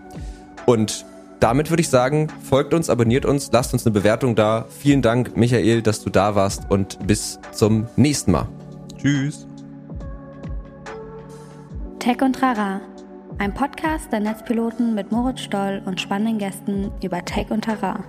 Und 0.67 1.05
damit 1.39 1.69
würde 1.69 1.79
ich 1.79 1.87
sagen, 1.87 2.27
folgt 2.43 2.73
uns, 2.73 2.89
abonniert 2.89 3.25
uns, 3.25 3.49
lasst 3.53 3.71
uns 3.71 3.85
eine 3.85 3.93
Bewertung 3.93 4.35
da. 4.35 4.65
Vielen 4.69 5.01
Dank, 5.01 5.37
Michael, 5.37 5.81
dass 5.81 6.03
du 6.03 6.09
da 6.09 6.35
warst 6.35 6.69
und 6.69 6.99
bis 7.07 7.39
zum 7.53 7.87
nächsten 7.95 8.33
Mal. 8.33 8.49
Tschüss. 8.97 9.47
Tech 11.99 12.21
und 12.21 12.33
Trara, 12.33 12.81
ein 13.37 13.53
Podcast 13.53 14.11
der 14.11 14.19
Netzpiloten 14.19 14.93
mit 14.93 15.09
Moritz 15.09 15.39
Stoll 15.39 15.81
und 15.85 16.01
spannenden 16.01 16.37
Gästen 16.37 16.91
über 17.01 17.23
Tech 17.23 17.49
und 17.49 17.63
Trara. 17.63 18.03